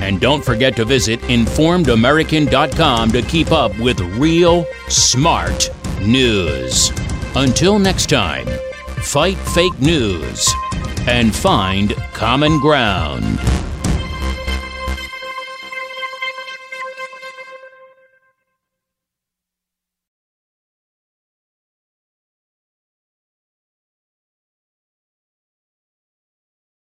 And 0.01 0.21
don't 0.21 0.43
forget 0.43 0.75
to 0.77 0.85
visit 0.85 1.19
informedamerican.com 1.21 3.11
to 3.11 3.21
keep 3.23 3.51
up 3.51 3.77
with 3.79 3.99
real, 4.17 4.65
smart 4.87 5.69
news. 6.01 6.91
Until 7.35 7.77
next 7.79 8.07
time, 8.07 8.47
fight 9.01 9.37
fake 9.37 9.77
news 9.81 10.49
and 11.05 11.35
find 11.35 11.93
common 12.13 12.61
ground. 12.61 13.39